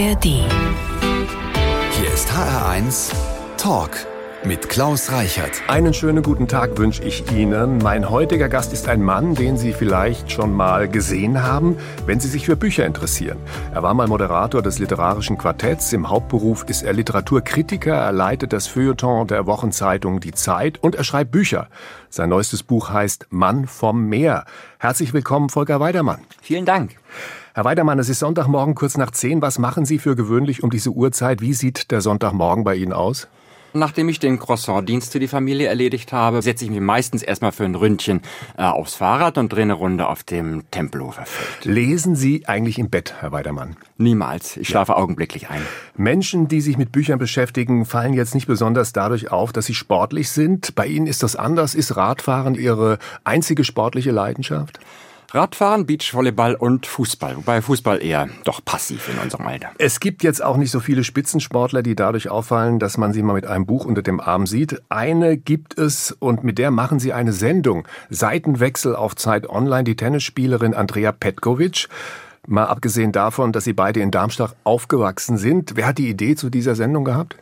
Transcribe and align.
ARD. 0.00 0.24
Hier 0.24 2.14
ist 2.14 2.30
HR1 2.30 3.12
Talk 3.58 3.90
mit 4.44 4.70
Klaus 4.70 5.12
Reichert. 5.12 5.60
Einen 5.68 5.92
schönen 5.92 6.22
guten 6.22 6.48
Tag 6.48 6.78
wünsche 6.78 7.04
ich 7.04 7.30
Ihnen. 7.32 7.76
Mein 7.76 8.08
heutiger 8.08 8.48
Gast 8.48 8.72
ist 8.72 8.88
ein 8.88 9.02
Mann, 9.02 9.34
den 9.34 9.58
Sie 9.58 9.74
vielleicht 9.74 10.32
schon 10.32 10.54
mal 10.54 10.88
gesehen 10.88 11.42
haben, 11.42 11.76
wenn 12.06 12.18
Sie 12.18 12.28
sich 12.28 12.46
für 12.46 12.56
Bücher 12.56 12.86
interessieren. 12.86 13.36
Er 13.74 13.82
war 13.82 13.92
mal 13.92 14.06
Moderator 14.06 14.62
des 14.62 14.78
literarischen 14.78 15.36
Quartetts. 15.36 15.92
Im 15.92 16.08
Hauptberuf 16.08 16.64
ist 16.66 16.82
er 16.82 16.94
Literaturkritiker. 16.94 17.94
Er 17.94 18.12
leitet 18.12 18.54
das 18.54 18.68
Feuilleton 18.68 19.26
der 19.26 19.44
Wochenzeitung 19.44 20.20
Die 20.20 20.32
Zeit 20.32 20.82
und 20.82 20.94
er 20.94 21.04
schreibt 21.04 21.30
Bücher. 21.30 21.68
Sein 22.08 22.30
neuestes 22.30 22.62
Buch 22.62 22.88
heißt 22.88 23.26
Mann 23.28 23.66
vom 23.66 24.08
Meer. 24.08 24.46
Herzlich 24.78 25.12
willkommen, 25.12 25.50
Volker 25.50 25.78
Weidermann. 25.78 26.20
Vielen 26.40 26.64
Dank. 26.64 26.96
Herr 27.52 27.64
Weidermann, 27.64 27.98
es 27.98 28.08
ist 28.08 28.20
Sonntagmorgen 28.20 28.76
kurz 28.76 28.96
nach 28.96 29.10
zehn. 29.10 29.42
Was 29.42 29.58
machen 29.58 29.84
Sie 29.84 29.98
für 29.98 30.14
gewöhnlich 30.14 30.62
um 30.62 30.70
diese 30.70 30.90
Uhrzeit? 30.90 31.40
Wie 31.40 31.52
sieht 31.52 31.90
der 31.90 32.00
Sonntagmorgen 32.00 32.62
bei 32.62 32.76
Ihnen 32.76 32.92
aus? 32.92 33.26
Nachdem 33.72 34.08
ich 34.08 34.20
den 34.20 34.38
Croissant-Dienst 34.38 35.10
für 35.10 35.18
die 35.18 35.26
Familie 35.26 35.66
erledigt 35.66 36.12
habe, 36.12 36.42
setze 36.42 36.64
ich 36.64 36.70
mich 36.70 36.80
meistens 36.80 37.24
erstmal 37.24 37.50
für 37.50 37.64
ein 37.64 37.74
Ründchen 37.74 38.20
äh, 38.56 38.62
aufs 38.62 38.94
Fahrrad 38.94 39.36
und 39.36 39.52
drehe 39.52 39.62
eine 39.62 39.74
Runde 39.74 40.06
auf 40.06 40.22
dem 40.22 40.62
Tempelhofer 40.70 41.26
Feld. 41.26 41.64
Lesen 41.64 42.14
Sie 42.14 42.46
eigentlich 42.46 42.78
im 42.78 42.88
Bett, 42.88 43.14
Herr 43.18 43.32
Weidermann? 43.32 43.76
Niemals. 43.96 44.56
Ich 44.56 44.68
schlafe 44.68 44.92
ja. 44.92 44.98
augenblicklich 44.98 45.50
ein. 45.50 45.62
Menschen, 45.96 46.46
die 46.46 46.60
sich 46.60 46.78
mit 46.78 46.92
Büchern 46.92 47.18
beschäftigen, 47.18 47.84
fallen 47.84 48.14
jetzt 48.14 48.34
nicht 48.36 48.46
besonders 48.46 48.92
dadurch 48.92 49.32
auf, 49.32 49.52
dass 49.52 49.66
sie 49.66 49.74
sportlich 49.74 50.30
sind. 50.30 50.76
Bei 50.76 50.86
Ihnen 50.86 51.08
ist 51.08 51.24
das 51.24 51.34
anders. 51.34 51.74
Ist 51.74 51.96
Radfahren 51.96 52.54
Ihre 52.54 52.98
einzige 53.24 53.64
sportliche 53.64 54.12
Leidenschaft? 54.12 54.78
Radfahren, 55.32 55.86
Beachvolleyball 55.86 56.56
und 56.56 56.86
Fußball. 56.86 57.36
Wobei 57.36 57.62
Fußball 57.62 58.02
eher 58.02 58.28
doch 58.44 58.64
passiv 58.64 59.08
in 59.08 59.18
unserem 59.18 59.46
Alter. 59.46 59.70
Es 59.78 60.00
gibt 60.00 60.24
jetzt 60.24 60.42
auch 60.42 60.56
nicht 60.56 60.72
so 60.72 60.80
viele 60.80 61.04
Spitzensportler, 61.04 61.82
die 61.82 61.94
dadurch 61.94 62.28
auffallen, 62.28 62.80
dass 62.80 62.98
man 62.98 63.12
sie 63.12 63.22
mal 63.22 63.34
mit 63.34 63.46
einem 63.46 63.64
Buch 63.64 63.84
unter 63.84 64.02
dem 64.02 64.20
Arm 64.20 64.46
sieht. 64.48 64.82
Eine 64.88 65.36
gibt 65.36 65.78
es 65.78 66.10
und 66.10 66.42
mit 66.42 66.58
der 66.58 66.72
machen 66.72 66.98
sie 66.98 67.12
eine 67.12 67.32
Sendung. 67.32 67.86
Seitenwechsel 68.08 68.96
auf 68.96 69.14
Zeit 69.14 69.48
Online. 69.48 69.84
Die 69.84 69.96
Tennisspielerin 69.96 70.74
Andrea 70.74 71.12
Petkovic. 71.12 71.88
Mal 72.48 72.64
abgesehen 72.64 73.12
davon, 73.12 73.52
dass 73.52 73.64
sie 73.64 73.72
beide 73.72 74.00
in 74.00 74.10
Darmstadt 74.10 74.56
aufgewachsen 74.64 75.36
sind. 75.36 75.76
Wer 75.76 75.86
hat 75.86 75.98
die 75.98 76.08
Idee 76.08 76.34
zu 76.34 76.50
dieser 76.50 76.74
Sendung 76.74 77.04
gehabt? 77.04 77.36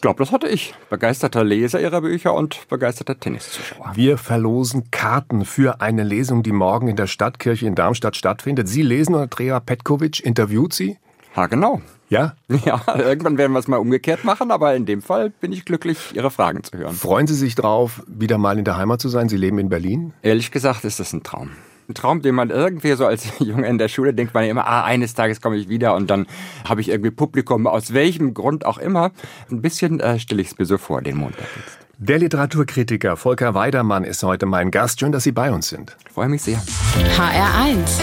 Ich 0.00 0.02
glaube, 0.02 0.24
das 0.24 0.32
hatte 0.32 0.48
ich. 0.48 0.72
Begeisterter 0.88 1.44
Leser 1.44 1.78
ihrer 1.78 2.00
Bücher 2.00 2.32
und 2.32 2.66
begeisterter 2.70 3.20
Tenniszuschauer. 3.20 3.92
Wir 3.92 4.16
verlosen 4.16 4.90
Karten 4.90 5.44
für 5.44 5.82
eine 5.82 6.04
Lesung, 6.04 6.42
die 6.42 6.52
morgen 6.52 6.88
in 6.88 6.96
der 6.96 7.06
Stadtkirche 7.06 7.66
in 7.66 7.74
Darmstadt 7.74 8.16
stattfindet. 8.16 8.66
Sie 8.66 8.80
lesen 8.80 9.14
und 9.14 9.20
Andrea 9.20 9.60
Petkovic 9.60 10.24
interviewt 10.24 10.72
Sie? 10.72 10.96
Ja, 11.36 11.48
genau. 11.48 11.82
Ja? 12.08 12.34
Ja, 12.64 12.82
irgendwann 12.96 13.36
werden 13.36 13.52
wir 13.52 13.58
es 13.58 13.68
mal 13.68 13.76
umgekehrt 13.76 14.24
machen, 14.24 14.50
aber 14.50 14.74
in 14.74 14.86
dem 14.86 15.02
Fall 15.02 15.28
bin 15.28 15.52
ich 15.52 15.66
glücklich, 15.66 15.98
Ihre 16.14 16.30
Fragen 16.30 16.64
zu 16.64 16.78
hören. 16.78 16.94
Freuen 16.94 17.26
Sie 17.26 17.34
sich 17.34 17.54
drauf, 17.54 18.02
wieder 18.06 18.38
mal 18.38 18.58
in 18.58 18.64
der 18.64 18.78
Heimat 18.78 19.02
zu 19.02 19.10
sein? 19.10 19.28
Sie 19.28 19.36
leben 19.36 19.58
in 19.58 19.68
Berlin? 19.68 20.14
Ehrlich 20.22 20.50
gesagt 20.50 20.86
ist 20.86 20.98
das 20.98 21.12
ein 21.12 21.22
Traum 21.24 21.50
ein 21.90 21.94
Traum, 21.94 22.22
den 22.22 22.34
man 22.34 22.50
irgendwie 22.50 22.92
so 22.92 23.06
als 23.06 23.26
Junge 23.38 23.66
in 23.66 23.78
der 23.78 23.88
Schule 23.88 24.14
denkt 24.14 24.32
man 24.32 24.44
ja 24.44 24.50
immer, 24.50 24.66
ah, 24.66 24.84
eines 24.84 25.14
Tages 25.14 25.40
komme 25.40 25.56
ich 25.56 25.68
wieder 25.68 25.94
und 25.94 26.08
dann 26.08 26.26
habe 26.66 26.80
ich 26.80 26.88
irgendwie 26.88 27.10
Publikum, 27.10 27.66
aus 27.66 27.92
welchem 27.92 28.32
Grund 28.32 28.64
auch 28.64 28.78
immer. 28.78 29.10
Ein 29.50 29.60
bisschen 29.60 30.00
äh, 30.00 30.18
stelle 30.18 30.40
ich 30.40 30.48
es 30.48 30.58
mir 30.58 30.64
so 30.64 30.78
vor, 30.78 31.02
den 31.02 31.16
Montag 31.16 31.46
jetzt. 31.56 31.78
Der 31.98 32.18
Literaturkritiker 32.18 33.18
Volker 33.18 33.52
Weidermann 33.52 34.04
ist 34.04 34.22
heute 34.22 34.46
mein 34.46 34.70
Gast. 34.70 35.00
Schön, 35.00 35.12
dass 35.12 35.24
Sie 35.24 35.32
bei 35.32 35.52
uns 35.52 35.68
sind. 35.68 35.98
Ich 36.06 36.12
freue 36.12 36.30
mich 36.30 36.40
sehr. 36.40 36.58
HR1 36.58 38.00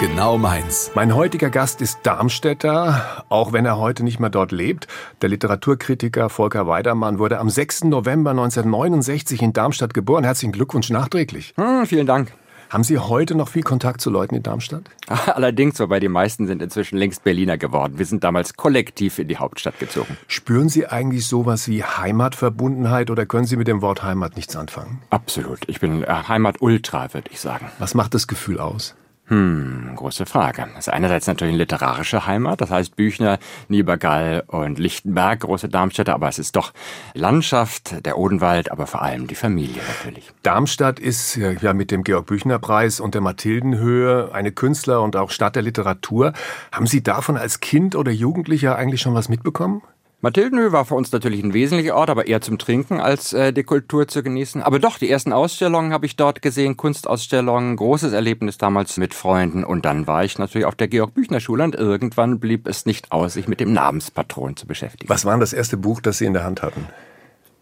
Genau 0.00 0.38
meins. 0.38 0.92
Mein 0.94 1.14
heutiger 1.14 1.50
Gast 1.50 1.82
ist 1.82 1.98
Darmstädter, 2.04 3.24
auch 3.28 3.52
wenn 3.52 3.66
er 3.66 3.76
heute 3.76 4.02
nicht 4.02 4.18
mehr 4.18 4.30
dort 4.30 4.50
lebt. 4.50 4.86
Der 5.20 5.28
Literaturkritiker 5.28 6.30
Volker 6.30 6.66
Weidermann 6.66 7.18
wurde 7.18 7.38
am 7.38 7.50
6. 7.50 7.84
November 7.84 8.30
1969 8.30 9.42
in 9.42 9.52
Darmstadt 9.52 9.92
geboren. 9.92 10.24
Herzlichen 10.24 10.52
Glückwunsch 10.52 10.88
nachträglich. 10.88 11.52
Hm, 11.56 11.84
vielen 11.84 12.06
Dank. 12.06 12.32
Haben 12.70 12.84
Sie 12.84 12.98
heute 12.98 13.34
noch 13.34 13.48
viel 13.48 13.64
Kontakt 13.64 14.00
zu 14.00 14.10
Leuten 14.10 14.36
in 14.36 14.44
Darmstadt? 14.44 14.84
Allerdings, 15.08 15.80
wobei 15.80 15.98
die 15.98 16.08
meisten 16.08 16.46
sind 16.46 16.62
inzwischen 16.62 16.96
längst 16.96 17.24
Berliner 17.24 17.58
geworden. 17.58 17.98
Wir 17.98 18.06
sind 18.06 18.22
damals 18.22 18.54
kollektiv 18.54 19.18
in 19.18 19.26
die 19.26 19.38
Hauptstadt 19.38 19.80
gezogen. 19.80 20.16
Spüren 20.28 20.68
Sie 20.68 20.86
eigentlich 20.86 21.26
sowas 21.26 21.66
wie 21.66 21.82
Heimatverbundenheit 21.82 23.10
oder 23.10 23.26
können 23.26 23.44
Sie 23.44 23.56
mit 23.56 23.66
dem 23.66 23.82
Wort 23.82 24.04
Heimat 24.04 24.36
nichts 24.36 24.54
anfangen? 24.54 25.02
Absolut. 25.10 25.58
Ich 25.66 25.80
bin 25.80 26.06
Heimat-Ultra, 26.06 27.12
würde 27.12 27.28
ich 27.32 27.40
sagen. 27.40 27.66
Was 27.80 27.94
macht 27.94 28.14
das 28.14 28.28
Gefühl 28.28 28.60
aus? 28.60 28.94
Hm, 29.30 29.92
große 29.94 30.26
Frage. 30.26 30.66
Das 30.74 30.88
ist 30.88 30.92
einerseits 30.92 31.28
natürlich 31.28 31.52
eine 31.52 31.62
literarische 31.62 32.26
Heimat, 32.26 32.60
das 32.60 32.70
heißt 32.70 32.96
Büchner, 32.96 33.38
Niebergall 33.68 34.42
und 34.48 34.80
Lichtenberg, 34.80 35.38
große 35.38 35.68
Darmstädter, 35.68 36.14
aber 36.14 36.28
es 36.28 36.40
ist 36.40 36.56
doch 36.56 36.72
Landschaft, 37.14 38.04
der 38.04 38.18
Odenwald, 38.18 38.72
aber 38.72 38.88
vor 38.88 39.02
allem 39.02 39.28
die 39.28 39.36
Familie 39.36 39.82
natürlich. 39.86 40.32
Darmstadt 40.42 40.98
ist 40.98 41.36
ja 41.36 41.72
mit 41.74 41.92
dem 41.92 42.02
Georg-Büchner-Preis 42.02 42.98
und 42.98 43.14
der 43.14 43.20
Mathildenhöhe 43.20 44.30
eine 44.32 44.50
Künstler- 44.50 45.00
und 45.00 45.14
auch 45.14 45.30
Stadt 45.30 45.54
der 45.54 45.62
Literatur. 45.62 46.32
Haben 46.72 46.88
Sie 46.88 47.00
davon 47.00 47.36
als 47.36 47.60
Kind 47.60 47.94
oder 47.94 48.10
Jugendlicher 48.10 48.74
eigentlich 48.74 49.00
schon 49.00 49.14
was 49.14 49.28
mitbekommen? 49.28 49.82
Mathildenhöhe 50.22 50.70
war 50.70 50.84
für 50.84 50.96
uns 50.96 51.10
natürlich 51.12 51.42
ein 51.42 51.54
wesentlicher 51.54 51.96
Ort, 51.96 52.10
aber 52.10 52.26
eher 52.26 52.42
zum 52.42 52.58
Trinken 52.58 53.00
als 53.00 53.32
äh, 53.32 53.54
die 53.54 53.62
Kultur 53.62 54.06
zu 54.06 54.22
genießen. 54.22 54.62
Aber 54.62 54.78
doch, 54.78 54.98
die 54.98 55.10
ersten 55.10 55.32
Ausstellungen 55.32 55.94
habe 55.94 56.04
ich 56.04 56.16
dort 56.16 56.42
gesehen, 56.42 56.76
Kunstausstellungen, 56.76 57.76
großes 57.76 58.12
Erlebnis 58.12 58.58
damals 58.58 58.98
mit 58.98 59.14
Freunden. 59.14 59.64
Und 59.64 59.86
dann 59.86 60.06
war 60.06 60.22
ich 60.22 60.38
natürlich 60.38 60.66
auf 60.66 60.74
der 60.74 60.88
Georg-Büchner-Schule 60.88 61.64
und 61.64 61.74
irgendwann 61.74 62.38
blieb 62.38 62.68
es 62.68 62.84
nicht 62.84 63.12
aus, 63.12 63.32
sich 63.32 63.48
mit 63.48 63.60
dem 63.60 63.72
Namenspatron 63.72 64.56
zu 64.56 64.66
beschäftigen. 64.66 65.08
Was 65.08 65.24
war 65.24 65.38
das 65.38 65.54
erste 65.54 65.78
Buch, 65.78 66.02
das 66.02 66.18
Sie 66.18 66.26
in 66.26 66.34
der 66.34 66.44
Hand 66.44 66.60
hatten? 66.60 66.86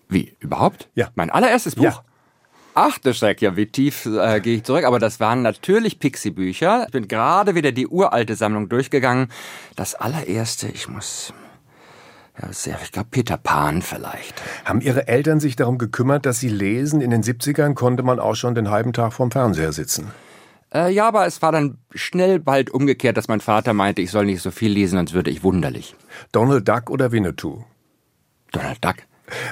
Wie, 0.09 0.35
überhaupt? 0.41 0.89
Ja. 0.97 1.11
Mein 1.15 1.31
allererstes 1.31 1.77
Buch? 1.77 1.85
Ja. 1.85 2.03
Ach, 2.75 2.99
der 2.99 3.13
Schreck, 3.13 3.41
ja, 3.41 3.57
wie 3.57 3.67
tief 3.67 4.07
äh, 4.07 4.41
gehe 4.41 4.57
ich 4.57 4.65
zurück. 4.65 4.85
Aber 4.85 4.99
das 4.99 5.21
waren 5.21 5.43
natürlich 5.43 6.01
Pixie-Bücher. 6.01 6.87
Ich 6.87 6.93
bin 6.93 7.07
gerade 7.07 7.55
wieder 7.55 7.71
die 7.71 7.87
uralte 7.87 8.35
Sammlung 8.35 8.69
durchgegangen. 8.69 9.29
Das 9.77 9.95
allererste, 9.95 10.69
ich 10.69 10.89
muss 10.89 11.33
ja, 12.41 12.53
sehr, 12.53 12.79
ich 12.83 12.93
glaube 12.93 13.09
Peter 13.11 13.37
Pan 13.37 13.83
vielleicht. 13.83 14.41
Haben 14.65 14.81
Ihre 14.81 15.09
Eltern 15.09 15.41
sich 15.41 15.57
darum 15.57 15.79
gekümmert, 15.79 16.27
dass 16.27 16.41
Sie 16.41 16.49
lesen? 16.49 17.01
In 17.01 17.11
den 17.11 17.23
70ern 17.23 17.75
konnte 17.75 18.03
man 18.03 18.21
auch 18.21 18.35
schon 18.35 18.55
den 18.55 18.71
halben 18.71 18.93
Tag 18.93 19.13
vorm 19.13 19.31
Fernseher 19.31 19.73
sitzen. 19.73 20.13
Äh, 20.73 20.93
ja, 20.93 21.09
aber 21.09 21.27
es 21.27 21.41
war 21.41 21.53
dann 21.53 21.79
schnell 21.95 22.39
bald 22.39 22.71
umgekehrt, 22.71 23.17
dass 23.17 23.29
mein 23.29 23.41
Vater 23.41 23.73
meinte, 23.73 24.03
ich 24.03 24.11
soll 24.11 24.27
nicht 24.27 24.43
so 24.43 24.51
viel 24.51 24.71
lesen, 24.71 24.99
sonst 24.99 25.15
würde 25.15 25.31
ich 25.31 25.43
wunderlich. 25.43 25.97
Donald 26.31 26.69
Duck 26.69 26.91
oder 26.91 27.11
Winnetou? 27.11 27.65
Donald 28.53 28.85
Duck. 28.85 28.97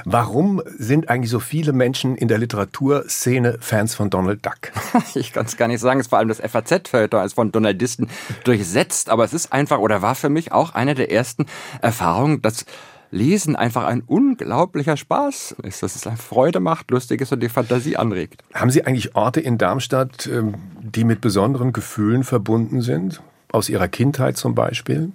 Warum 0.05 0.61
sind 0.77 1.09
eigentlich 1.09 1.31
so 1.31 1.39
viele 1.39 1.73
Menschen 1.73 2.15
in 2.15 2.27
der 2.27 2.37
Literaturszene 2.37 3.57
Fans 3.59 3.95
von 3.95 4.09
Donald 4.09 4.45
Duck? 4.45 4.71
Ich 5.15 5.33
kann 5.33 5.45
es 5.45 5.57
gar 5.57 5.67
nicht 5.67 5.79
sagen. 5.79 5.99
Es 5.99 6.07
ist 6.07 6.09
vor 6.09 6.19
allem 6.19 6.27
das 6.27 6.39
FAZ-Feuilleton 6.39 7.25
ist 7.25 7.33
von 7.33 7.51
Donaldisten 7.51 8.09
durchsetzt. 8.43 9.09
Aber 9.09 9.23
es 9.23 9.33
ist 9.33 9.53
einfach 9.53 9.79
oder 9.79 10.01
war 10.01 10.15
für 10.15 10.29
mich 10.29 10.51
auch 10.51 10.75
eine 10.75 10.95
der 10.95 11.11
ersten 11.11 11.45
Erfahrungen, 11.81 12.41
dass 12.41 12.65
Lesen 13.11 13.55
einfach 13.55 13.85
ein 13.85 14.01
unglaublicher 14.01 14.97
Spaß 14.97 15.55
ist, 15.63 15.81
dass 15.81 15.95
es 15.95 16.05
eine 16.07 16.17
Freude 16.17 16.59
macht, 16.59 16.91
lustig 16.91 17.21
ist 17.21 17.31
und 17.31 17.41
die 17.41 17.49
Fantasie 17.49 17.97
anregt. 17.97 18.43
Haben 18.53 18.69
Sie 18.69 18.85
eigentlich 18.85 19.15
Orte 19.15 19.39
in 19.39 19.57
Darmstadt, 19.57 20.27
ähm, 20.27 20.55
die 20.81 21.03
mit 21.03 21.21
besonderen 21.21 21.73
Gefühlen 21.73 22.23
verbunden 22.23 22.81
sind? 22.81 23.21
Aus 23.51 23.69
Ihrer 23.69 23.87
Kindheit 23.87 24.35
zum 24.35 24.55
Beispiel? 24.55 25.11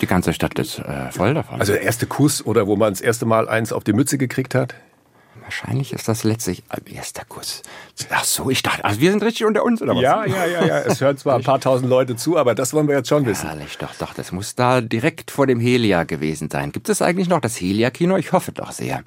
Die 0.00 0.06
ganze 0.06 0.32
Stadt 0.32 0.58
ist 0.58 0.78
äh, 0.78 1.10
voll 1.10 1.34
davon. 1.34 1.60
Also 1.60 1.72
der 1.72 1.82
erste 1.82 2.06
Kuss 2.06 2.44
oder 2.44 2.66
wo 2.66 2.76
man 2.76 2.92
das 2.92 3.00
erste 3.00 3.26
Mal 3.26 3.48
eins 3.48 3.72
auf 3.72 3.84
die 3.84 3.92
Mütze 3.92 4.18
gekriegt 4.18 4.54
hat? 4.54 4.74
Wahrscheinlich 5.42 5.92
ist 5.92 6.08
das 6.08 6.24
letztlich 6.24 6.62
äh, 6.70 6.94
erster 6.94 7.24
Kuss. 7.24 7.62
Ach 8.10 8.24
so, 8.24 8.50
ich 8.50 8.62
dachte, 8.62 8.84
also 8.84 9.00
wir 9.00 9.10
sind 9.10 9.22
richtig 9.22 9.44
unter 9.44 9.64
uns, 9.64 9.82
oder 9.82 9.94
was? 9.94 10.02
Ja, 10.02 10.24
ja, 10.24 10.46
ja, 10.46 10.64
ja. 10.64 10.78
Es 10.80 11.00
hören 11.00 11.16
zwar 11.16 11.36
ein 11.36 11.42
paar 11.42 11.60
tausend 11.60 11.88
Leute 11.88 12.16
zu, 12.16 12.38
aber 12.38 12.54
das 12.54 12.72
wollen 12.72 12.88
wir 12.88 12.96
jetzt 12.96 13.08
schon 13.08 13.26
wissen. 13.26 13.48
Herrlich, 13.48 13.76
doch, 13.78 13.94
doch. 13.98 14.14
Das 14.14 14.32
muss 14.32 14.54
da 14.54 14.80
direkt 14.80 15.30
vor 15.30 15.46
dem 15.46 15.60
Helia 15.60 16.04
gewesen 16.04 16.48
sein. 16.50 16.72
Gibt 16.72 16.88
es 16.88 17.02
eigentlich 17.02 17.28
noch 17.28 17.40
das 17.40 17.60
Helia-Kino? 17.60 18.16
Ich 18.16 18.32
hoffe 18.32 18.52
doch 18.52 18.72
sehr. 18.72 19.02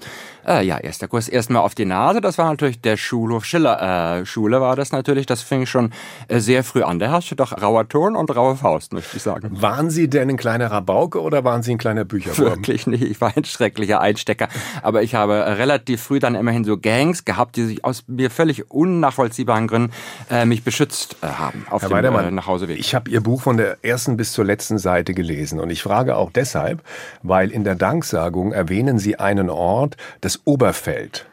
Äh, 0.47 0.65
ja, 0.65 0.77
erster 0.77 1.07
Kurs 1.07 1.27
erstmal 1.27 1.63
auf 1.63 1.73
die 1.73 1.85
Nase. 1.85 2.21
Das 2.21 2.37
war 2.37 2.49
natürlich 2.49 2.79
der 2.81 2.97
Schulhof 2.97 3.45
Schiller. 3.45 4.19
Äh, 4.19 4.25
Schule 4.25 4.61
war 4.61 4.75
das 4.75 4.91
natürlich. 4.91 5.25
Das 5.25 5.41
fing 5.41 5.65
schon 5.65 5.91
äh, 6.27 6.39
sehr 6.39 6.63
früh 6.63 6.83
an. 6.83 6.99
Da 6.99 7.07
herrschte 7.07 7.35
doch 7.35 7.59
rauer 7.61 7.87
Ton 7.87 8.15
und 8.15 8.35
raue 8.35 8.55
Faust, 8.55 8.93
möchte 8.93 9.17
ich 9.17 9.23
sagen. 9.23 9.49
Waren 9.61 9.89
Sie 9.89 10.09
denn 10.09 10.29
ein 10.29 10.37
kleiner 10.37 10.69
Rabauke 10.69 11.21
oder 11.21 11.43
waren 11.43 11.63
Sie 11.63 11.71
ein 11.71 11.77
kleiner 11.77 12.05
Bücherwurm? 12.05 12.49
Wirklich 12.57 12.87
nicht. 12.87 13.03
Ich 13.03 13.21
war 13.21 13.33
ein 13.35 13.45
schrecklicher 13.45 14.01
Einstecker. 14.01 14.47
Aber 14.83 15.01
ich 15.01 15.15
habe 15.15 15.33
relativ 15.57 16.03
früh 16.03 16.19
dann 16.25 16.35
immerhin 16.35 16.63
so 16.63 16.77
Gangs 16.77 17.23
gehabt, 17.23 17.55
die 17.55 17.63
sich 17.63 17.85
aus 17.85 18.03
mir 18.07 18.29
völlig 18.29 18.69
unnachvollziehbaren 18.69 19.67
Gründen 19.67 19.91
äh, 20.29 20.45
mich 20.45 20.63
beschützt 20.63 21.17
äh, 21.21 21.27
haben 21.27 21.65
auf 21.69 21.83
Herr 21.83 22.01
dem 22.01 22.15
äh, 22.15 22.31
Nachhauseweg. 22.31 22.77
Ich 22.79 22.93
habe 22.93 23.09
Ihr 23.09 23.21
Buch 23.21 23.41
von 23.41 23.57
der 23.57 23.77
ersten 23.83 24.17
bis 24.17 24.33
zur 24.33 24.45
letzten 24.45 24.77
Seite 24.77 25.13
gelesen 25.13 25.59
und 25.59 25.69
ich 25.69 25.81
frage 25.81 26.17
auch 26.17 26.31
deshalb, 26.31 26.83
weil 27.23 27.51
in 27.51 27.63
der 27.63 27.75
Danksagung 27.75 28.51
erwähnen 28.51 28.99
Sie 28.99 29.17
einen 29.17 29.49
Ort, 29.49 29.95
das 30.21 30.41
Oberfeld 30.45 31.25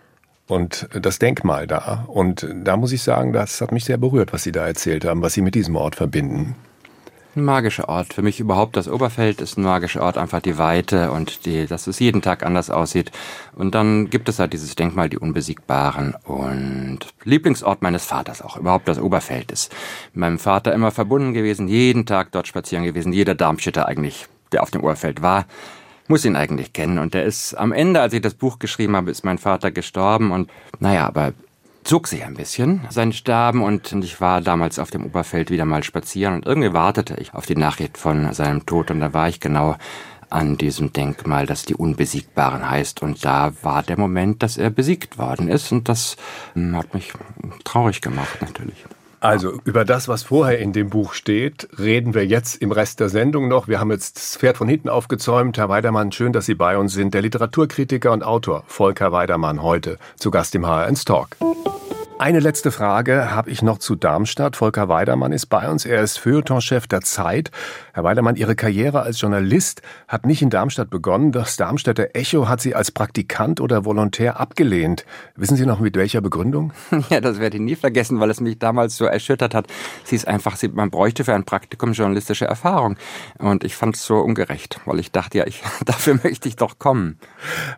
und 0.47 0.89
das 0.93 1.19
Denkmal 1.19 1.67
da. 1.67 2.05
Und 2.07 2.47
da 2.63 2.77
muss 2.77 2.93
ich 2.93 3.03
sagen, 3.03 3.33
das 3.33 3.61
hat 3.61 3.73
mich 3.73 3.85
sehr 3.85 3.97
berührt, 3.97 4.33
was 4.33 4.43
Sie 4.43 4.53
da 4.53 4.67
erzählt 4.67 5.05
haben, 5.05 5.23
was 5.23 5.33
Sie 5.33 5.43
mit 5.43 5.55
diesem 5.55 5.77
Ort 5.77 5.97
verbinden. 5.97 6.55
Ein 7.35 7.45
magischer 7.45 7.89
Ort. 7.89 8.13
Für 8.13 8.21
mich 8.21 8.41
überhaupt 8.41 8.77
das 8.77 8.89
Oberfeld 8.89 9.41
ist 9.41 9.57
ein 9.57 9.63
magischer 9.63 10.03
Ort, 10.03 10.19
einfach 10.19 10.43
die 10.43 10.59
Weite 10.59 11.11
und 11.13 11.47
die, 11.47 11.67
dass 11.67 11.87
es 11.87 11.99
jeden 11.99 12.21
Tag 12.21 12.45
anders 12.45 12.69
aussieht. 12.69 13.11
Und 13.55 13.75
dann 13.75 14.11
gibt 14.11 14.29
es 14.29 14.39
halt 14.39 14.53
dieses 14.53 14.75
Denkmal, 14.75 15.09
die 15.09 15.17
Unbesiegbaren. 15.17 16.15
Und 16.25 16.99
Lieblingsort 17.25 17.81
meines 17.81 18.05
Vaters 18.05 18.43
auch. 18.43 18.59
Überhaupt 18.59 18.87
das 18.87 19.01
Oberfeld 19.01 19.51
ist 19.51 19.73
mit 20.13 20.21
meinem 20.21 20.39
Vater 20.39 20.75
immer 20.75 20.91
verbunden 20.91 21.33
gewesen, 21.33 21.69
jeden 21.69 22.05
Tag 22.05 22.33
dort 22.33 22.49
spazieren 22.49 22.85
gewesen, 22.85 23.15
jeder 23.15 23.35
Darmstädter 23.35 23.87
eigentlich, 23.87 24.27
der 24.53 24.63
auf 24.63 24.71
dem 24.71 24.83
Oberfeld 24.83 25.23
war, 25.23 25.47
muss 26.09 26.27
ihn 26.27 26.37
eigentlich 26.37 26.75
kennen. 26.75 26.99
Und 26.99 27.15
der 27.15 27.25
ist 27.25 27.55
am 27.55 27.73
Ende, 27.73 28.03
als 28.03 28.13
ich 28.13 28.21
das 28.21 28.35
Buch 28.35 28.59
geschrieben 28.59 28.95
habe, 28.95 29.11
ist 29.11 29.25
mein 29.25 29.39
Vater 29.39 29.71
gestorben. 29.71 30.33
Und 30.33 30.51
naja, 30.81 31.07
aber 31.07 31.33
zog 31.85 32.09
sich 32.09 32.25
ein 32.25 32.35
bisschen, 32.35 32.83
sein 32.91 33.13
Sterben, 33.13 33.63
und 33.63 33.93
ich 33.93 34.21
war 34.21 34.41
damals 34.41 34.79
auf 34.79 34.91
dem 34.91 35.05
Oberfeld 35.05 35.51
wieder 35.51 35.65
mal 35.65 35.83
spazieren 35.83 36.35
und 36.35 36.47
irgendwie 36.47 36.73
wartete 36.73 37.17
ich 37.19 37.35
auf 37.35 37.47
die 37.47 37.57
Nachricht 37.57 37.99
von 37.99 38.33
seinem 38.33 38.67
Tod 38.67 38.91
und 38.91 39.01
da 39.01 39.13
war 39.13 39.29
ich 39.29 39.41
genau 39.41 39.77
an 40.33 40.57
diesem 40.57 40.93
Denkmal, 40.93 41.47
das 41.47 41.65
die 41.65 41.75
Unbesiegbaren 41.75 42.69
heißt. 42.69 43.03
Und 43.03 43.25
da 43.25 43.53
war 43.63 43.83
der 43.83 43.99
Moment, 43.99 44.43
dass 44.43 44.57
er 44.57 44.71
besiegt 44.71 45.19
worden 45.19 45.49
ist. 45.49 45.73
Und 45.73 45.89
das 45.89 46.17
hm, 46.55 46.75
hat 46.77 46.95
mich 46.95 47.13
traurig 47.65 48.01
gemacht, 48.01 48.41
natürlich. 48.41 48.85
Also 49.23 49.53
über 49.65 49.85
das, 49.85 50.09
was 50.09 50.25
vorher 50.25 50.59
in 50.59 50.73
dem 50.73 50.91
Buch 50.91 51.13
steht, 51.13 51.69
reden 51.79 52.13
wir 52.13 52.27
jetzt 52.27 52.61
im 52.61 52.73
Rest 52.73 52.99
der 52.99 53.09
Sendung 53.09 53.47
noch. 53.47 53.69
Wir 53.69 53.79
haben 53.79 53.93
jetzt 53.93 54.17
das 54.17 54.37
Pferd 54.37 54.57
von 54.57 54.67
hinten 54.67 54.89
aufgezäumt. 54.89 55.57
Herr 55.59 55.69
Weidermann, 55.69 56.11
schön, 56.11 56.33
dass 56.33 56.47
Sie 56.47 56.57
bei 56.57 56.77
uns 56.77 56.93
sind. 56.93 57.15
Der 57.15 57.23
Literaturkritiker 57.23 58.11
und 58.11 58.25
Autor 58.25 58.65
Volker 58.67 59.13
Weidermann 59.13 59.63
heute 59.63 59.99
zu 60.17 60.33
Gast 60.33 60.57
im 60.57 60.67
HR1 60.67 61.07
Talk. 61.07 61.37
Eine 62.19 62.39
letzte 62.39 62.71
Frage 62.71 63.33
habe 63.33 63.51
ich 63.51 63.63
noch 63.63 63.79
zu 63.79 63.97
Darmstadt. 63.97 64.55
Volker 64.55 64.89
Weidermann 64.89 65.33
ist 65.33 65.47
bei 65.47 65.69
uns. 65.69 65.85
Er 65.85 66.03
ist 66.03 66.19
Feuilletonchef 66.19 66.87
der 66.87 67.01
Zeit. 67.01 67.51
Herr 67.95 68.05
Weidermann, 68.05 68.37
Ihre 68.37 68.55
Karriere 68.55 69.03
als 69.03 69.21
Journalist 69.21 69.83
hat 70.07 70.25
nicht 70.25 70.41
in 70.41 70.49
Darmstadt 70.49 70.89
begonnen. 70.89 71.33
Das 71.33 71.57
Darmstädter 71.57 72.15
Echo 72.15 72.49
hat 72.49 72.61
Sie 72.61 72.77
als 72.77 72.93
Praktikant 72.93 73.61
oder 73.61 73.85
Volontär 73.85 74.39
abgelehnt. 74.39 75.05
Wissen 75.35 75.57
Sie 75.57 75.67
noch 75.67 75.81
mit 75.81 75.97
welcher 75.97 76.21
Begründung? 76.21 76.73
Ja, 77.11 77.21
das 77.21 77.41
werde 77.41 77.57
ich 77.57 77.63
nie 77.63 77.75
vergessen, 77.75 78.21
weil 78.21 78.31
es 78.31 78.41
mich 78.41 78.59
damals 78.59 78.97
so 78.97 79.05
erschüttert 79.05 79.55
hat. 79.55 79.67
Sie 80.05 80.15
ist 80.15 80.29
einfach, 80.29 80.57
man 80.73 80.91
bräuchte 80.91 81.25
für 81.25 81.35
ein 81.35 81.45
Praktikum 81.45 81.93
journalistische 81.93 82.45
Erfahrung. 82.45 82.97
Und 83.39 83.65
ich 83.65 83.75
fand 83.75 83.97
es 83.97 84.07
so 84.07 84.19
ungerecht, 84.21 84.81
weil 84.87 85.01
ich 85.01 85.11
dachte, 85.11 85.39
ja, 85.39 85.47
ich, 85.47 85.63
dafür 85.85 86.19
möchte 86.23 86.49
ich 86.49 86.57
doch 86.57 86.79
kommen. 86.79 87.19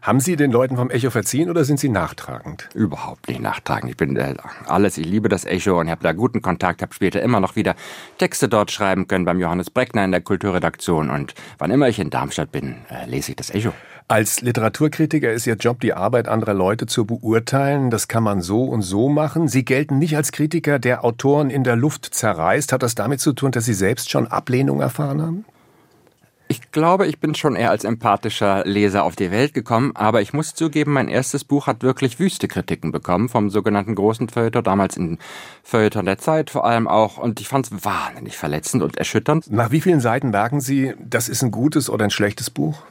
Haben 0.02 0.20
Sie 0.20 0.36
den 0.36 0.52
Leuten 0.52 0.76
vom 0.76 0.90
Echo 0.90 1.10
verziehen 1.10 1.48
oder 1.48 1.64
sind 1.64 1.80
Sie 1.80 1.88
nachtragend? 1.88 2.68
Überhaupt 2.74 3.28
nicht 3.28 3.40
nachtragend. 3.40 3.90
Ich 3.90 3.96
bin 3.96 4.14
äh, 4.30 4.34
alles. 4.66 4.98
Ich 4.98 5.06
liebe 5.06 5.28
das 5.28 5.44
Echo 5.44 5.78
und 5.78 5.90
habe 5.90 6.02
da 6.02 6.12
guten 6.12 6.42
Kontakt, 6.42 6.82
habe 6.82 6.94
später 6.94 7.22
immer 7.22 7.40
noch 7.40 7.56
wieder 7.56 7.74
Texte 8.18 8.48
dort 8.48 8.70
schreiben 8.70 9.06
können 9.08 9.24
beim 9.24 9.40
Johannes 9.40 9.70
Breckner 9.70 10.04
in 10.04 10.10
der 10.12 10.20
Kulturredaktion 10.20 11.10
und 11.10 11.34
wann 11.58 11.70
immer 11.70 11.88
ich 11.88 11.98
in 11.98 12.10
Darmstadt 12.10 12.52
bin, 12.52 12.76
äh, 12.90 13.08
lese 13.08 13.32
ich 13.32 13.36
das 13.36 13.50
Echo. 13.50 13.72
Als 14.06 14.42
Literaturkritiker 14.42 15.32
ist 15.32 15.46
Ihr 15.46 15.54
Job, 15.54 15.80
die 15.80 15.94
Arbeit 15.94 16.28
anderer 16.28 16.52
Leute 16.52 16.84
zu 16.84 17.06
beurteilen. 17.06 17.90
Das 17.90 18.06
kann 18.06 18.22
man 18.22 18.42
so 18.42 18.64
und 18.64 18.82
so 18.82 19.08
machen. 19.08 19.48
Sie 19.48 19.64
gelten 19.64 19.98
nicht 19.98 20.14
als 20.14 20.30
Kritiker, 20.30 20.78
der 20.78 21.04
Autoren 21.04 21.48
in 21.48 21.64
der 21.64 21.76
Luft 21.76 22.12
zerreißt. 22.12 22.72
Hat 22.72 22.82
das 22.82 22.94
damit 22.94 23.20
zu 23.20 23.32
tun, 23.32 23.50
dass 23.50 23.64
Sie 23.64 23.72
selbst 23.72 24.10
schon 24.10 24.26
Ablehnung 24.26 24.82
erfahren 24.82 25.22
haben? 25.22 25.44
Ich 26.46 26.72
glaube, 26.72 27.06
ich 27.06 27.20
bin 27.20 27.34
schon 27.34 27.56
eher 27.56 27.70
als 27.70 27.84
empathischer 27.84 28.64
Leser 28.66 29.04
auf 29.04 29.16
die 29.16 29.30
Welt 29.30 29.54
gekommen, 29.54 29.92
aber 29.94 30.20
ich 30.20 30.34
muss 30.34 30.54
zugeben, 30.54 30.92
mein 30.92 31.08
erstes 31.08 31.42
Buch 31.42 31.66
hat 31.66 31.82
wirklich 31.82 32.18
wüste 32.18 32.48
Kritiken 32.48 32.92
bekommen 32.92 33.30
vom 33.30 33.48
sogenannten 33.48 33.94
großen 33.94 34.28
Feuilleton, 34.28 34.62
damals 34.62 34.96
in 34.98 35.18
Feuilleton 35.62 36.04
der 36.04 36.18
Zeit 36.18 36.50
vor 36.50 36.66
allem 36.66 36.86
auch, 36.86 37.16
und 37.16 37.40
ich 37.40 37.48
fand 37.48 37.66
es 37.66 37.84
wahnsinnig 37.84 38.36
verletzend 38.36 38.82
und 38.82 38.98
erschütternd. 38.98 39.50
Nach 39.50 39.70
wie 39.70 39.80
vielen 39.80 40.00
Seiten 40.00 40.30
merken 40.30 40.60
Sie, 40.60 40.92
das 41.00 41.30
ist 41.30 41.42
ein 41.42 41.50
gutes 41.50 41.88
oder 41.88 42.04
ein 42.04 42.10
schlechtes 42.10 42.50
Buch? 42.50 42.82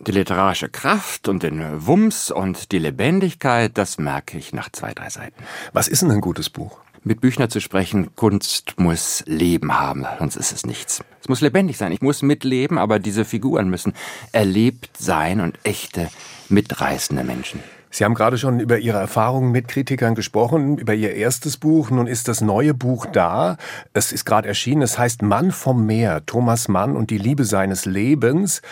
Die 0.00 0.12
literarische 0.12 0.68
Kraft 0.68 1.28
und 1.28 1.42
den 1.42 1.86
Wumms 1.86 2.30
und 2.30 2.72
die 2.72 2.78
Lebendigkeit, 2.78 3.76
das 3.76 3.98
merke 3.98 4.36
ich 4.36 4.52
nach 4.52 4.70
zwei, 4.72 4.92
drei 4.92 5.08
Seiten. 5.08 5.42
Was 5.72 5.88
ist 5.88 6.02
denn 6.02 6.10
ein 6.10 6.20
gutes 6.20 6.50
Buch? 6.50 6.78
Mit 7.02 7.20
Büchner 7.20 7.48
zu 7.48 7.60
sprechen, 7.60 8.14
Kunst 8.14 8.74
muss 8.78 9.22
Leben 9.26 9.78
haben, 9.78 10.06
sonst 10.18 10.36
ist 10.36 10.52
es 10.52 10.66
nichts. 10.66 11.02
Es 11.20 11.28
muss 11.28 11.40
lebendig 11.40 11.76
sein, 11.76 11.92
ich 11.92 12.02
muss 12.02 12.22
mitleben, 12.22 12.78
aber 12.78 12.98
diese 12.98 13.24
Figuren 13.24 13.68
müssen 13.68 13.94
erlebt 14.32 14.90
sein 14.98 15.40
und 15.40 15.58
echte, 15.64 16.10
mitreißende 16.48 17.24
Menschen. 17.24 17.60
Sie 17.92 18.04
haben 18.04 18.14
gerade 18.14 18.38
schon 18.38 18.60
über 18.60 18.78
Ihre 18.78 18.98
Erfahrungen 18.98 19.50
mit 19.50 19.66
Kritikern 19.66 20.14
gesprochen, 20.14 20.78
über 20.78 20.94
Ihr 20.94 21.14
erstes 21.14 21.56
Buch. 21.56 21.90
Nun 21.90 22.06
ist 22.06 22.28
das 22.28 22.40
neue 22.40 22.72
Buch 22.72 23.04
da. 23.06 23.56
Es 23.92 24.12
ist 24.12 24.24
gerade 24.24 24.46
erschienen. 24.46 24.82
Es 24.82 24.96
heißt 24.96 25.22
Mann 25.22 25.50
vom 25.50 25.86
Meer, 25.86 26.24
Thomas 26.24 26.68
Mann 26.68 26.94
und 26.94 27.10
die 27.10 27.18
Liebe 27.18 27.44
seines 27.44 27.86
Lebens. 27.86 28.62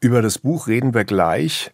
Über 0.00 0.20
das 0.20 0.38
Buch 0.38 0.66
reden 0.66 0.92
wir 0.92 1.04
gleich. 1.04 1.72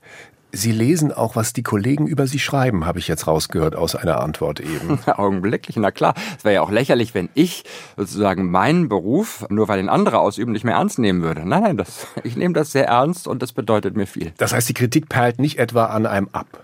Sie 0.55 0.71
lesen 0.71 1.13
auch, 1.13 1.35
was 1.35 1.53
die 1.53 1.65
Kollegen 1.65 2.07
über 2.07 2.27
Sie 2.27 2.39
schreiben, 2.39 2.87
habe 2.87 3.01
ich 3.01 3.09
jetzt 3.09 3.27
rausgehört 3.27 3.75
aus 3.75 3.97
einer 3.97 4.21
Antwort 4.21 4.61
eben. 4.61 5.01
Augenblicklich, 5.07 5.77
na 5.77 5.91
klar. 5.91 6.15
Es 6.39 6.45
wäre 6.45 6.55
ja 6.55 6.63
auch 6.63 6.71
lächerlich, 6.71 7.15
wenn 7.15 7.29
ich 7.35 7.65
sozusagen 7.97 8.51
meinen 8.51 8.89
Beruf, 8.89 9.45
nur 9.51 9.67
weil 9.69 9.81
ihn 9.81 9.89
andere 9.89 10.21
ausüben, 10.21 10.53
nicht 10.53 10.65
mehr 10.65 10.77
ernst 10.77 10.99
nehmen 10.99 11.23
würde. 11.23 11.47
Nein, 11.47 11.63
nein, 11.63 11.77
das, 11.77 12.07
ich 12.23 12.37
nehme 12.37 12.55
das 12.55 12.73
sehr 12.73 12.87
ernst 12.87 13.27
und 13.27 13.43
das 13.43 13.53
bedeutet 13.53 13.97
mir 13.97 14.07
viel. 14.07 14.33
Das 14.39 14.53
heißt, 14.53 14.69
die 14.69 14.75
Kritik 14.75 15.09
perlt 15.09 15.41
nicht 15.41 15.59
etwa 15.59 15.87
an 15.87 16.07
einem 16.07 16.29
ab 16.33 16.64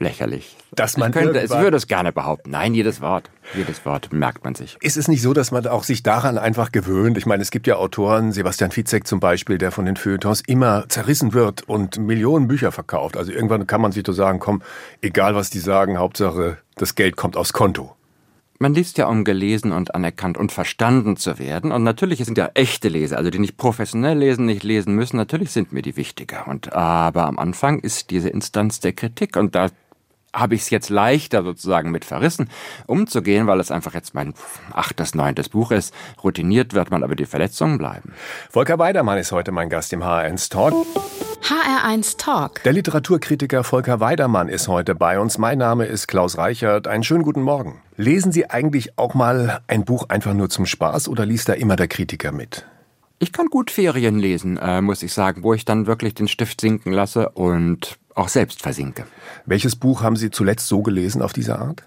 lächerlich. 0.00 0.56
Dass 0.72 0.96
man 0.96 1.10
ich, 1.10 1.16
könnte, 1.16 1.40
ich 1.40 1.50
würde 1.50 1.76
es 1.76 1.86
gerne 1.86 2.12
behaupten. 2.12 2.50
Nein, 2.50 2.74
jedes 2.74 3.00
Wort, 3.00 3.30
jedes 3.54 3.84
Wort 3.84 4.12
merkt 4.12 4.44
man 4.44 4.54
sich. 4.54 4.76
Ist 4.80 4.96
es 4.96 5.08
nicht 5.08 5.22
so, 5.22 5.32
dass 5.32 5.50
man 5.50 5.66
auch 5.66 5.84
sich 5.84 6.02
daran 6.02 6.38
einfach 6.38 6.72
gewöhnt? 6.72 7.18
Ich 7.18 7.26
meine, 7.26 7.42
es 7.42 7.50
gibt 7.50 7.66
ja 7.66 7.76
Autoren, 7.76 8.32
Sebastian 8.32 8.70
Fitzek 8.70 9.06
zum 9.06 9.20
Beispiel, 9.20 9.58
der 9.58 9.72
von 9.72 9.86
den 9.86 9.96
Feuilletons 9.96 10.42
immer 10.46 10.88
zerrissen 10.88 11.32
wird 11.32 11.62
und 11.62 11.98
Millionen 11.98 12.48
Bücher 12.48 12.72
verkauft. 12.72 13.16
Also 13.16 13.32
irgendwann 13.32 13.66
kann 13.66 13.80
man 13.80 13.92
sich 13.92 14.04
so 14.06 14.12
sagen, 14.12 14.38
komm, 14.38 14.62
egal 15.00 15.34
was 15.34 15.50
die 15.50 15.60
sagen, 15.60 15.98
Hauptsache 15.98 16.58
das 16.76 16.94
Geld 16.94 17.16
kommt 17.16 17.36
aufs 17.36 17.52
Konto. 17.52 17.94
Man 18.60 18.74
liest 18.74 18.98
ja, 18.98 19.06
um 19.06 19.22
gelesen 19.22 19.70
und 19.70 19.94
anerkannt 19.94 20.36
und 20.36 20.50
verstanden 20.50 21.16
zu 21.16 21.38
werden. 21.38 21.70
Und 21.70 21.84
natürlich 21.84 22.24
sind 22.24 22.36
ja 22.36 22.50
echte 22.54 22.88
Leser, 22.88 23.16
also 23.16 23.30
die 23.30 23.38
nicht 23.38 23.56
professionell 23.56 24.18
lesen, 24.18 24.46
nicht 24.46 24.64
lesen 24.64 24.96
müssen. 24.96 25.16
Natürlich 25.16 25.52
sind 25.52 25.72
mir 25.72 25.82
die 25.82 25.96
wichtiger. 25.96 26.48
Und 26.48 26.72
aber 26.72 27.26
am 27.26 27.38
Anfang 27.38 27.78
ist 27.78 28.10
diese 28.10 28.30
Instanz 28.30 28.80
der 28.80 28.94
Kritik 28.94 29.36
und 29.36 29.54
da 29.54 29.68
habe 30.34 30.54
ich 30.54 30.62
es 30.62 30.70
jetzt 30.70 30.90
leichter 30.90 31.42
sozusagen 31.42 31.90
mit 31.90 32.04
verrissen, 32.04 32.50
umzugehen, 32.86 33.46
weil 33.46 33.60
es 33.60 33.70
einfach 33.70 33.94
jetzt 33.94 34.14
mein 34.14 34.34
achtes, 34.72 35.14
neuntes 35.14 35.48
Buch 35.48 35.70
ist. 35.70 35.94
Routiniert 36.22 36.74
wird 36.74 36.90
man, 36.90 37.02
aber 37.02 37.16
die 37.16 37.26
Verletzungen 37.26 37.78
bleiben. 37.78 38.12
Volker 38.50 38.78
Weidermann 38.78 39.18
ist 39.18 39.32
heute 39.32 39.52
mein 39.52 39.70
Gast 39.70 39.92
im 39.92 40.02
HR1 40.02 40.50
Talk. 40.50 40.74
HR1 41.42 42.18
Talk. 42.18 42.62
Der 42.64 42.72
Literaturkritiker 42.72 43.64
Volker 43.64 44.00
Weidermann 44.00 44.48
ist 44.48 44.68
heute 44.68 44.94
bei 44.94 45.18
uns. 45.18 45.38
Mein 45.38 45.58
Name 45.58 45.86
ist 45.86 46.08
Klaus 46.08 46.36
Reichert. 46.36 46.88
Einen 46.88 47.04
schönen 47.04 47.22
guten 47.22 47.42
Morgen. 47.42 47.80
Lesen 47.96 48.32
Sie 48.32 48.50
eigentlich 48.50 48.98
auch 48.98 49.14
mal 49.14 49.60
ein 49.66 49.84
Buch 49.84 50.08
einfach 50.08 50.34
nur 50.34 50.50
zum 50.50 50.66
Spaß 50.66 51.08
oder 51.08 51.24
liest 51.24 51.48
da 51.48 51.54
immer 51.54 51.76
der 51.76 51.88
Kritiker 51.88 52.32
mit? 52.32 52.66
Ich 53.20 53.32
kann 53.32 53.46
gut 53.46 53.70
Ferien 53.70 54.18
lesen, 54.18 54.58
äh, 54.58 54.80
muss 54.80 55.02
ich 55.02 55.12
sagen, 55.12 55.42
wo 55.42 55.52
ich 55.52 55.64
dann 55.64 55.86
wirklich 55.86 56.14
den 56.14 56.28
Stift 56.28 56.60
sinken 56.60 56.92
lasse 56.92 57.30
und 57.30 57.98
auch 58.18 58.28
selbst 58.28 58.62
versinke. 58.62 59.06
Welches 59.46 59.76
Buch 59.76 60.02
haben 60.02 60.16
Sie 60.16 60.30
zuletzt 60.30 60.66
so 60.68 60.82
gelesen 60.82 61.22
auf 61.22 61.32
diese 61.32 61.58
Art? 61.58 61.82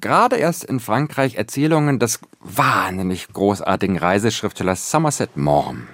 Gerade 0.00 0.36
erst 0.36 0.64
in 0.64 0.80
Frankreich 0.80 1.36
Erzählungen 1.36 1.98
des 1.98 2.20
wahnsinnig 2.40 3.28
großartigen 3.32 3.98
Reiseschriftstellers 3.98 4.90
Somerset 4.90 5.36
Maugham. 5.36 5.86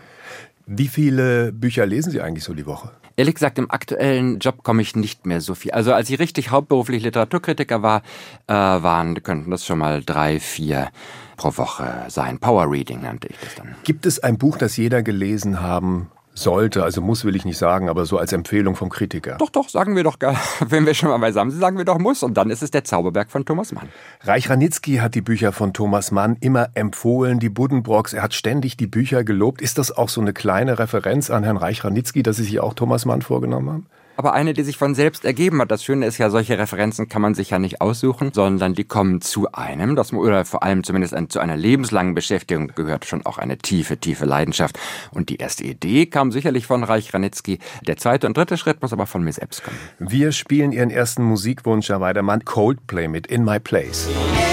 Wie 0.67 0.89
viele 0.89 1.53
Bücher 1.53 1.85
lesen 1.85 2.11
Sie 2.11 2.21
eigentlich 2.21 2.45
so 2.45 2.55
die 2.55 2.67
Woche? 2.67 2.93
Ehrlich 3.17 3.35
gesagt, 3.35 3.59
im 3.59 3.71
aktuellen 3.71 4.39
Job 4.39 4.63
komme 4.63 4.81
ich 4.81 4.97
nicht 4.97 5.27
mehr 5.27 5.41
so 5.41 5.55
viel. 5.55 5.73
Also 5.73 5.93
als 5.93 6.09
ich 6.09 6.19
richtig 6.19 6.51
hauptberuflich 6.51 7.03
Literaturkritiker 7.03 7.83
war, 7.83 8.03
äh, 8.47 8.55
waren, 8.55 9.23
könnten 9.23 9.51
das 9.51 9.67
schon 9.67 9.79
mal 9.79 10.03
drei, 10.03 10.41
vier 10.41 10.89
pro 11.37 11.57
Woche 11.57 12.07
sein. 12.09 12.39
Power 12.39 12.71
Reading 12.71 13.03
nannte 13.03 13.29
ich 13.29 13.37
das 13.43 13.57
dann. 13.57 13.75
Gibt 13.85 14.07
es 14.07 14.21
ein 14.21 14.39
Buch, 14.39 14.57
das 14.57 14.77
jeder 14.77 15.03
gelesen 15.03 15.61
haben 15.61 16.11
sollte, 16.35 16.83
also 16.83 17.01
muss 17.01 17.25
will 17.25 17.37
ich 17.37 17.45
nicht 17.45 17.59
sagen, 17.59 17.89
aber 17.89 18.07
so 18.07 18.19
als 18.19 18.33
Empfehlung 18.33 18.77
vom 18.77 18.89
Kritiker. 18.89 19.37
Doch, 19.39 19.51
doch, 19.51 19.69
sagen 19.69 19.97
wir 19.97 20.05
doch, 20.05 20.17
wenn 20.69 20.87
wir 20.87 20.95
schon 20.95 21.09
mal 21.11 21.19
beisammen 21.19 21.51
sind, 21.51 21.61
sagen 21.61 21.79
wir 21.79 21.85
doch 21.85 21.99
muss. 21.99 22.23
Und 22.23 22.35
dann 22.35 22.51
ist 22.51 22.63
es 22.63 22.71
der 22.71 22.85
Zauberberg 22.85 23.31
von 23.31 23.45
Thomas 23.45 23.73
Mann. 23.73 23.89
Reich 24.23 24.49
Ranitzky 24.49 24.97
hat 24.97 25.15
die 25.15 25.21
Bücher 25.21 25.53
von 25.53 25.73
Thomas 25.73 26.11
Mann 26.11 26.37
immer 26.41 26.69
empfohlen, 26.75 27.41
die 27.41 27.49
Buddenbrocks. 27.49 28.13
Er 28.13 28.23
hat 28.23 28.35
ständig 28.35 28.77
die 28.77 28.87
Bücher 28.87 29.25
gelobt. 29.25 29.61
Ist 29.61 29.79
das 29.79 29.93
auch 29.93 30.09
so 30.09 30.21
eine 30.21 30.33
kleine 30.33 30.79
Referenz 30.79 31.31
an 31.31 31.45
Herrn 31.45 31.57
Reich 31.57 31.85
Ranitzky, 31.85 32.23
dass 32.23 32.37
Sie 32.37 32.45
sich 32.45 32.61
auch 32.61 32.75
Thomas 32.75 33.05
Mann 33.05 33.23
vorgenommen 33.23 33.69
haben? 33.69 33.87
Aber 34.21 34.35
eine, 34.35 34.53
die 34.53 34.65
sich 34.65 34.77
von 34.77 34.95
selbst 34.95 35.25
ergeben 35.25 35.63
hat. 35.63 35.71
Das 35.71 35.83
Schöne 35.83 36.05
ist 36.05 36.19
ja, 36.19 36.29
solche 36.29 36.59
Referenzen 36.59 37.09
kann 37.09 37.23
man 37.23 37.35
sich 37.35 37.49
ja 37.49 37.59
nicht 37.59 37.81
aussuchen, 37.81 38.33
sondern 38.35 38.75
die 38.75 38.85
kommen 38.85 39.23
zu 39.23 39.51
einem. 39.53 39.97
Das, 39.97 40.13
oder 40.13 40.45
vor 40.45 40.63
allem 40.63 40.85
zumindest 40.85 41.15
ein, 41.15 41.31
zu 41.31 41.41
einer 41.41 41.57
lebenslangen 41.57 42.15
Beschäftigung 42.15 42.69
gehört 42.75 43.07
schon 43.07 43.25
auch 43.25 43.39
eine 43.39 43.57
tiefe, 43.57 43.97
tiefe 43.97 44.27
Leidenschaft. 44.27 44.79
Und 45.11 45.31
die 45.31 45.37
erste 45.37 45.65
Idee 45.65 46.05
kam 46.05 46.33
sicherlich 46.33 46.67
von 46.67 46.85
Reich 46.85 47.15
Ranitzky. 47.15 47.61
Der 47.87 47.97
zweite 47.97 48.27
und 48.27 48.37
dritte 48.37 48.59
Schritt 48.59 48.83
muss 48.83 48.93
aber 48.93 49.07
von 49.07 49.25
mir 49.25 49.33
selbst 49.33 49.65
kommen. 49.65 49.79
Wir 49.99 50.33
spielen 50.33 50.73
Ihren 50.73 50.91
ersten 50.91 51.23
Musikwunsch, 51.23 51.89
Herr 51.89 52.03
Weidermann, 52.03 52.45
Coldplay 52.45 53.09
mit 53.09 53.27
In 53.27 53.43
My 53.43 53.59
Place. 53.59 54.07
Yeah. 54.11 54.50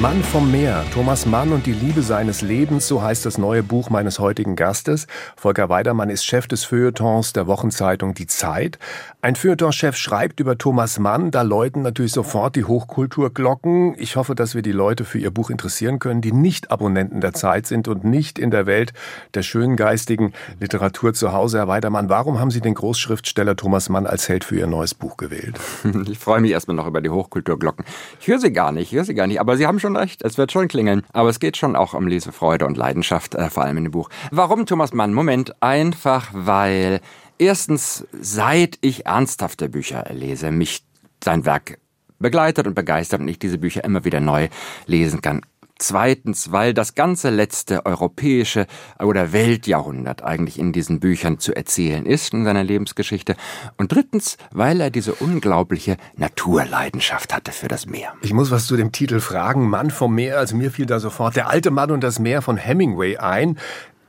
Mann 0.00 0.22
vom 0.22 0.52
Meer, 0.52 0.84
Thomas 0.94 1.26
Mann 1.26 1.52
und 1.52 1.66
die 1.66 1.72
Liebe 1.72 2.02
seines 2.02 2.40
Lebens, 2.40 2.86
so 2.86 3.02
heißt 3.02 3.26
das 3.26 3.36
neue 3.36 3.64
Buch 3.64 3.90
meines 3.90 4.20
heutigen 4.20 4.54
Gastes. 4.54 5.08
Volker 5.36 5.68
Weidermann 5.68 6.08
ist 6.08 6.24
Chef 6.24 6.46
des 6.46 6.62
Feuilletons 6.62 7.32
der 7.32 7.48
Wochenzeitung 7.48 8.14
Die 8.14 8.28
Zeit. 8.28 8.78
Ein 9.22 9.34
Feuilletonchef 9.34 9.96
schreibt 9.96 10.38
über 10.38 10.56
Thomas 10.56 11.00
Mann, 11.00 11.32
da 11.32 11.42
läuten 11.42 11.82
natürlich 11.82 12.12
sofort 12.12 12.54
die 12.54 12.62
Hochkulturglocken. 12.62 13.96
Ich 13.98 14.14
hoffe, 14.14 14.36
dass 14.36 14.54
wir 14.54 14.62
die 14.62 14.70
Leute 14.70 15.04
für 15.04 15.18
ihr 15.18 15.32
Buch 15.32 15.50
interessieren 15.50 15.98
können, 15.98 16.20
die 16.20 16.30
nicht 16.30 16.70
Abonnenten 16.70 17.20
der 17.20 17.32
Zeit 17.32 17.66
sind 17.66 17.88
und 17.88 18.04
nicht 18.04 18.38
in 18.38 18.52
der 18.52 18.66
Welt 18.66 18.92
der 19.34 19.42
schönen 19.42 19.74
geistigen 19.74 20.32
Literatur 20.60 21.12
zu 21.12 21.32
Hause. 21.32 21.58
Herr 21.58 21.66
Weidermann, 21.66 22.08
warum 22.08 22.38
haben 22.38 22.52
Sie 22.52 22.60
den 22.60 22.74
Großschriftsteller 22.74 23.56
Thomas 23.56 23.88
Mann 23.88 24.06
als 24.06 24.28
Held 24.28 24.44
für 24.44 24.56
Ihr 24.56 24.68
neues 24.68 24.94
Buch 24.94 25.16
gewählt? 25.16 25.58
Ich 26.08 26.18
freue 26.18 26.40
mich 26.40 26.52
erstmal 26.52 26.76
noch 26.76 26.86
über 26.86 27.00
die 27.00 27.10
Hochkulturglocken. 27.10 27.84
Ich 28.20 28.28
höre 28.28 28.38
sie 28.38 28.52
gar 28.52 28.70
nicht, 28.70 28.92
ich 28.92 28.96
höre 28.96 29.04
sie 29.04 29.14
gar 29.14 29.26
nicht, 29.26 29.40
aber 29.40 29.56
Sie 29.56 29.66
haben 29.66 29.80
schon 29.80 29.87
recht, 29.96 30.22
es 30.22 30.38
wird 30.38 30.52
schon 30.52 30.68
klingeln. 30.68 31.02
Aber 31.12 31.28
es 31.28 31.40
geht 31.40 31.56
schon 31.56 31.76
auch 31.76 31.94
um 31.94 32.06
Lesefreude 32.06 32.66
und 32.66 32.76
Leidenschaft, 32.76 33.34
äh, 33.34 33.50
vor 33.50 33.64
allem 33.64 33.78
in 33.78 33.84
dem 33.84 33.92
Buch. 33.92 34.08
Warum 34.30 34.66
Thomas 34.66 34.92
Mann? 34.92 35.14
Moment, 35.14 35.62
einfach 35.62 36.28
weil 36.32 37.00
erstens, 37.38 38.06
seit 38.12 38.78
ich 38.80 39.06
ernsthafte 39.06 39.68
Bücher 39.68 40.04
lese, 40.10 40.50
mich 40.50 40.82
sein 41.22 41.44
Werk 41.44 41.78
begleitet 42.18 42.66
und 42.66 42.74
begeistert 42.74 43.20
und 43.20 43.28
ich 43.28 43.38
diese 43.38 43.58
Bücher 43.58 43.84
immer 43.84 44.04
wieder 44.04 44.20
neu 44.20 44.48
lesen 44.86 45.22
kann. 45.22 45.42
Zweitens, 45.78 46.50
weil 46.50 46.74
das 46.74 46.96
ganze 46.96 47.30
letzte 47.30 47.86
europäische 47.86 48.66
oder 48.98 49.32
Weltjahrhundert 49.32 50.24
eigentlich 50.24 50.58
in 50.58 50.72
diesen 50.72 50.98
Büchern 50.98 51.38
zu 51.38 51.54
erzählen 51.54 52.04
ist 52.04 52.34
in 52.34 52.44
seiner 52.44 52.64
Lebensgeschichte. 52.64 53.36
Und 53.76 53.92
drittens, 53.92 54.38
weil 54.50 54.80
er 54.80 54.90
diese 54.90 55.14
unglaubliche 55.14 55.96
Naturleidenschaft 56.16 57.32
hatte 57.32 57.52
für 57.52 57.68
das 57.68 57.86
Meer. 57.86 58.12
Ich 58.22 58.32
muss 58.32 58.50
was 58.50 58.66
zu 58.66 58.76
dem 58.76 58.90
Titel 58.90 59.20
fragen. 59.20 59.68
Mann 59.68 59.90
vom 59.90 60.14
Meer, 60.14 60.38
also 60.38 60.56
mir 60.56 60.72
fiel 60.72 60.86
da 60.86 60.98
sofort 60.98 61.36
der 61.36 61.48
alte 61.48 61.70
Mann 61.70 61.92
und 61.92 62.02
das 62.02 62.18
Meer 62.18 62.42
von 62.42 62.56
Hemingway 62.56 63.18
ein. 63.18 63.56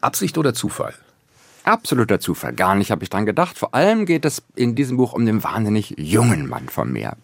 Absicht 0.02 0.38
oder 0.38 0.54
Zufall? 0.54 0.94
Absoluter 1.70 2.20
Zufall. 2.20 2.54
Gar 2.54 2.74
nicht 2.74 2.90
habe 2.90 3.04
ich 3.04 3.12
dran 3.12 3.28
gedacht. 3.28 3.58
Vor 3.58 3.76
allem 3.76 4.08
geht 4.08 4.26
es 4.26 4.42
in 4.56 4.74
diesem 4.74 4.98
Buch 4.98 5.14
um 5.14 5.26
den 5.26 5.44
wahnsinnig 5.44 5.94
jungen 5.98 6.48
Mann 6.48 6.68
vom 6.68 6.92
Meer. 6.92 7.16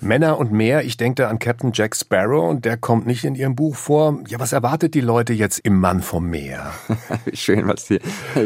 Männer 0.00 0.38
und 0.38 0.50
Meer, 0.50 0.84
ich 0.84 0.96
denke 0.96 1.22
da 1.22 1.28
an 1.28 1.38
Captain 1.38 1.70
Jack 1.72 1.94
Sparrow 1.94 2.50
und 2.50 2.64
der 2.64 2.76
kommt 2.76 3.06
nicht 3.06 3.24
in 3.24 3.36
Ihrem 3.36 3.54
Buch 3.54 3.76
vor. 3.76 4.18
Ja, 4.26 4.40
was 4.40 4.52
erwartet 4.52 4.94
die 4.94 5.00
Leute 5.00 5.32
jetzt 5.32 5.60
im 5.60 5.78
Mann 5.78 6.02
vom 6.02 6.28
Meer? 6.28 6.72
Schön, 7.32 7.68
was 7.68 7.86
Sie. 7.86 8.00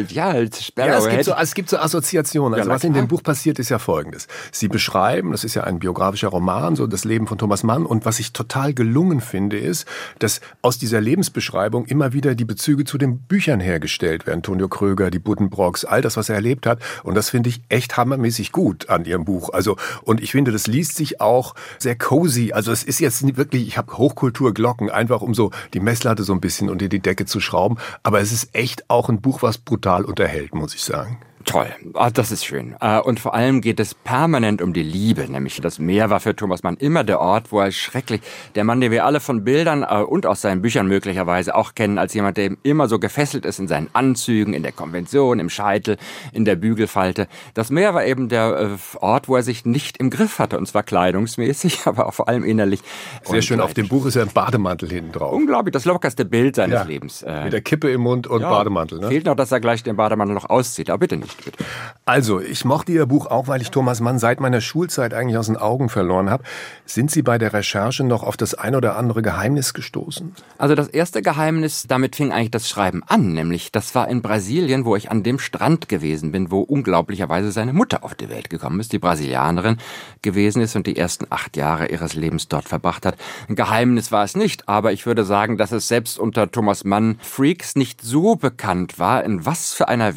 Ja, 0.09 0.29
als 0.29 0.63
Sparrow. 0.63 0.91
Ja, 0.91 0.99
es 0.99 1.09
gibt, 1.09 1.25
so, 1.25 1.35
es 1.35 1.55
gibt 1.55 1.71
so 1.71 1.79
Assoziationen. 1.79 2.59
Also 2.59 2.69
Ja, 2.69 2.75
was 2.75 2.85
in 2.85 2.93
dem 2.93 3.09
Buch 3.09 3.23
passiert, 3.23 3.59
ist 3.59 3.71
ja 3.71 3.79
folgendes. 3.79 4.29
Sie 4.53 4.69
beschreiben, 4.69 5.33
das 5.33 5.43
ist 5.43 5.55
ja 5.55 5.65
ein 5.65 5.79
biografischer 5.79 6.29
Roman, 6.29 6.77
so 6.77 6.87
das 6.87 7.05
Leben 7.05 7.27
von 7.27 7.39
Thomas 7.39 7.63
Mann. 7.63 7.87
Und 7.87 8.05
was 8.05 8.21
ich 8.21 8.35
total 8.35 8.75
gelungen 8.75 9.23
finde, 9.23 9.59
ist, 9.59 9.87
dass 10.19 10.43
aus 10.61 10.77
dieser 10.77 11.01
Lebensbeschreibung 11.01 11.87
immer 11.87 12.13
wieder 12.13 12.35
die 12.35 12.45
Bezüge 12.45 12.85
zu 12.85 12.99
den 12.99 13.21
Büchern 13.21 13.61
hergestellt 13.61 14.27
werden. 14.27 14.37
Antonio 14.37 14.69
Kröger, 14.69 15.11
die 15.11 15.19
Buddenbrocks, 15.51 15.85
all 15.85 16.03
das, 16.03 16.17
was 16.17 16.29
er 16.29 16.35
erlebt 16.35 16.67
hat. 16.67 16.81
Und 17.03 17.15
das 17.15 17.31
finde 17.31 17.49
ich 17.49 17.61
echt 17.69 17.97
hammermäßig 17.97 18.53
gut 18.53 18.89
an 18.89 19.05
Ihrem 19.05 19.25
Buch. 19.25 19.51
Also, 19.53 19.77
und 20.03 20.21
ich 20.21 20.33
finde, 20.33 20.53
das 20.53 20.67
liest 20.67 20.97
sich 20.97 21.21
auch 21.21 21.55
sehr 21.79 21.97
cozy. 21.97 22.53
Also 22.53 22.73
es 22.73 22.83
ist 22.83 23.01
jetzt 23.01 23.37
wirklich, 23.37 23.67
ich 23.67 23.79
habe 23.79 23.97
Hochkulturglocken, 23.97 24.91
einfach 24.91 25.23
um 25.23 25.35
so 25.35 25.51
die 25.75 25.81
Messlatte 25.81 26.25
so 26.25 26.33
ein 26.33 26.41
bisschen 26.41 26.69
unter 26.69 26.89
die 26.89 27.01
Decke 27.01 27.27
zu 27.27 27.41
schrauben. 27.41 27.79
Aber 28.03 28.21
es 28.21 28.33
ist 28.33 28.55
echt 28.55 28.89
auch 28.91 29.09
ein 29.09 29.21
Buch, 29.21 29.43
was 29.43 29.59
brutal 29.59 30.05
unterhält, 30.05 30.55
muss 30.55 30.75
ich 30.75 30.83
sagen. 30.83 31.19
Toll, 31.47 31.69
ah, 31.95 32.11
das 32.11 32.33
ist 32.33 32.45
schön. 32.45 32.75
Äh, 32.81 32.99
Und 32.99 33.21
vor 33.21 33.33
allem 33.33 33.61
geht 33.61 33.79
es 33.79 33.95
permanent 33.95 34.61
um 34.61 34.73
die 34.73 34.83
Liebe, 34.83 35.31
nämlich 35.31 35.61
das 35.61 35.79
Meer 35.79 36.11
war 36.11 36.19
für 36.19 36.35
Thomas 36.35 36.65
Mann 36.65 36.77
immer 36.77 37.05
der 37.05 37.21
Ort, 37.21 37.53
wo 37.53 37.61
er 37.61 37.71
schrecklich, 37.71 38.21
der 38.57 38.65
Mann, 38.65 38.81
den 38.81 38.91
wir 38.91 39.05
alle 39.05 39.21
von 39.21 39.45
Bildern 39.45 39.85
äh, 39.89 40.03
und 40.03 40.27
aus 40.27 40.41
seinen 40.41 40.61
Büchern 40.61 40.89
möglicherweise 40.89 41.55
auch 41.55 41.75
kennen, 41.77 41.99
als 41.99 42.15
jemand, 42.15 42.37
der 42.37 42.51
immer 42.65 42.89
so 42.89 42.99
gefesselt 42.99 43.47
ist 43.47 43.61
in 43.61 43.69
seinen 43.69 43.89
Anzügen, 43.93 44.55
in 44.55 44.65
der 44.65 44.73
Konvention, 44.73 45.39
im 45.39 45.49
Scheitel, 45.49 45.99
in 46.33 46.45
der 46.45 46.57
Bügelfalte. 46.57 47.29
Das 47.55 47.71
Meer 47.71 47.95
war 47.95 48.05
eben 48.05 48.29
der 48.29 48.73
äh, 48.73 48.97
Ort, 48.99 49.29
wo 49.29 49.37
er 49.37 49.45
sich 49.45 49.65
nicht 49.65 49.99
im 49.99 50.11
Griff 50.11 50.41
hatte, 50.41 50.59
und 50.59 50.67
zwar 50.67 50.83
kleidungsmäßig, 50.83 51.83
aber 51.87 52.07
auch 52.09 52.15
vor 52.15 52.29
allem 52.29 52.43
innerlich. 52.43 52.81
Sehr 53.23 53.41
schön, 53.41 53.61
auf 53.61 53.73
dem. 53.73 53.87
Buch 53.87 54.05
ist 54.07 54.17
ja 54.17 54.23
ein 54.23 54.33
Bademantel 54.35 54.91
hinten 54.91 55.13
drauf. 55.13 55.33
Unglaublich, 55.33 55.73
das 55.73 55.85
lockerste 55.85 56.25
Bild 56.25 56.57
seines 56.57 56.75
Ja, 56.75 56.83
Lebens. 56.83 57.23
Äh, 57.23 57.45
Mit 57.45 57.53
der 57.53 57.61
Kippe 57.61 57.89
im 57.93 58.01
Mund 58.01 58.27
und 58.27 58.41
ja, 58.41 58.51
Bademantel. 58.51 58.99
Ne? 58.99 59.07
Fehlt 59.07 59.27
noch, 59.27 59.37
dass 59.37 59.53
er 59.53 59.61
gleich 59.61 59.85
den 59.85 59.95
Bademantel 59.95 60.35
noch 60.35 60.51
auszieht, 60.51 60.91
aber 60.91 60.99
bitte 60.99 61.17
nicht, 61.17 61.36
bitte. 61.45 61.65
Also, 62.05 62.41
ich 62.41 62.65
mochte 62.65 62.93
Ihr 62.93 63.07
Buch 63.07 63.27
auch, 63.27 63.49
weil 63.49 63.61
ich 63.63 63.71
Thomas 63.71 64.01
Mann 64.01 64.19
seit 64.19 64.41
meiner 64.41 64.61
Schulzeit 64.61 65.13
eigentlich 65.13 65.39
aus 65.39 65.47
den 65.47 65.57
Augen 65.57 65.89
verloren 65.89 66.31
habe. 66.31 66.45
Sind 66.85 67.11
Sie 67.11 67.23
bei 67.23 67.39
der 67.39 67.53
Recherche 67.53 68.05
noch 68.05 68.23
auf 68.23 68.37
das 68.37 68.55
ein 68.55 68.75
oder 68.75 68.97
andere 68.97 69.23
Geheimnis 69.23 69.75
gestoßen? 69.75 70.35
Also 70.59 70.75
das 70.75 70.89
erste 70.89 71.23
Geheimnis, 71.23 71.87
damit 71.89 72.17
fing 72.17 72.33
eigentlich 72.33 72.53
das 72.53 72.69
Schreiben 72.69 73.03
an, 73.07 73.33
nämlich 73.33 73.73
das 73.73 73.95
war 73.95 74.09
in 74.09 74.23
Brasilien, 74.23 74.85
wo 74.85 74.95
ich 74.97 75.11
an 75.11 75.23
dem 75.23 75.39
Strand 75.39 75.89
gewesen 75.89 76.33
bin, 76.33 76.51
wo 76.51 76.61
unglaublicherweise 76.61 77.51
seine 77.51 77.73
Mutter 77.73 78.05
auf 78.05 78.15
die 78.15 78.31
Welt 78.31 78.51
gekommen 78.51 78.81
ist, 78.81 78.93
die 78.93 78.99
Brasilianerin 78.99 79.79
gewesen 80.23 80.63
ist 80.63 80.77
und 80.77 80.87
die 80.87 80.97
ersten 80.97 81.27
acht 81.31 81.57
Jahre 81.57 81.89
ihres 81.89 82.15
Lebens 82.15 82.49
dort 82.49 82.69
verbracht 82.69 83.05
hat. 83.05 83.17
Ein 83.49 83.57
Geheimnis 83.57 84.13
war 84.13 84.25
es 84.25 84.37
nicht, 84.37 84.69
aber 84.69 84.93
ich 84.93 85.07
würde 85.07 85.25
sagen, 85.25 85.57
dass 85.57 85.73
es 85.73 85.89
selbst 85.89 86.19
unter 86.19 86.51
Thomas 86.51 86.85
Mann 86.85 87.19
Freaks 87.21 87.77
nicht 87.77 88.01
so 88.01 88.37
bekannt 88.37 88.99
war, 88.99 89.25
in 89.25 89.45
was 89.45 89.73
für 89.73 89.89
einer 89.89 90.17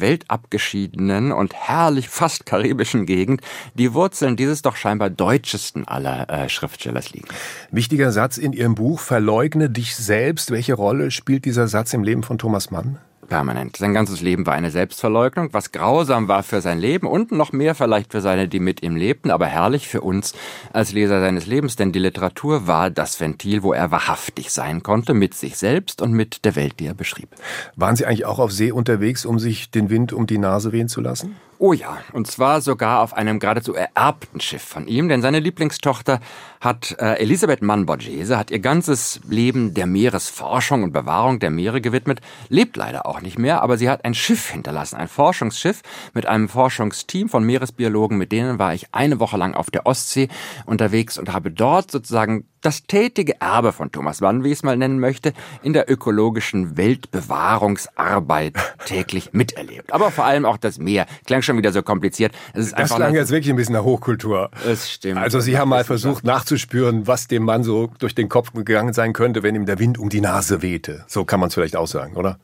weltabgeschiedenen 1.10 1.32
und 1.32 1.54
herrlich 1.54 2.08
fast 2.08 2.46
karibischen 2.46 3.06
Gegend 3.06 3.40
die 3.74 3.92
Wurzeln 3.94 4.36
dieses 4.36 4.62
doch 4.62 4.76
scheinbar 4.76 5.10
deutschesten 5.10 5.86
aller 5.86 6.28
äh, 6.30 6.48
Schriftstellers 6.48 7.12
liegen. 7.12 7.28
Wichtiger 7.70 8.12
Satz 8.12 8.38
in 8.38 8.52
Ihrem 8.52 8.74
Buch, 8.74 9.00
verleugne 9.00 9.70
dich 9.70 9.96
selbst. 9.96 10.50
Welche 10.50 10.74
Rolle 10.74 11.10
spielt 11.10 11.44
dieser 11.44 11.68
Satz 11.68 11.92
im 11.92 12.02
Leben 12.02 12.22
von 12.22 12.38
Thomas 12.38 12.70
Mann? 12.70 12.98
Permanent. 13.30 13.76
Sein 13.76 13.94
ganzes 13.94 14.20
Leben 14.20 14.44
war 14.44 14.52
eine 14.52 14.70
Selbstverleugnung, 14.70 15.54
was 15.54 15.72
grausam 15.72 16.28
war 16.28 16.42
für 16.42 16.60
sein 16.60 16.78
Leben 16.78 17.06
und 17.06 17.32
noch 17.32 17.52
mehr 17.52 17.74
vielleicht 17.74 18.12
für 18.12 18.20
seine, 18.20 18.46
die 18.48 18.60
mit 18.60 18.82
ihm 18.82 18.96
lebten, 18.96 19.30
aber 19.30 19.46
herrlich 19.46 19.88
für 19.88 20.02
uns 20.02 20.34
als 20.74 20.92
Leser 20.92 21.20
seines 21.20 21.46
Lebens, 21.46 21.76
denn 21.76 21.92
die 21.92 21.98
Literatur 21.98 22.66
war 22.66 22.90
das 22.90 23.18
Ventil, 23.18 23.62
wo 23.62 23.72
er 23.72 23.90
wahrhaftig 23.90 24.50
sein 24.50 24.82
konnte, 24.82 25.14
mit 25.14 25.32
sich 25.32 25.56
selbst 25.56 26.02
und 26.02 26.12
mit 26.12 26.44
der 26.44 26.56
Welt, 26.56 26.80
die 26.80 26.86
er 26.86 26.94
beschrieb. 26.94 27.30
Waren 27.76 27.96
Sie 27.96 28.04
eigentlich 28.04 28.26
auch 28.26 28.38
auf 28.38 28.52
See 28.52 28.72
unterwegs, 28.72 29.24
um 29.24 29.38
sich 29.38 29.70
den 29.70 29.88
Wind 29.88 30.12
um 30.12 30.26
die 30.26 30.38
Nase 30.38 30.72
wehen 30.72 30.88
zu 30.88 31.00
lassen? 31.00 31.36
Oh 31.62 31.74
ja, 31.74 31.98
und 32.14 32.26
zwar 32.26 32.62
sogar 32.62 33.02
auf 33.02 33.12
einem 33.12 33.38
geradezu 33.38 33.74
ererbten 33.74 34.40
Schiff 34.40 34.62
von 34.62 34.86
ihm, 34.86 35.10
denn 35.10 35.20
seine 35.20 35.40
Lieblingstochter 35.40 36.18
hat 36.58 36.96
äh, 36.98 37.16
Elisabeth 37.16 37.60
Mann-Borghese 37.60 38.38
hat 38.38 38.50
ihr 38.50 38.60
ganzes 38.60 39.20
Leben 39.28 39.74
der 39.74 39.84
Meeresforschung 39.84 40.84
und 40.84 40.92
Bewahrung 40.92 41.38
der 41.38 41.50
Meere 41.50 41.82
gewidmet, 41.82 42.22
lebt 42.48 42.78
leider 42.78 43.04
auch 43.04 43.20
nicht 43.20 43.38
mehr, 43.38 43.62
aber 43.62 43.76
sie 43.76 43.90
hat 43.90 44.06
ein 44.06 44.14
Schiff 44.14 44.48
hinterlassen, 44.48 44.96
ein 44.96 45.06
Forschungsschiff 45.08 45.82
mit 46.14 46.24
einem 46.24 46.48
Forschungsteam 46.48 47.28
von 47.28 47.44
Meeresbiologen, 47.44 48.16
mit 48.16 48.32
denen 48.32 48.58
war 48.58 48.72
ich 48.72 48.94
eine 48.94 49.20
Woche 49.20 49.36
lang 49.36 49.52
auf 49.52 49.70
der 49.70 49.84
Ostsee 49.84 50.28
unterwegs 50.64 51.18
und 51.18 51.30
habe 51.30 51.50
dort 51.50 51.90
sozusagen 51.90 52.46
das 52.62 52.82
tätige 52.84 53.40
Erbe 53.40 53.72
von 53.72 53.90
Thomas 53.90 54.20
Mann, 54.20 54.44
wie 54.44 54.48
ich 54.48 54.58
es 54.58 54.62
mal 54.62 54.76
nennen 54.76 54.98
möchte, 55.00 55.32
in 55.62 55.72
der 55.72 55.90
ökologischen 55.90 56.76
Weltbewahrungsarbeit 56.76 58.54
täglich 58.86 59.32
miterlebt. 59.32 59.92
Aber 59.92 60.10
vor 60.10 60.24
allem 60.24 60.44
auch 60.44 60.56
das 60.58 60.78
Meer. 60.78 61.06
Klang 61.26 61.42
schon 61.42 61.56
wieder 61.56 61.72
so 61.72 61.82
kompliziert. 61.82 62.32
Es 62.52 62.66
ist 62.66 62.72
Das 62.72 62.78
einfach 62.80 62.96
klang 62.96 63.08
eine- 63.10 63.18
jetzt 63.18 63.30
wirklich 63.30 63.50
ein 63.50 63.56
bisschen 63.56 63.74
nach 63.74 63.84
Hochkultur. 63.84 64.50
Es 64.66 64.90
stimmt. 64.90 65.18
Also 65.18 65.40
Sie 65.40 65.58
haben 65.58 65.68
mal 65.68 65.84
versucht 65.84 66.24
nachzuspüren, 66.24 67.06
was 67.06 67.26
dem 67.28 67.44
Mann 67.44 67.62
so 67.64 67.90
durch 67.98 68.14
den 68.14 68.28
Kopf 68.28 68.52
gegangen 68.52 68.92
sein 68.92 69.12
könnte, 69.12 69.42
wenn 69.42 69.54
ihm 69.54 69.66
der 69.66 69.78
Wind 69.78 69.98
um 69.98 70.08
die 70.08 70.20
Nase 70.20 70.62
wehte. 70.62 71.04
So 71.06 71.24
kann 71.24 71.40
man 71.40 71.48
es 71.48 71.54
vielleicht 71.54 71.76
auch 71.76 71.86
sagen, 71.88 72.16
oder? 72.16 72.38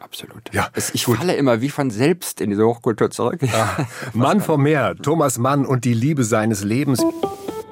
Absolut. 0.00 0.42
Ja, 0.52 0.68
es, 0.72 0.94
ich 0.94 1.04
gut. 1.04 1.18
falle 1.18 1.34
immer 1.34 1.60
wie 1.60 1.68
von 1.68 1.90
selbst 1.90 2.40
in 2.40 2.48
diese 2.50 2.64
Hochkultur 2.64 3.10
zurück. 3.10 3.40
Mann 4.14 4.40
vom 4.40 4.62
Meer, 4.62 4.96
Thomas 4.96 5.36
Mann 5.38 5.66
und 5.66 5.84
die 5.84 5.92
Liebe 5.92 6.24
seines 6.24 6.64
Lebens. 6.64 7.02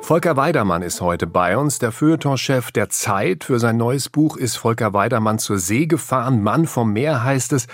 Volker 0.06 0.36
Weidermann 0.36 0.82
ist 0.82 1.00
heute 1.00 1.26
bei 1.26 1.58
uns, 1.58 1.80
der 1.80 1.90
Feuilletonchef 1.90 2.70
der 2.70 2.88
Zeit. 2.90 3.42
Für 3.42 3.58
sein 3.58 3.76
neues 3.76 4.08
Buch 4.08 4.36
ist 4.36 4.54
Volker 4.54 4.92
Weidermann 4.92 5.40
zur 5.40 5.58
See 5.58 5.86
gefahren. 5.86 6.44
Mann 6.44 6.68
vom 6.68 6.92
Meer 6.92 7.24
heißt 7.24 7.52
es. 7.52 7.66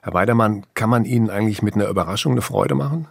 Herr 0.00 0.14
Weidermann, 0.14 0.64
kann 0.74 0.88
man 0.88 1.04
Ihnen 1.04 1.30
eigentlich 1.30 1.62
mit 1.62 1.74
einer 1.74 1.88
Überraschung 1.88 2.30
eine 2.30 2.42
Freude 2.42 2.76
machen? 2.76 3.08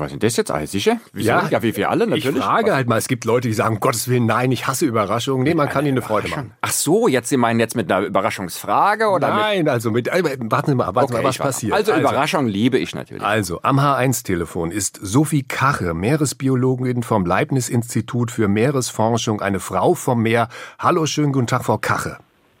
Was 0.00 0.10
sind 0.10 0.22
das 0.22 0.36
jetzt 0.36 0.50
alles 0.50 0.70
sicher? 0.72 0.98
Wieso? 1.12 1.30
Ja, 1.30 1.62
wie 1.62 1.76
wir 1.76 1.90
alle 1.90 2.06
natürlich. 2.06 2.36
Ich 2.36 2.44
frage 2.44 2.74
halt 2.74 2.88
mal, 2.88 2.98
es 2.98 3.08
gibt 3.08 3.24
Leute, 3.24 3.48
die 3.48 3.54
sagen, 3.54 3.74
um 3.76 3.80
Gottes 3.80 4.08
Willen, 4.08 4.26
nein, 4.26 4.50
ich 4.52 4.66
hasse 4.66 4.86
Überraschungen. 4.86 5.44
Nee, 5.44 5.54
man 5.54 5.68
kann 5.68 5.84
ihnen 5.84 5.98
eine 5.98 6.02
Freude 6.02 6.28
machen. 6.28 6.52
Ach 6.60 6.72
so, 6.72 7.08
jetzt 7.08 7.28
Sie 7.28 7.36
meinen 7.36 7.60
jetzt 7.60 7.76
mit 7.76 7.90
einer 7.90 8.06
Überraschungsfrage 8.06 9.08
oder 9.08 9.28
mit 9.28 9.36
Nein, 9.36 9.68
also 9.68 9.90
mit, 9.90 10.08
äh, 10.08 10.22
warten 10.50 10.70
Sie 10.70 10.74
mal, 10.74 10.94
warten 10.94 11.08
Sie 11.08 11.14
Okay, 11.14 11.22
mal, 11.22 11.28
was 11.28 11.38
passiert. 11.38 11.74
Also, 11.74 11.94
Überraschung 11.94 12.46
liebe 12.46 12.78
ich 12.78 12.94
natürlich. 12.94 13.22
Also, 13.22 13.60
am 13.62 13.78
H1-Telefon 13.80 14.70
ist 14.70 14.98
Sophie 15.02 15.42
Kache, 15.42 15.94
Meeresbiologin 15.94 17.02
vom 17.02 17.26
Leibniz-Institut 17.26 18.30
für 18.30 18.48
Meeresforschung, 18.48 19.40
eine 19.40 19.60
Frau 19.60 19.94
vom 19.94 20.22
Meer. 20.22 20.48
Hallo, 20.78 21.06
schönen 21.06 21.32
guten 21.32 21.46
Tag, 21.46 21.64
Frau 21.64 21.78
Kache. 21.78 22.18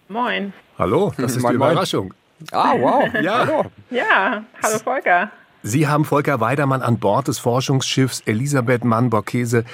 Moin. 0.08 0.52
Hallo, 0.78 1.12
das 1.18 1.36
ist 1.36 1.48
die. 1.48 1.54
Überraschung. 1.54 2.12
Ah, 2.50 2.74
wow. 2.76 3.04
Ja. 3.22 3.38
Hallo. 3.46 3.64
Ja, 3.90 4.42
hallo 4.62 4.78
Volker. 4.78 5.30
Sie 5.64 5.86
haben 5.86 6.04
Volker 6.04 6.40
Weidermann 6.40 6.82
an 6.82 6.98
Bord 6.98 7.28
des 7.28 7.38
Forschungsschiffs 7.38 8.22
Elisabeth 8.26 8.84
Mann-Borghese 8.84 9.64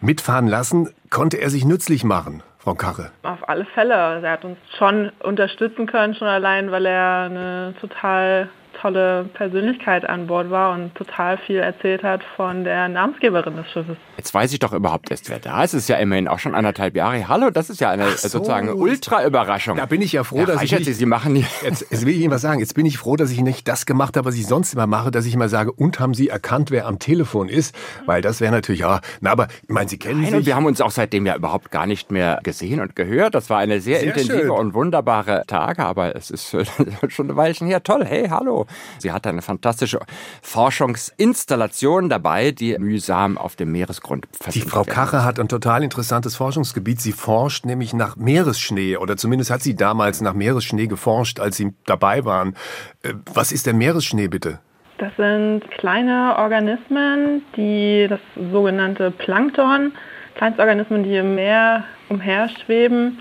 mitfahren 0.00 0.46
lassen. 0.46 0.88
Konnte 1.10 1.38
er 1.38 1.50
sich 1.50 1.64
nützlich 1.64 2.04
machen? 2.04 2.44
Frau 2.58 2.74
Karre? 2.74 3.10
Auf 3.24 3.48
alle 3.48 3.64
Fälle. 3.64 4.22
Er 4.22 4.30
hat 4.30 4.44
uns 4.44 4.56
schon 4.78 5.10
unterstützen 5.18 5.86
können, 5.86 6.14
schon 6.14 6.28
allein, 6.28 6.70
weil 6.70 6.86
er 6.86 7.24
eine 7.24 7.74
total 7.80 8.50
tolle 8.80 9.24
Persönlichkeit 9.34 10.08
an 10.08 10.26
Bord 10.26 10.50
war 10.50 10.74
und 10.74 10.94
total 10.94 11.38
viel 11.38 11.56
erzählt 11.56 12.02
hat 12.02 12.22
von 12.36 12.64
der 12.64 12.88
Namensgeberin 12.88 13.56
des 13.56 13.70
Schiffes. 13.70 13.96
Jetzt 14.16 14.32
weiß 14.34 14.52
ich 14.52 14.58
doch 14.58 14.72
überhaupt 14.72 15.10
erst, 15.10 15.30
wer 15.30 15.38
da 15.38 15.62
ist. 15.64 15.74
Es 15.74 15.82
ist 15.82 15.88
ja 15.88 15.96
immerhin 15.96 16.28
auch 16.28 16.38
schon 16.38 16.54
anderthalb 16.54 16.96
Jahre. 16.96 17.28
Hallo, 17.28 17.50
das 17.50 17.70
ist 17.70 17.80
ja 17.80 17.90
eine 17.90 18.08
so. 18.10 18.28
sozusagen 18.28 18.68
Ultra-Überraschung. 18.70 19.76
Da 19.76 19.86
bin 19.86 20.02
ich 20.02 20.12
ja 20.12 20.24
froh, 20.24 20.38
ja, 20.38 20.46
dass 20.46 20.62
ich 20.62 20.72
nicht, 20.72 20.94
Sie 20.94 21.06
machen 21.06 21.36
jetzt, 21.36 21.86
jetzt 21.90 22.06
will 22.06 22.14
ich 22.14 22.20
Ihnen 22.20 22.32
was 22.32 22.42
sagen. 22.42 22.60
Jetzt 22.60 22.74
bin 22.74 22.86
ich 22.86 22.98
froh, 22.98 23.16
dass 23.16 23.30
ich 23.30 23.40
nicht 23.40 23.66
das 23.68 23.86
gemacht 23.86 24.16
habe, 24.16 24.26
was 24.26 24.36
ich 24.36 24.46
sonst 24.46 24.74
immer 24.74 24.86
mache, 24.86 25.10
dass 25.10 25.26
ich 25.26 25.34
immer 25.34 25.48
sage, 25.48 25.72
und 25.72 26.00
haben 26.00 26.14
Sie 26.14 26.28
erkannt, 26.28 26.70
wer 26.70 26.86
am 26.86 26.98
Telefon 26.98 27.48
ist? 27.48 27.74
Weil 28.06 28.22
das 28.22 28.40
wäre 28.40 28.52
natürlich, 28.52 28.80
ja, 28.80 29.00
na, 29.20 29.32
aber 29.32 29.48
ich 29.62 29.68
meine, 29.68 29.88
Sie 29.88 29.98
kennen 29.98 30.20
Nein, 30.20 30.30
sich. 30.30 30.38
Und 30.38 30.46
wir 30.46 30.56
haben 30.56 30.66
uns 30.66 30.80
auch 30.80 30.90
seitdem 30.90 31.26
ja 31.26 31.36
überhaupt 31.36 31.70
gar 31.70 31.86
nicht 31.86 32.10
mehr 32.10 32.40
gesehen 32.42 32.80
und 32.80 32.96
gehört. 32.96 33.34
Das 33.34 33.50
war 33.50 33.58
eine 33.58 33.80
sehr, 33.80 34.00
sehr 34.00 34.08
intensive 34.08 34.38
schön. 34.40 34.50
und 34.50 34.74
wunderbare 34.74 35.44
Tage, 35.46 35.84
aber 35.84 36.14
es 36.16 36.30
ist 36.30 36.50
schon 37.08 37.26
eine 37.26 37.36
Weilchen 37.36 37.66
her. 37.66 37.82
Toll, 37.82 38.04
hey, 38.04 38.28
hallo. 38.28 38.61
Sie 38.98 39.12
hat 39.12 39.26
eine 39.26 39.42
fantastische 39.42 40.00
Forschungsinstallation 40.42 42.08
dabei, 42.08 42.50
die 42.50 42.78
mühsam 42.78 43.38
auf 43.38 43.56
dem 43.56 43.72
Meeresgrund 43.72 44.26
Die 44.52 44.60
Frau 44.60 44.84
Kache 44.84 45.24
hat 45.24 45.38
ein 45.38 45.48
total 45.48 45.82
interessantes 45.82 46.36
Forschungsgebiet. 46.36 47.00
Sie 47.00 47.12
forscht 47.12 47.64
nämlich 47.64 47.92
nach 47.92 48.16
Meeresschnee 48.16 48.96
oder 48.96 49.16
zumindest 49.16 49.50
hat 49.50 49.62
sie 49.62 49.74
damals 49.76 50.20
nach 50.20 50.34
Meeresschnee 50.34 50.86
geforscht, 50.86 51.40
als 51.40 51.56
Sie 51.56 51.72
dabei 51.86 52.24
waren. 52.24 52.54
Äh, 53.02 53.14
was 53.32 53.52
ist 53.52 53.66
der 53.66 53.74
Meeresschnee 53.74 54.28
bitte? 54.28 54.60
Das 54.98 55.14
sind 55.16 55.68
kleine 55.78 56.36
Organismen, 56.38 57.42
die 57.56 58.06
das 58.08 58.20
sogenannte 58.52 59.10
Plankton, 59.10 59.92
Kleinstorganismen, 60.36 61.02
die 61.02 61.16
im 61.16 61.34
Meer 61.34 61.84
umherschweben. 62.08 63.18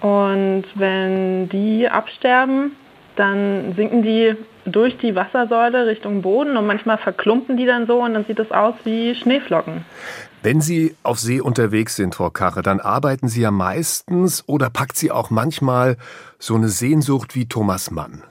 Und 0.00 0.64
wenn 0.74 1.48
die 1.48 1.88
absterben, 1.88 2.76
dann 3.16 3.74
sinken 3.76 4.02
die 4.02 4.36
durch 4.68 4.96
die 4.98 5.14
Wassersäule 5.14 5.86
Richtung 5.86 6.22
Boden 6.22 6.56
und 6.56 6.66
manchmal 6.66 6.98
verklumpen 6.98 7.56
die 7.56 7.66
dann 7.66 7.86
so 7.86 8.02
und 8.02 8.14
dann 8.14 8.24
sieht 8.24 8.38
es 8.38 8.50
aus 8.50 8.74
wie 8.84 9.14
Schneeflocken. 9.14 9.84
Wenn 10.42 10.60
Sie 10.60 10.94
auf 11.02 11.18
See 11.18 11.40
unterwegs 11.40 11.96
sind, 11.96 12.14
Frau 12.14 12.30
Karre, 12.30 12.62
dann 12.62 12.80
arbeiten 12.80 13.28
Sie 13.28 13.40
ja 13.40 13.50
meistens 13.50 14.44
oder 14.46 14.70
packt 14.70 14.96
Sie 14.96 15.10
auch 15.10 15.30
manchmal 15.30 15.96
so 16.38 16.54
eine 16.54 16.68
Sehnsucht 16.68 17.34
wie 17.34 17.46
Thomas 17.46 17.90
Mann? 17.90 18.22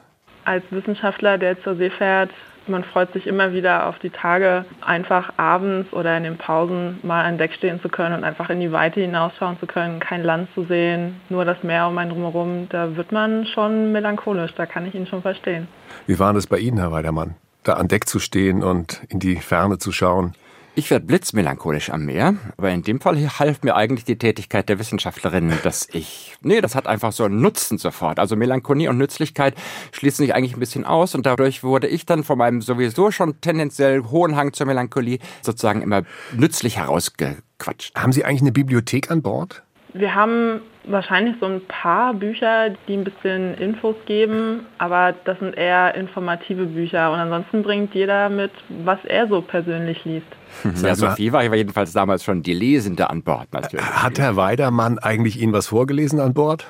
Als 0.45 0.63
Wissenschaftler, 0.69 1.37
der 1.37 1.61
zur 1.61 1.75
See 1.75 1.89
fährt, 1.89 2.31
man 2.69 2.83
freut 2.83 3.11
sich 3.13 3.27
immer 3.27 3.53
wieder 3.53 3.87
auf 3.87 3.99
die 3.99 4.09
Tage, 4.09 4.65
einfach 4.81 5.33
abends 5.37 5.91
oder 5.93 6.15
in 6.17 6.23
den 6.23 6.37
Pausen 6.37 6.99
mal 7.03 7.23
an 7.23 7.37
Deck 7.37 7.53
stehen 7.53 7.81
zu 7.81 7.89
können 7.89 8.15
und 8.15 8.23
einfach 8.23 8.49
in 8.49 8.59
die 8.59 8.71
Weite 8.71 9.01
hinausschauen 9.01 9.59
zu 9.59 9.67
können, 9.67 9.99
kein 9.99 10.23
Land 10.23 10.49
zu 10.53 10.63
sehen, 10.65 11.19
nur 11.29 11.45
das 11.45 11.63
Meer 11.63 11.87
um 11.87 11.97
einen 11.97 12.11
drumherum. 12.11 12.67
Da 12.69 12.95
wird 12.95 13.11
man 13.11 13.45
schon 13.45 13.91
melancholisch, 13.91 14.53
da 14.55 14.65
kann 14.65 14.85
ich 14.85 14.95
ihn 14.95 15.07
schon 15.07 15.21
verstehen. 15.21 15.67
Wie 16.05 16.19
war 16.19 16.33
das 16.33 16.47
bei 16.47 16.57
Ihnen, 16.57 16.77
Herr 16.77 16.91
Weidermann, 16.91 17.35
da 17.63 17.73
an 17.73 17.87
Deck 17.87 18.07
zu 18.07 18.19
stehen 18.19 18.63
und 18.63 19.01
in 19.09 19.19
die 19.19 19.37
Ferne 19.37 19.77
zu 19.77 19.91
schauen? 19.91 20.33
Ich 20.77 20.91
werde 20.91 21.07
blitzmelancholisch 21.07 21.89
am 21.89 22.05
Meer, 22.05 22.35
aber 22.55 22.69
in 22.69 22.83
dem 22.83 23.01
Fall 23.01 23.17
half 23.17 23.63
mir 23.63 23.75
eigentlich 23.75 24.05
die 24.05 24.19
Tätigkeit 24.19 24.69
der 24.69 24.77
Wissenschaftlerin, 24.77 25.51
dass 25.63 25.89
ich, 25.91 26.35
nee, 26.43 26.61
das 26.61 26.75
hat 26.75 26.85
einfach 26.85 27.11
so 27.11 27.23
einen 27.23 27.41
Nutzen 27.41 27.79
sofort. 27.79 28.19
Also 28.19 28.35
Melancholie 28.35 28.87
und 28.87 28.99
Nützlichkeit 28.99 29.55
schließen 29.91 30.23
sich 30.23 30.35
eigentlich 30.35 30.55
ein 30.55 30.59
bisschen 30.59 30.85
aus 30.85 31.15
und 31.15 31.25
dadurch 31.25 31.63
wurde 31.63 31.87
ich 31.87 32.05
dann 32.05 32.23
von 32.23 32.37
meinem 32.37 32.61
sowieso 32.61 33.09
schon 33.09 33.41
tendenziell 33.41 34.03
hohen 34.03 34.35
Hang 34.35 34.53
zur 34.53 34.67
Melancholie 34.67 35.17
sozusagen 35.41 35.81
immer 35.81 36.03
nützlich 36.31 36.77
herausgequatscht. 36.77 37.95
Haben 37.95 38.11
Sie 38.11 38.23
eigentlich 38.23 38.41
eine 38.41 38.51
Bibliothek 38.51 39.09
an 39.09 39.23
Bord? 39.23 39.63
Wir 39.93 40.13
haben 40.13 40.61
wahrscheinlich 40.83 41.37
so 41.39 41.47
ein 41.47 41.61
paar 41.67 42.13
Bücher, 42.13 42.69
die 42.87 42.93
ein 42.93 43.03
bisschen 43.03 43.55
Infos 43.55 43.95
geben, 44.05 44.67
aber 44.77 45.15
das 45.25 45.39
sind 45.39 45.57
eher 45.57 45.95
informative 45.95 46.65
Bücher. 46.65 47.11
Und 47.11 47.17
ansonsten 47.17 47.63
bringt 47.63 47.95
jeder 47.95 48.29
mit, 48.29 48.51
was 48.69 49.03
er 49.05 49.27
so 49.27 49.41
persönlich 49.41 50.05
liest. 50.05 50.36
Ja, 50.83 50.95
Sophie 50.95 51.31
war 51.31 51.43
jedenfalls 51.43 51.93
damals 51.93 52.23
schon 52.23 52.43
die 52.43 52.53
Lesende 52.53 53.09
an 53.09 53.23
Bord 53.23 53.51
natürlich. 53.53 53.85
Hat 53.85 54.19
Herr 54.19 54.35
Weidermann 54.35 54.99
eigentlich 54.99 55.41
Ihnen 55.41 55.53
was 55.53 55.67
vorgelesen 55.67 56.19
an 56.19 56.33
Bord? 56.33 56.65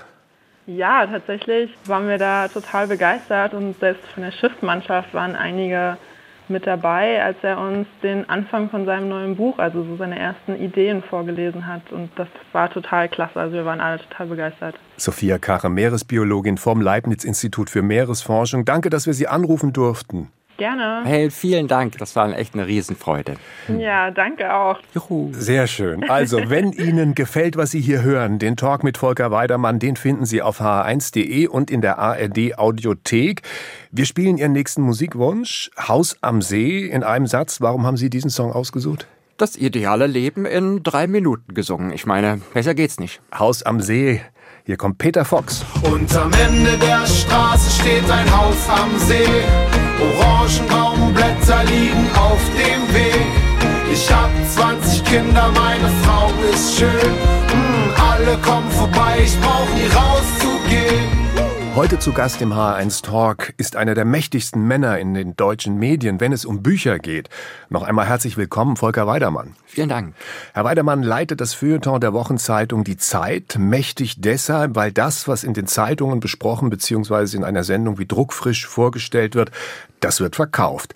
Ja, 0.68 1.08
tatsächlich 1.08 1.72
waren 1.86 2.08
wir 2.10 2.18
da 2.18 2.50
total 2.50 2.88
begeistert 2.88 3.54
und 3.54 3.80
selbst 3.80 4.06
von 4.14 4.24
der 4.24 4.32
Schiffsmannschaft 4.32 5.14
waren 5.14 5.36
einige 5.36 5.98
mit 6.50 6.66
dabei, 6.68 7.24
als 7.24 7.38
er 7.42 7.58
uns 7.60 7.88
den 8.04 8.30
Anfang 8.30 8.70
von 8.70 8.86
seinem 8.86 9.10
neuen 9.10 9.36
Buch, 9.36 9.60
also 9.60 9.84
so 9.84 9.98
seine 9.98 10.18
ersten 10.18 10.56
Ideen 10.56 11.02
vorgelesen 11.04 11.68
hat. 11.68 11.92
Und 11.92 12.10
das 12.16 12.28
war 12.52 12.70
total 12.70 13.10
klasse. 13.10 13.40
Also 13.40 13.56
wir 13.56 13.66
waren 13.66 13.82
alle 13.82 14.00
total 14.00 14.28
begeistert. 14.28 14.76
Sophia 14.98 15.38
Kache, 15.38 15.70
Meeresbiologin 15.70 16.58
vom 16.58 16.82
Leibniz-Institut 16.82 17.70
für 17.70 17.82
Meeresforschung. 17.82 18.66
Danke, 18.66 18.90
dass 18.90 19.06
wir 19.06 19.14
Sie 19.14 19.28
anrufen 19.28 19.74
durften. 19.74 20.30
Gerne. 20.58 21.04
Hey, 21.06 21.30
vielen 21.30 21.68
Dank. 21.68 21.98
Das 22.00 22.16
war 22.16 22.36
echt 22.36 22.56
eine 22.56 22.66
Riesenfreude. 22.66 23.36
Ja, 23.78 24.10
danke 24.10 24.54
auch. 24.54 24.80
Juhu. 24.96 25.32
Sehr 25.34 25.68
schön. 25.68 26.10
Also, 26.10 26.50
wenn 26.50 26.72
Ihnen 26.72 27.14
gefällt, 27.14 27.58
was 27.58 27.72
Sie 27.72 27.80
hier 27.80 28.02
hören, 28.02 28.40
den 28.40 28.58
Talk 28.58 28.84
mit 28.84 28.98
Volker 28.98 29.30
Weidermann, 29.30 29.78
den 29.78 29.96
finden 29.96 30.26
Sie 30.26 30.42
auf 30.42 30.60
hr1.de 30.60 31.48
und 31.48 31.70
in 31.70 31.82
der 31.82 32.00
ARD 32.00 32.58
Audiothek. 32.58 33.44
Wir 33.92 34.06
spielen 34.06 34.38
Ihren 34.38 34.54
nächsten 34.54 34.82
Musikwunsch, 34.82 35.70
Haus 35.78 36.18
am 36.22 36.42
See, 36.42 36.88
in 36.88 37.04
einem 37.04 37.28
Satz. 37.28 37.62
Warum 37.62 37.86
haben 37.86 37.98
Sie 37.98 38.10
diesen 38.10 38.32
Song 38.32 38.52
ausgesucht? 38.52 39.06
Das 39.38 39.56
ideale 39.56 40.08
Leben 40.08 40.48
in 40.48 40.82
drei 40.82 41.06
Minuten 41.06 41.54
gesungen. 41.54 41.94
Ich 41.94 42.08
meine, 42.08 42.42
besser 42.56 42.74
geht's 42.74 43.00
nicht. 43.00 43.22
Haus 43.32 43.62
am 43.62 43.80
See. 43.80 44.22
Hier 44.68 44.76
kommt 44.76 44.98
Peter 44.98 45.24
Fox. 45.24 45.64
Und 45.82 46.14
am 46.14 46.30
Ende 46.34 46.78
der 46.78 47.08
Straße 47.08 47.72
steht 47.80 48.04
ein 48.12 48.38
Haus 48.38 48.68
am 48.68 49.00
See. 49.00 49.26
Orangenbaumblätter 49.98 51.64
liegen 51.64 52.06
auf 52.14 52.42
dem 52.52 52.94
Weg. 52.94 53.26
Ich 53.90 54.12
hab 54.12 54.30
20 54.56 55.06
Kinder, 55.06 55.50
meine 55.56 55.90
Frau 56.04 56.30
ist 56.54 56.80
schön. 56.80 56.90
Mm, 56.90 58.02
alle 58.12 58.38
kommen 58.40 58.70
vorbei, 58.72 59.20
ich 59.24 59.40
brauch 59.40 59.70
nie 59.74 59.88
rauszugehen. 59.88 60.47
Heute 61.78 62.00
zu 62.00 62.12
Gast 62.12 62.42
im 62.42 62.54
H1 62.54 63.04
Talk 63.04 63.54
ist 63.58 63.76
einer 63.76 63.94
der 63.94 64.04
mächtigsten 64.04 64.68
Männer 64.68 64.98
in 64.98 65.14
den 65.14 65.36
deutschen 65.36 65.78
Medien, 65.78 66.20
wenn 66.20 66.34
es 66.34 66.44
um 66.44 66.64
Bücher 66.64 66.98
geht. 66.98 67.30
Noch 67.70 67.84
einmal 67.84 68.08
herzlich 68.08 68.36
willkommen, 68.36 68.78
Volker 68.78 69.06
Weidermann. 69.06 69.56
Vielen 69.64 69.88
Dank. 69.88 70.16
Herr 70.56 70.64
Weidermann 70.64 71.04
leitet 71.04 71.40
das 71.40 71.54
Feuilleton 71.54 72.02
der 72.02 72.14
Wochenzeitung 72.14 72.84
Die 72.84 72.98
Zeit, 72.98 73.58
mächtig 73.60 74.20
deshalb, 74.20 74.76
weil 74.76 74.92
das, 74.92 75.28
was 75.28 75.44
in 75.44 75.54
den 75.54 75.68
Zeitungen 75.68 76.20
besprochen 76.20 76.72
bzw. 76.72 77.38
in 77.38 77.44
einer 77.44 77.64
Sendung 77.64 78.00
wie 78.00 78.08
Druckfrisch 78.08 78.66
vorgestellt 78.66 79.36
wird, 79.36 79.52
das 80.00 80.20
wird 80.20 80.36
verkauft. 80.36 80.96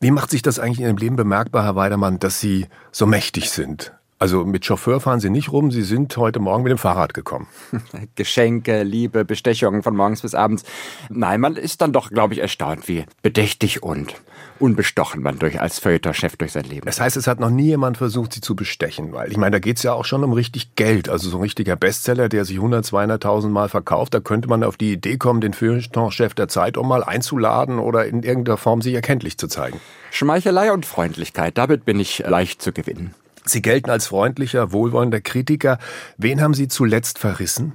Wie 0.00 0.12
macht 0.12 0.30
sich 0.30 0.40
das 0.40 0.58
eigentlich 0.58 0.78
in 0.78 0.86
Ihrem 0.86 0.96
Leben 0.96 1.16
bemerkbar, 1.16 1.64
Herr 1.64 1.76
Weidermann, 1.76 2.18
dass 2.18 2.40
Sie 2.40 2.68
so 2.90 3.04
mächtig 3.04 3.50
sind? 3.50 3.92
Also 4.22 4.44
mit 4.44 4.64
Chauffeur 4.64 5.00
fahren 5.00 5.18
Sie 5.18 5.30
nicht 5.30 5.50
rum, 5.50 5.72
Sie 5.72 5.82
sind 5.82 6.16
heute 6.16 6.38
Morgen 6.38 6.62
mit 6.62 6.70
dem 6.70 6.78
Fahrrad 6.78 7.12
gekommen. 7.12 7.48
Geschenke, 8.14 8.84
Liebe, 8.84 9.24
Bestechungen 9.24 9.82
von 9.82 9.96
morgens 9.96 10.22
bis 10.22 10.36
abends. 10.36 10.62
Nein, 11.10 11.40
man 11.40 11.56
ist 11.56 11.80
dann 11.80 11.92
doch, 11.92 12.08
glaube 12.08 12.34
ich, 12.34 12.38
erstaunt, 12.38 12.86
wie 12.86 13.04
bedächtig 13.22 13.82
und 13.82 14.14
unbestochen 14.60 15.22
man 15.22 15.40
durch 15.40 15.60
als 15.60 15.80
Feuilletonchef 15.80 16.36
durch 16.36 16.52
sein 16.52 16.62
Leben. 16.62 16.86
Das 16.86 17.00
heißt, 17.00 17.16
es 17.16 17.26
hat 17.26 17.40
noch 17.40 17.50
nie 17.50 17.64
jemand 17.64 17.96
versucht, 17.96 18.32
Sie 18.32 18.40
zu 18.40 18.54
bestechen, 18.54 19.12
weil 19.12 19.32
ich 19.32 19.38
meine, 19.38 19.56
da 19.56 19.58
geht 19.58 19.78
es 19.78 19.82
ja 19.82 19.92
auch 19.92 20.04
schon 20.04 20.22
um 20.22 20.32
richtig 20.32 20.76
Geld. 20.76 21.08
Also 21.08 21.28
so 21.28 21.38
ein 21.38 21.42
richtiger 21.42 21.74
Bestseller, 21.74 22.28
der 22.28 22.44
sich 22.44 22.58
100, 22.58 22.84
200.000 22.84 23.48
Mal 23.48 23.68
verkauft, 23.68 24.14
da 24.14 24.20
könnte 24.20 24.48
man 24.48 24.62
auf 24.62 24.76
die 24.76 24.92
Idee 24.92 25.16
kommen, 25.16 25.40
den 25.40 25.52
Feuilletonchef 25.52 26.34
der 26.34 26.46
Zeit 26.46 26.76
um 26.76 26.86
mal 26.86 27.02
einzuladen 27.02 27.80
oder 27.80 28.06
in 28.06 28.22
irgendeiner 28.22 28.56
Form 28.56 28.82
sich 28.82 28.94
erkenntlich 28.94 29.36
zu 29.36 29.48
zeigen. 29.48 29.80
Schmeichelei 30.12 30.70
und 30.70 30.86
Freundlichkeit, 30.86 31.58
damit 31.58 31.84
bin 31.84 31.98
ich 31.98 32.20
leicht 32.20 32.62
zu 32.62 32.70
gewinnen. 32.72 33.16
Sie 33.44 33.62
gelten 33.62 33.90
als 33.90 34.06
freundlicher, 34.06 34.72
wohlwollender 34.72 35.20
Kritiker. 35.20 35.78
Wen 36.16 36.40
haben 36.40 36.54
Sie 36.54 36.68
zuletzt 36.68 37.18
verrissen? 37.18 37.74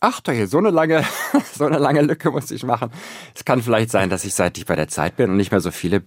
Ach, 0.00 0.20
da 0.20 0.32
hier, 0.32 0.46
so 0.46 0.58
eine 0.58 0.70
lange, 0.70 1.04
so 1.54 1.64
eine 1.64 1.78
lange 1.78 2.02
Lücke 2.02 2.30
muss 2.30 2.50
ich 2.50 2.64
machen. 2.64 2.90
Es 3.34 3.44
kann 3.44 3.62
vielleicht 3.62 3.90
sein, 3.90 4.10
dass 4.10 4.24
ich 4.24 4.34
seit 4.34 4.58
ich 4.58 4.66
bei 4.66 4.76
der 4.76 4.88
Zeit 4.88 5.16
bin 5.16 5.30
und 5.30 5.36
nicht 5.36 5.50
mehr 5.50 5.60
so 5.60 5.70
viele 5.70 6.02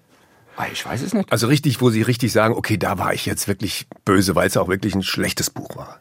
ah, 0.62 0.68
ich 0.72 0.86
weiß 0.86 1.02
es 1.02 1.14
nicht. 1.14 1.32
Also 1.32 1.48
richtig, 1.48 1.82
wo 1.82 1.90
Sie 1.90 2.02
richtig 2.02 2.32
sagen, 2.32 2.54
okay, 2.54 2.78
da 2.78 2.98
war 2.98 3.14
ich 3.14 3.26
jetzt 3.26 3.48
wirklich 3.48 3.88
böse, 4.06 4.36
weil 4.36 4.48
es 4.48 4.58
auch 4.58 4.68
wirklich 4.68 4.96
ein 4.96 5.04
schlechtes 5.04 5.50
Buch 5.50 5.76
war. 5.76 6.00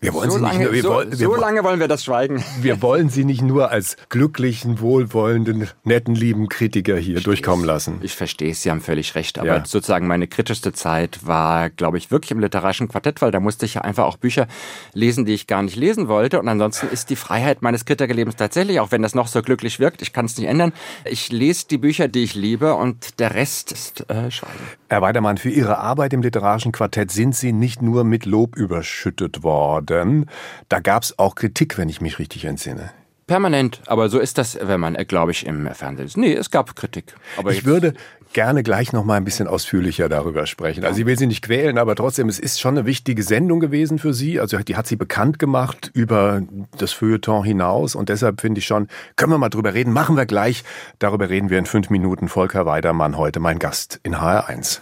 Wir 0.00 0.14
wollen 0.14 0.30
so 0.30 0.38
Sie 0.38 0.42
nicht 0.42 0.52
lange, 0.52 0.64
nur, 0.64 0.72
wir 0.72 0.82
so, 0.82 0.88
wollen, 0.88 1.10
wir 1.10 1.18
so 1.18 1.34
lange 1.36 1.62
wollen 1.62 1.78
wir 1.78 1.88
das 1.88 2.04
schweigen. 2.04 2.42
Wir 2.62 2.80
wollen 2.82 3.10
Sie 3.10 3.24
nicht 3.24 3.42
nur 3.42 3.70
als 3.70 3.98
glücklichen, 4.08 4.80
wohlwollenden, 4.80 5.68
netten, 5.84 6.14
lieben 6.14 6.48
Kritiker 6.48 6.96
hier 6.96 7.18
ich 7.18 7.24
durchkommen 7.24 7.66
lassen. 7.66 7.98
Ich 8.00 8.16
verstehe 8.16 8.52
es, 8.52 8.62
Sie 8.62 8.70
haben 8.70 8.80
völlig 8.80 9.14
recht. 9.14 9.38
Aber 9.38 9.48
ja. 9.48 9.64
sozusagen 9.66 10.06
meine 10.06 10.26
kritischste 10.26 10.72
Zeit 10.72 11.26
war, 11.26 11.68
glaube 11.68 11.98
ich, 11.98 12.10
wirklich 12.10 12.30
im 12.30 12.40
literarischen 12.40 12.88
Quartett, 12.88 13.20
weil 13.20 13.30
da 13.30 13.40
musste 13.40 13.66
ich 13.66 13.74
ja 13.74 13.82
einfach 13.82 14.04
auch 14.04 14.16
Bücher 14.16 14.46
lesen, 14.94 15.26
die 15.26 15.34
ich 15.34 15.46
gar 15.46 15.62
nicht 15.62 15.76
lesen 15.76 16.08
wollte. 16.08 16.40
Und 16.40 16.48
ansonsten 16.48 16.88
ist 16.88 17.10
die 17.10 17.16
Freiheit 17.16 17.60
meines 17.60 17.84
Kritikerlebens 17.84 18.36
tatsächlich, 18.36 18.80
auch 18.80 18.92
wenn 18.92 19.02
das 19.02 19.14
noch 19.14 19.26
so 19.26 19.42
glücklich 19.42 19.80
wirkt, 19.80 20.00
ich 20.00 20.14
kann 20.14 20.24
es 20.24 20.38
nicht 20.38 20.48
ändern. 20.48 20.72
Ich 21.04 21.30
lese 21.30 21.66
die 21.68 21.78
Bücher, 21.78 22.08
die 22.08 22.22
ich 22.22 22.34
liebe 22.34 22.74
und 22.74 23.20
der 23.20 23.34
Rest 23.34 23.70
ist 23.70 24.08
äh, 24.08 24.30
Schweigen. 24.30 24.54
Herr 24.88 25.02
Weidermann, 25.02 25.36
für 25.36 25.50
Ihre 25.50 25.76
Arbeit 25.76 26.14
im 26.14 26.22
literarischen 26.22 26.72
Quartett 26.72 27.10
sind 27.10 27.36
Sie 27.36 27.52
nicht 27.52 27.82
nur 27.82 28.04
mit 28.04 28.24
Lob 28.24 28.56
überschüttet 28.56 29.42
worden 29.42 29.89
wurden. 29.90 30.26
Da 30.68 30.80
gab 30.80 31.02
es 31.02 31.18
auch 31.18 31.34
Kritik, 31.34 31.76
wenn 31.78 31.88
ich 31.88 32.00
mich 32.00 32.18
richtig 32.18 32.44
entsinne. 32.44 32.90
Permanent, 33.26 33.80
aber 33.86 34.08
so 34.08 34.18
ist 34.18 34.38
das, 34.38 34.58
wenn 34.60 34.80
man, 34.80 34.94
glaube 35.06 35.30
ich, 35.30 35.46
im 35.46 35.72
Fernsehen 35.72 36.06
ist. 36.06 36.16
Nee, 36.16 36.32
es 36.32 36.50
gab 36.50 36.74
Kritik. 36.74 37.14
Aber 37.36 37.52
ich 37.52 37.64
würde 37.64 37.94
gerne 38.32 38.64
gleich 38.64 38.92
noch 38.92 39.04
mal 39.04 39.14
ein 39.14 39.24
bisschen 39.24 39.46
ausführlicher 39.46 40.08
darüber 40.08 40.46
sprechen. 40.46 40.84
Also 40.84 40.98
ich 40.98 41.06
will 41.06 41.16
Sie 41.16 41.28
nicht 41.28 41.42
quälen, 41.42 41.78
aber 41.78 41.94
trotzdem, 41.94 42.28
es 42.28 42.40
ist 42.40 42.60
schon 42.60 42.76
eine 42.76 42.86
wichtige 42.86 43.22
Sendung 43.22 43.60
gewesen 43.60 44.00
für 44.00 44.14
Sie. 44.14 44.40
Also 44.40 44.58
die 44.58 44.76
hat 44.76 44.88
Sie 44.88 44.96
bekannt 44.96 45.38
gemacht 45.38 45.92
über 45.94 46.42
das 46.76 46.92
Feuilleton 46.92 47.44
hinaus 47.44 47.94
und 47.94 48.08
deshalb 48.08 48.40
finde 48.40 48.58
ich 48.58 48.66
schon, 48.66 48.88
können 49.14 49.32
wir 49.32 49.38
mal 49.38 49.48
drüber 49.48 49.74
reden. 49.74 49.92
Machen 49.92 50.16
wir 50.16 50.26
gleich. 50.26 50.64
Darüber 50.98 51.30
reden 51.30 51.50
wir 51.50 51.58
in 51.58 51.66
fünf 51.66 51.88
Minuten. 51.88 52.26
Volker 52.26 52.66
Weidermann 52.66 53.16
heute 53.16 53.38
mein 53.38 53.60
Gast 53.60 54.00
in 54.02 54.16
HR1. 54.16 54.80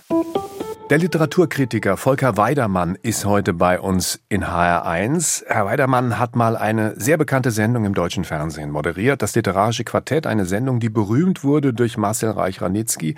Der 0.91 0.97
Literaturkritiker 0.97 1.99
Volker 1.99 2.39
Weidermann 2.39 2.97
ist 3.03 3.27
heute 3.27 3.53
bei 3.53 3.79
uns 3.79 4.21
in 4.31 4.43
HR1. 4.43 5.45
Herr 5.47 5.67
Weidermann 5.67 6.19
hat 6.19 6.35
mal 6.35 6.57
eine 6.57 6.99
sehr 6.99 7.19
bekannte 7.19 7.51
Sendung 7.51 7.85
im 7.85 7.93
deutschen 7.93 8.25
Fernsehen 8.25 8.71
moderiert, 8.71 9.21
das 9.21 9.35
Literarische 9.35 9.85
Quartett, 9.85 10.27
eine 10.27 10.47
Sendung, 10.47 10.81
die 10.81 10.89
berühmt 10.89 11.45
wurde 11.45 11.75
durch 11.75 11.99
Marcel 11.99 12.31
Reich-Ranitzky. 12.31 13.17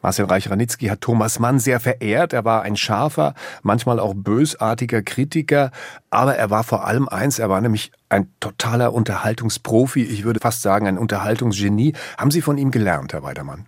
Marcel 0.00 0.24
Reich-Ranitzky 0.24 0.86
hat 0.86 1.02
Thomas 1.02 1.38
Mann 1.38 1.58
sehr 1.58 1.80
verehrt. 1.80 2.32
Er 2.32 2.46
war 2.46 2.62
ein 2.62 2.76
scharfer, 2.76 3.34
manchmal 3.62 4.00
auch 4.00 4.14
bösartiger 4.16 5.02
Kritiker, 5.02 5.70
aber 6.08 6.36
er 6.36 6.48
war 6.48 6.64
vor 6.64 6.86
allem 6.86 7.10
eins, 7.10 7.38
er 7.38 7.50
war 7.50 7.60
nämlich 7.60 7.92
ein 8.08 8.28
totaler 8.40 8.94
Unterhaltungsprofi, 8.94 10.02
ich 10.02 10.24
würde 10.24 10.40
fast 10.40 10.62
sagen 10.62 10.86
ein 10.86 10.96
Unterhaltungsgenie. 10.96 11.92
Haben 12.16 12.30
Sie 12.30 12.40
von 12.40 12.56
ihm 12.56 12.70
gelernt, 12.70 13.12
Herr 13.12 13.22
Weidermann? 13.22 13.66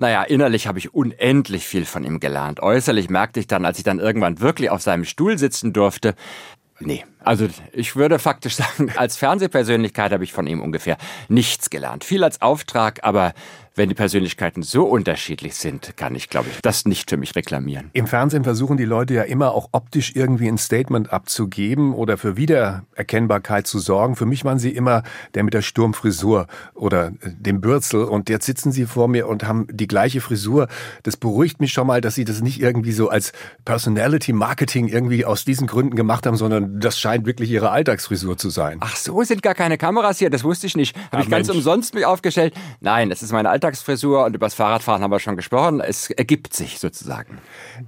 Naja, 0.00 0.22
innerlich 0.22 0.68
habe 0.68 0.78
ich 0.78 0.94
unendlich 0.94 1.66
viel 1.66 1.84
von 1.84 2.04
ihm 2.04 2.20
gelernt. 2.20 2.60
Äußerlich 2.60 3.10
merkte 3.10 3.40
ich 3.40 3.48
dann, 3.48 3.64
als 3.64 3.78
ich 3.78 3.84
dann 3.84 3.98
irgendwann 3.98 4.38
wirklich 4.38 4.70
auf 4.70 4.80
seinem 4.80 5.04
Stuhl 5.04 5.38
sitzen 5.38 5.72
durfte, 5.72 6.14
Nee, 6.80 7.04
also 7.18 7.48
ich 7.72 7.96
würde 7.96 8.20
faktisch 8.20 8.54
sagen, 8.56 8.92
als 8.96 9.16
Fernsehpersönlichkeit 9.16 10.12
habe 10.12 10.22
ich 10.22 10.32
von 10.32 10.46
ihm 10.46 10.60
ungefähr 10.60 10.96
nichts 11.28 11.70
gelernt. 11.70 12.04
Viel 12.04 12.22
als 12.22 12.40
Auftrag, 12.40 13.00
aber 13.02 13.32
wenn 13.78 13.88
die 13.88 13.94
Persönlichkeiten 13.94 14.62
so 14.62 14.84
unterschiedlich 14.84 15.54
sind, 15.54 15.96
kann 15.96 16.14
ich, 16.14 16.28
glaube 16.28 16.48
ich, 16.50 16.60
das 16.60 16.84
nicht 16.84 17.08
für 17.08 17.16
mich 17.16 17.34
reklamieren. 17.36 17.90
Im 17.92 18.06
Fernsehen 18.06 18.44
versuchen 18.44 18.76
die 18.76 18.84
Leute 18.84 19.14
ja 19.14 19.22
immer 19.22 19.54
auch 19.54 19.68
optisch 19.72 20.12
irgendwie 20.14 20.48
ein 20.48 20.58
Statement 20.58 21.12
abzugeben 21.12 21.94
oder 21.94 22.18
für 22.18 22.36
Wiedererkennbarkeit 22.36 23.66
zu 23.66 23.78
sorgen. 23.78 24.16
Für 24.16 24.26
mich 24.26 24.44
waren 24.44 24.58
sie 24.58 24.70
immer 24.70 25.02
der 25.34 25.44
mit 25.44 25.54
der 25.54 25.62
Sturmfrisur 25.62 26.46
oder 26.74 27.08
äh, 27.08 27.30
dem 27.38 27.60
Bürzel 27.60 28.04
und 28.04 28.28
jetzt 28.28 28.46
sitzen 28.46 28.72
sie 28.72 28.84
vor 28.84 29.08
mir 29.08 29.28
und 29.28 29.44
haben 29.44 29.66
die 29.70 29.86
gleiche 29.86 30.20
Frisur. 30.20 30.68
Das 31.04 31.16
beruhigt 31.16 31.60
mich 31.60 31.72
schon 31.72 31.86
mal, 31.86 32.00
dass 32.00 32.16
sie 32.16 32.24
das 32.24 32.42
nicht 32.42 32.60
irgendwie 32.60 32.92
so 32.92 33.08
als 33.08 33.32
Personality 33.64 34.32
Marketing 34.32 34.88
irgendwie 34.88 35.24
aus 35.24 35.44
diesen 35.44 35.66
Gründen 35.68 35.94
gemacht 35.94 36.26
haben, 36.26 36.36
sondern 36.36 36.80
das 36.80 36.98
scheint 36.98 37.26
wirklich 37.26 37.50
ihre 37.50 37.70
Alltagsfrisur 37.70 38.36
zu 38.36 38.50
sein. 38.50 38.78
Ach 38.80 38.96
so, 38.96 39.22
sind 39.22 39.42
gar 39.42 39.54
keine 39.54 39.78
Kameras 39.78 40.18
hier, 40.18 40.30
das 40.30 40.42
wusste 40.42 40.66
ich 40.66 40.76
nicht. 40.76 40.96
Habe 41.12 41.22
ich 41.22 41.28
Mensch. 41.28 41.46
ganz 41.46 41.56
umsonst 41.56 41.94
mich 41.94 42.04
aufgestellt? 42.04 42.54
Nein, 42.80 43.12
es 43.12 43.22
ist 43.22 43.30
meine 43.30 43.48
Alltagsfrisur. 43.50 43.67
Alltagsfrisur 43.68 44.24
und 44.24 44.34
über 44.34 44.46
das 44.46 44.54
Fahrradfahren 44.54 45.02
haben 45.02 45.10
wir 45.10 45.18
schon 45.18 45.36
gesprochen. 45.36 45.80
Es 45.80 46.10
ergibt 46.10 46.54
sich 46.54 46.78
sozusagen. 46.78 47.38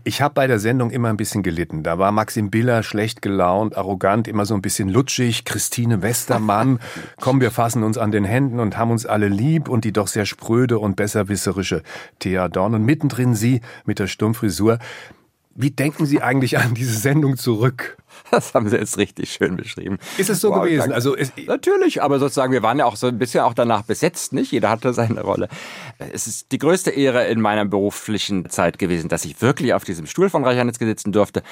Ich 0.04 0.20
habe 0.20 0.34
bei 0.34 0.46
der 0.46 0.58
Sendung 0.58 0.90
immer 0.90 1.08
ein 1.08 1.16
bisschen 1.16 1.42
gelitten. 1.42 1.82
Da 1.82 1.98
war 1.98 2.12
Maxim 2.12 2.50
Biller 2.50 2.82
schlecht 2.82 3.22
gelaunt, 3.22 3.78
arrogant, 3.78 4.28
immer 4.28 4.44
so 4.44 4.54
ein 4.54 4.60
bisschen 4.60 4.90
lutschig. 4.90 5.46
Christine 5.46 6.02
Westermann, 6.02 6.80
komm, 7.20 7.40
wir 7.40 7.50
fassen 7.50 7.82
uns 7.82 7.96
an 7.96 8.10
den 8.10 8.24
Händen 8.24 8.60
und 8.60 8.76
haben 8.76 8.90
uns 8.90 9.06
alle 9.06 9.28
lieb. 9.28 9.70
Und 9.70 9.86
die 9.86 9.92
doch 9.92 10.06
sehr 10.06 10.26
spröde 10.26 10.78
und 10.78 10.96
besserwisserische 10.96 11.82
Thea 12.18 12.48
Dorn. 12.48 12.74
Und 12.74 12.84
mittendrin 12.84 13.34
sie 13.34 13.62
mit 13.86 13.98
der 13.98 14.06
Stummfrisur. 14.06 14.78
Wie 15.54 15.70
denken 15.70 16.06
Sie 16.06 16.22
eigentlich 16.22 16.58
an 16.58 16.74
diese 16.74 16.96
Sendung 16.96 17.36
zurück? 17.36 17.96
Das 18.30 18.54
haben 18.54 18.68
Sie 18.68 18.76
jetzt 18.76 18.98
richtig 18.98 19.32
schön 19.32 19.56
beschrieben. 19.56 19.98
Ist 20.18 20.30
es 20.30 20.40
so 20.40 20.50
wow, 20.50 20.64
gewesen? 20.64 20.92
Also 20.92 21.16
natürlich, 21.46 22.02
aber 22.02 22.18
sozusagen, 22.18 22.52
wir 22.52 22.62
waren 22.62 22.78
ja 22.78 22.84
auch 22.84 22.96
so 22.96 23.08
ein 23.08 23.18
bisschen 23.18 23.40
auch 23.40 23.54
danach 23.54 23.82
besetzt, 23.82 24.32
nicht? 24.32 24.52
Jeder 24.52 24.70
hatte 24.70 24.92
seine 24.92 25.22
Rolle. 25.22 25.48
Es 25.98 26.26
ist 26.26 26.52
die 26.52 26.58
größte 26.58 26.90
Ehre 26.90 27.26
in 27.26 27.40
meiner 27.40 27.64
beruflichen 27.64 28.48
Zeit 28.48 28.78
gewesen, 28.78 29.08
dass 29.08 29.24
ich 29.24 29.40
wirklich 29.42 29.74
auf 29.74 29.84
diesem 29.84 30.06
Stuhl 30.06 30.30
von 30.30 30.44
Reicharnitz 30.44 30.78
sitzen 30.78 31.12
durfte. 31.12 31.42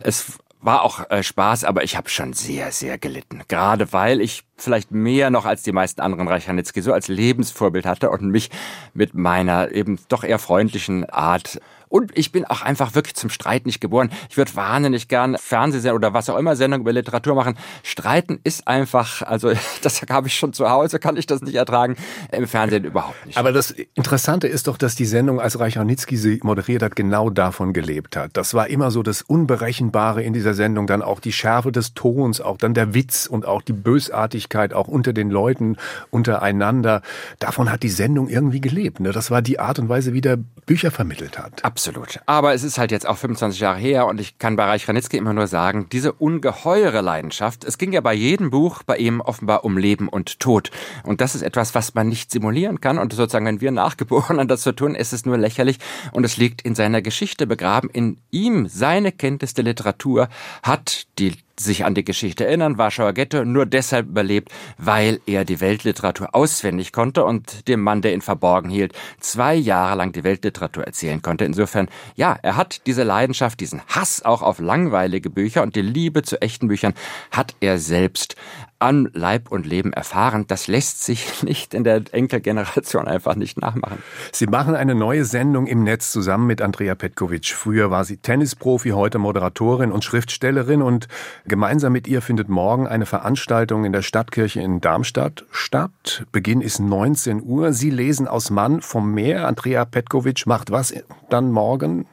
Es 0.00 0.38
war 0.60 0.82
auch 0.82 1.08
äh, 1.10 1.22
Spaß, 1.22 1.64
aber 1.64 1.84
ich 1.84 1.96
habe 1.96 2.08
schon 2.08 2.32
sehr, 2.32 2.72
sehr 2.72 2.98
gelitten. 2.98 3.42
Gerade 3.48 3.92
weil 3.92 4.20
ich 4.20 4.44
vielleicht 4.58 4.90
mehr 4.90 5.30
noch 5.30 5.44
als 5.44 5.62
die 5.62 5.72
meisten 5.72 6.00
anderen 6.00 6.28
Reicharnitzki 6.28 6.82
so 6.82 6.92
als 6.92 7.08
Lebensvorbild 7.08 7.86
hatte 7.86 8.10
und 8.10 8.22
mich 8.30 8.50
mit 8.94 9.14
meiner 9.14 9.72
eben 9.72 9.98
doch 10.08 10.24
eher 10.24 10.38
freundlichen 10.38 11.08
Art 11.08 11.60
und 11.88 12.16
ich 12.16 12.32
bin 12.32 12.44
auch 12.44 12.62
einfach 12.62 12.94
wirklich 12.94 13.14
zum 13.14 13.30
Streit 13.30 13.66
nicht 13.66 13.80
geboren. 13.80 14.10
Ich 14.28 14.36
würde 14.36 14.54
wahnsinnig 14.54 15.08
gern 15.08 15.36
Fernsehsendung 15.38 15.96
oder 15.96 16.14
was 16.14 16.28
auch 16.28 16.36
immer 16.36 16.56
Sendung 16.56 16.80
über 16.80 16.92
Literatur 16.92 17.34
machen. 17.34 17.56
Streiten 17.82 18.40
ist 18.44 18.68
einfach, 18.68 19.22
also 19.22 19.52
das 19.82 20.02
habe 20.08 20.28
ich 20.28 20.36
schon 20.36 20.52
zu 20.52 20.70
Hause, 20.70 20.98
kann 20.98 21.16
ich 21.16 21.26
das 21.26 21.40
nicht 21.40 21.54
ertragen. 21.54 21.96
Im 22.32 22.46
Fernsehen 22.46 22.84
überhaupt 22.84 23.26
nicht. 23.26 23.38
Aber 23.38 23.52
das 23.52 23.70
Interessante 23.94 24.48
ist 24.48 24.68
doch, 24.68 24.76
dass 24.76 24.94
die 24.94 25.06
Sendung, 25.06 25.40
als 25.40 25.58
Reicharnitzky 25.58 26.16
sie 26.16 26.40
moderiert 26.42 26.82
hat, 26.82 26.96
genau 26.96 27.30
davon 27.30 27.72
gelebt 27.72 28.16
hat. 28.16 28.30
Das 28.34 28.54
war 28.54 28.68
immer 28.68 28.90
so 28.90 29.02
das 29.02 29.22
Unberechenbare 29.22 30.22
in 30.22 30.32
dieser 30.32 30.54
Sendung, 30.54 30.86
dann 30.86 31.02
auch 31.02 31.20
die 31.20 31.32
Schärfe 31.32 31.72
des 31.72 31.94
Tons, 31.94 32.40
auch 32.40 32.58
dann 32.58 32.74
der 32.74 32.94
Witz 32.94 33.26
und 33.26 33.46
auch 33.46 33.62
die 33.62 33.72
Bösartigkeit 33.72 34.47
auch 34.54 34.88
unter 34.88 35.12
den 35.12 35.30
Leuten 35.30 35.76
untereinander. 36.10 37.02
Davon 37.38 37.70
hat 37.70 37.82
die 37.82 37.88
Sendung 37.88 38.28
irgendwie 38.28 38.60
gelebt. 38.60 39.00
Ne? 39.00 39.12
Das 39.12 39.30
war 39.30 39.42
die 39.42 39.58
Art 39.58 39.78
und 39.78 39.88
Weise, 39.88 40.12
wie 40.12 40.20
der 40.20 40.38
Bücher 40.66 40.90
vermittelt 40.90 41.38
hat. 41.38 41.64
Absolut. 41.64 42.20
Aber 42.26 42.54
es 42.54 42.62
ist 42.62 42.78
halt 42.78 42.90
jetzt 42.90 43.06
auch 43.06 43.16
25 43.16 43.60
Jahre 43.60 43.78
her 43.78 44.06
und 44.06 44.20
ich 44.20 44.38
kann 44.38 44.56
bei 44.56 44.64
Reich 44.64 44.88
Ranitzky 44.88 45.16
immer 45.16 45.32
nur 45.32 45.46
sagen, 45.46 45.86
diese 45.90 46.12
ungeheure 46.12 47.00
Leidenschaft, 47.00 47.64
es 47.64 47.78
ging 47.78 47.92
ja 47.92 48.00
bei 48.00 48.14
jedem 48.14 48.50
Buch 48.50 48.82
bei 48.82 48.96
ihm 48.96 49.20
offenbar 49.20 49.64
um 49.64 49.78
Leben 49.78 50.08
und 50.08 50.40
Tod. 50.40 50.70
Und 51.04 51.20
das 51.20 51.34
ist 51.34 51.42
etwas, 51.42 51.74
was 51.74 51.94
man 51.94 52.08
nicht 52.08 52.30
simulieren 52.30 52.80
kann. 52.80 52.98
Und 52.98 53.12
sozusagen, 53.12 53.46
wenn 53.46 53.60
wir 53.60 53.70
Nachgeborenen 53.70 54.48
das 54.48 54.62
so 54.62 54.72
tun, 54.72 54.94
ist 54.94 55.12
es 55.12 55.26
nur 55.26 55.38
lächerlich. 55.38 55.78
Und 56.12 56.24
es 56.24 56.36
liegt 56.36 56.62
in 56.62 56.74
seiner 56.74 57.02
Geschichte 57.02 57.46
begraben. 57.46 57.90
In 57.90 58.18
ihm, 58.30 58.68
seine 58.68 59.12
Kenntnis 59.12 59.54
der 59.54 59.64
Literatur 59.64 60.28
hat 60.62 61.06
die 61.18 61.34
sich 61.60 61.84
an 61.84 61.94
die 61.94 62.04
Geschichte 62.04 62.46
erinnern, 62.46 62.78
Warschauer 62.78 63.12
Ghetto 63.12 63.44
nur 63.44 63.66
deshalb 63.66 64.08
überlebt, 64.08 64.50
weil 64.76 65.20
er 65.26 65.44
die 65.44 65.60
Weltliteratur 65.60 66.34
auswendig 66.34 66.92
konnte 66.92 67.24
und 67.24 67.68
dem 67.68 67.80
Mann, 67.80 68.02
der 68.02 68.14
ihn 68.14 68.20
verborgen 68.20 68.70
hielt, 68.70 68.92
zwei 69.20 69.54
Jahre 69.54 69.96
lang 69.96 70.12
die 70.12 70.24
Weltliteratur 70.24 70.84
erzählen 70.84 71.22
konnte. 71.22 71.44
Insofern, 71.44 71.88
ja, 72.16 72.38
er 72.42 72.56
hat 72.56 72.86
diese 72.86 73.02
Leidenschaft, 73.02 73.60
diesen 73.60 73.82
Hass 73.88 74.24
auch 74.24 74.42
auf 74.42 74.58
langweilige 74.58 75.30
Bücher 75.30 75.62
und 75.62 75.76
die 75.76 75.82
Liebe 75.82 76.22
zu 76.22 76.40
echten 76.40 76.68
Büchern 76.68 76.94
hat 77.30 77.54
er 77.60 77.78
selbst 77.78 78.36
an 78.80 79.10
Leib 79.12 79.50
und 79.50 79.66
Leben 79.66 79.92
erfahren. 79.92 80.46
Das 80.46 80.68
lässt 80.68 81.04
sich 81.04 81.42
nicht 81.42 81.74
in 81.74 81.84
der 81.84 82.02
Enkelgeneration 82.12 83.08
einfach 83.08 83.34
nicht 83.34 83.60
nachmachen. 83.60 84.02
Sie 84.32 84.46
machen 84.46 84.74
eine 84.74 84.94
neue 84.94 85.24
Sendung 85.24 85.66
im 85.66 85.82
Netz 85.82 86.12
zusammen 86.12 86.46
mit 86.46 86.62
Andrea 86.62 86.94
Petkovic. 86.94 87.46
Früher 87.46 87.90
war 87.90 88.04
sie 88.04 88.18
Tennisprofi, 88.18 88.90
heute 88.90 89.18
Moderatorin 89.18 89.92
und 89.92 90.04
Schriftstellerin 90.04 90.82
und 90.82 91.08
gemeinsam 91.48 91.92
mit 91.92 92.06
ihr 92.06 92.22
findet 92.22 92.48
morgen 92.48 92.86
eine 92.86 93.06
Veranstaltung 93.06 93.84
in 93.84 93.92
der 93.92 94.02
Stadtkirche 94.02 94.60
in 94.60 94.80
Darmstadt 94.80 95.44
statt. 95.50 96.24
Beginn 96.30 96.60
ist 96.60 96.78
19 96.78 97.42
Uhr. 97.42 97.72
Sie 97.72 97.90
lesen 97.90 98.28
aus 98.28 98.50
Mann 98.50 98.80
vom 98.82 99.12
Meer. 99.12 99.48
Andrea 99.48 99.84
Petkovic 99.84 100.46
macht 100.46 100.70
was 100.70 100.94
dann 101.30 101.50
morgen? 101.50 102.06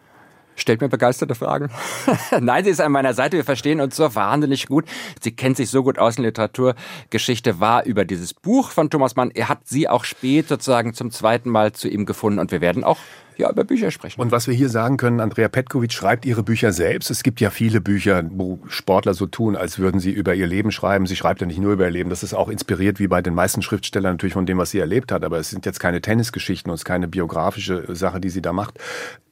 stellt 0.55 0.81
mir 0.81 0.89
begeisterte 0.89 1.35
Fragen. 1.35 1.69
Nein, 2.39 2.63
sie 2.63 2.69
ist 2.69 2.81
an 2.81 2.91
meiner 2.91 3.13
Seite. 3.13 3.37
Wir 3.37 3.43
verstehen 3.43 3.81
uns 3.81 3.95
so 3.95 4.15
wahnsinnig 4.15 4.67
gut. 4.67 4.85
Sie 5.21 5.35
kennt 5.35 5.57
sich 5.57 5.69
so 5.69 5.83
gut 5.83 5.99
aus 5.99 6.17
in 6.17 6.23
Literaturgeschichte, 6.23 7.59
war 7.59 7.85
über 7.85 8.05
dieses 8.05 8.33
Buch 8.33 8.71
von 8.71 8.89
Thomas 8.89 9.15
Mann. 9.15 9.31
Er 9.31 9.49
hat 9.49 9.67
sie 9.67 9.89
auch 9.89 10.05
spät 10.05 10.47
sozusagen 10.47 10.93
zum 10.93 11.11
zweiten 11.11 11.49
Mal 11.49 11.73
zu 11.73 11.87
ihm 11.87 12.05
gefunden 12.05 12.39
und 12.39 12.51
wir 12.51 12.61
werden 12.61 12.83
auch 12.83 12.97
ja, 13.37 13.49
über 13.49 13.63
Bücher 13.63 13.91
sprechen. 13.91 14.19
Und 14.21 14.31
was 14.31 14.47
wir 14.47 14.53
hier 14.53 14.69
sagen 14.69 14.97
können, 14.97 15.19
Andrea 15.19 15.47
Petkovic 15.47 15.93
schreibt 15.93 16.25
ihre 16.25 16.43
Bücher 16.43 16.71
selbst. 16.71 17.09
Es 17.09 17.23
gibt 17.23 17.41
ja 17.41 17.49
viele 17.49 17.81
Bücher, 17.81 18.23
wo 18.31 18.59
Sportler 18.67 19.13
so 19.13 19.25
tun, 19.25 19.55
als 19.55 19.79
würden 19.79 19.99
sie 19.99 20.11
über 20.11 20.33
ihr 20.35 20.47
Leben 20.47 20.71
schreiben. 20.71 21.05
Sie 21.05 21.15
schreibt 21.15 21.41
ja 21.41 21.47
nicht 21.47 21.59
nur 21.59 21.73
über 21.73 21.85
ihr 21.85 21.91
Leben. 21.91 22.09
Das 22.09 22.23
ist 22.23 22.33
auch 22.33 22.49
inspiriert, 22.49 22.99
wie 22.99 23.07
bei 23.07 23.21
den 23.21 23.33
meisten 23.33 23.61
Schriftstellern, 23.61 24.13
natürlich 24.13 24.33
von 24.33 24.45
dem, 24.45 24.57
was 24.57 24.71
sie 24.71 24.79
erlebt 24.79 25.11
hat. 25.11 25.23
Aber 25.23 25.37
es 25.37 25.49
sind 25.49 25.65
jetzt 25.65 25.79
keine 25.79 26.01
Tennisgeschichten 26.01 26.69
und 26.69 26.75
es 26.75 26.81
ist 26.81 26.85
keine 26.85 27.07
biografische 27.07 27.95
Sache, 27.95 28.19
die 28.19 28.29
sie 28.29 28.41
da 28.41 28.53
macht. 28.53 28.79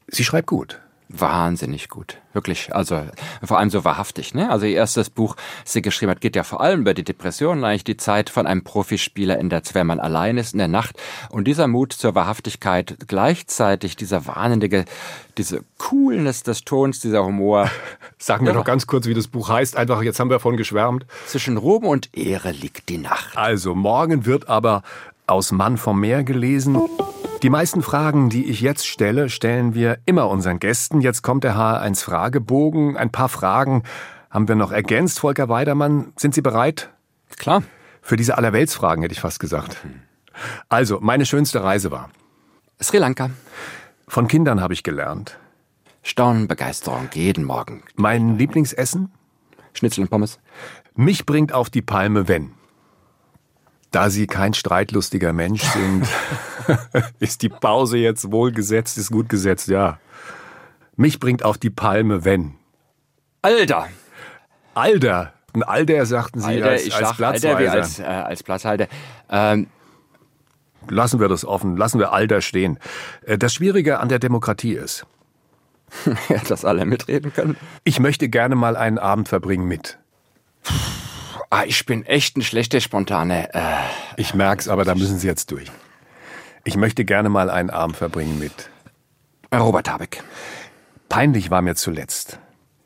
Sie 0.08 0.24
schreibt 0.24 0.48
gut 0.48 0.80
wahnsinnig 1.20 1.90
gut. 1.90 2.18
Wirklich. 2.34 2.74
Also 2.74 3.02
vor 3.44 3.60
allem 3.60 3.70
so 3.70 3.86
wahrhaftig. 3.86 4.34
Ne? 4.34 4.50
Also 4.50 4.66
ihr 4.66 4.76
erstes 4.76 5.12
Buch, 5.12 5.36
das 5.64 5.74
sie 5.74 5.82
geschrieben 5.84 6.10
hat, 6.10 6.22
geht 6.22 6.36
ja 6.36 6.44
vor 6.44 6.62
allem 6.62 6.82
über 6.82 6.94
die 6.94 7.04
Depression, 7.04 7.64
eigentlich 7.64 7.84
die 7.84 7.98
Zeit 7.98 8.30
von 8.32 8.48
einem 8.48 8.64
Profispieler 8.64 9.38
in 9.38 9.50
der, 9.50 9.62
wenn 9.74 9.88
man 9.88 10.00
allein 10.00 10.38
ist 10.38 10.54
in 10.54 10.58
der 10.58 10.68
Nacht. 10.68 10.96
Und 11.30 11.46
dieser 11.46 11.68
Mut 11.68 11.94
zur 11.94 12.16
Wahrhaftigkeit, 12.16 12.98
gleichzeitig 13.08 13.96
dieser 13.96 14.26
wahnsinnige, 14.26 14.86
diese 15.38 15.64
Coolness 15.78 16.44
des 16.44 16.66
Tons, 16.66 17.00
dieser 17.00 17.24
Humor. 17.24 17.70
Sagen 18.18 18.46
wir 18.46 18.54
ja. 18.54 18.58
noch 18.58 18.66
ganz 18.66 18.88
kurz, 18.88 19.06
wie 19.06 19.14
das 19.14 19.28
Buch 19.28 19.50
heißt. 19.50 19.78
Einfach, 19.78 20.02
jetzt 20.02 20.20
haben 20.20 20.30
wir 20.30 20.36
davon 20.36 20.58
geschwärmt. 20.58 21.06
Zwischen 21.28 21.58
Ruhm 21.58 21.86
und 21.86 22.18
Ehre 22.18 22.52
liegt 22.52 22.90
die 22.90 22.98
Nacht. 22.98 23.38
Also 23.38 23.76
morgen 23.76 24.26
wird 24.26 24.50
aber 24.50 24.82
aus 25.28 25.52
Mann 25.52 25.78
vom 25.78 26.00
Meer 26.00 26.24
gelesen. 26.24 26.82
Die 27.44 27.50
meisten 27.50 27.82
Fragen, 27.82 28.30
die 28.30 28.46
ich 28.46 28.62
jetzt 28.62 28.88
stelle, 28.88 29.30
stellen 29.30 29.76
wir 29.76 29.98
immer 30.06 30.30
unseren 30.30 30.60
Gästen. 30.60 31.02
Jetzt 31.02 31.24
kommt 31.24 31.44
der 31.44 31.58
H1 31.58 32.02
Fragebogen. 32.02 32.96
Ein 32.96 33.12
paar 33.12 33.28
Fragen 33.28 33.84
haben 34.30 34.48
wir 34.48 34.56
noch 34.56 34.72
ergänzt. 34.72 35.20
Volker 35.20 35.50
Weidermann, 35.50 36.14
sind 36.16 36.34
Sie 36.34 36.42
bereit? 36.42 36.90
Klar. 37.38 37.64
Für 38.02 38.16
diese 38.16 38.38
Allerweltsfragen 38.38 39.02
hätte 39.02 39.12
ich 39.12 39.20
fast 39.20 39.42
gesagt. 39.42 39.76
Also, 40.70 41.00
meine 41.02 41.26
schönste 41.26 41.62
Reise 41.62 41.92
war. 41.92 42.12
Sri 42.82 42.98
Lanka. 42.98 43.30
Von 44.08 44.30
Kindern 44.30 44.62
habe 44.62 44.74
ich 44.74 44.84
gelernt. 44.84 45.38
Staunen, 46.02 46.48
Begeisterung, 46.48 47.10
jeden 47.14 47.44
Morgen. 47.44 47.84
Mein 47.96 48.38
Lieblingsessen? 48.38 49.12
Schnitzel 49.74 50.06
und 50.06 50.10
Pommes. 50.10 50.40
Mich 50.96 51.26
bringt 51.26 51.52
auf 51.52 51.70
die 51.70 51.82
Palme, 51.82 52.30
wenn. 52.30 52.54
Da 53.94 54.10
Sie 54.10 54.26
kein 54.26 54.56
streitlustiger 54.56 55.34
Mensch 55.34 55.62
sind, 55.62 56.08
ist 57.20 57.44
die 57.44 57.50
Pause 57.50 57.98
jetzt 58.00 58.32
wohlgesetzt, 58.32 58.98
ist 58.98 59.12
gut 59.12 59.30
gesetzt, 59.30 59.68
ja. 59.68 60.00
Mich 60.96 61.20
bringt 61.20 61.44
auf 61.46 61.60
die 61.60 61.70
Palme, 61.70 62.26
wenn. 62.26 62.56
Alter. 63.44 63.88
Alter. 64.74 65.34
Ein 65.54 65.62
Alter, 65.62 66.06
sagten 66.08 66.40
Sie 66.40 66.48
Alter, 66.48 66.70
als, 66.72 66.86
ich 66.88 66.96
als 66.96 67.10
sag 67.10 67.20
Alter 67.20 67.60
wie 67.60 67.64
Platzweiser. 67.66 67.74
als, 67.74 68.00
äh, 68.00 68.04
als 68.04 68.44
Platzhalter. 68.44 68.88
Ähm, 69.30 69.68
Lassen 70.90 71.20
wir 71.20 71.30
das 71.30 71.46
offen, 71.46 71.78
lassen 71.78 72.00
wir 72.00 72.12
Alter 72.12 72.42
stehen. 72.42 72.80
Äh, 73.22 73.38
Das 73.38 73.54
Schwierige 73.54 74.00
an 74.00 74.10
der 74.10 74.18
Demokratie 74.20 74.74
ist, 74.74 75.06
dass 76.50 76.66
alle 76.66 76.86
mitreden 76.86 77.32
können. 77.32 77.56
ich 77.84 78.00
möchte 78.00 78.28
gerne 78.28 78.56
mal 78.56 78.76
einen 78.76 78.98
Abend 78.98 79.30
verbringen 79.30 79.68
mit. 79.68 80.00
Ah, 81.54 81.66
ich 81.68 81.86
bin 81.86 82.04
echt 82.04 82.36
ein 82.36 82.42
schlechter 82.42 82.82
Spontane. 82.82 83.54
Äh, 83.54 83.76
Ich 84.18 84.34
merk's, 84.34 84.68
aber 84.68 84.86
da 84.86 84.96
müssen 84.96 85.20
Sie 85.20 85.28
jetzt 85.28 85.52
durch. 85.52 85.72
Ich 86.64 86.76
möchte 86.78 87.06
gerne 87.06 87.30
mal 87.30 87.52
einen 87.52 87.70
Abend 87.70 87.96
verbringen 87.96 88.40
mit. 88.40 88.72
Robert 89.54 89.88
Habeck. 89.88 90.24
Peinlich 91.10 91.52
war 91.52 91.62
mir 91.62 91.76
zuletzt. 91.76 92.40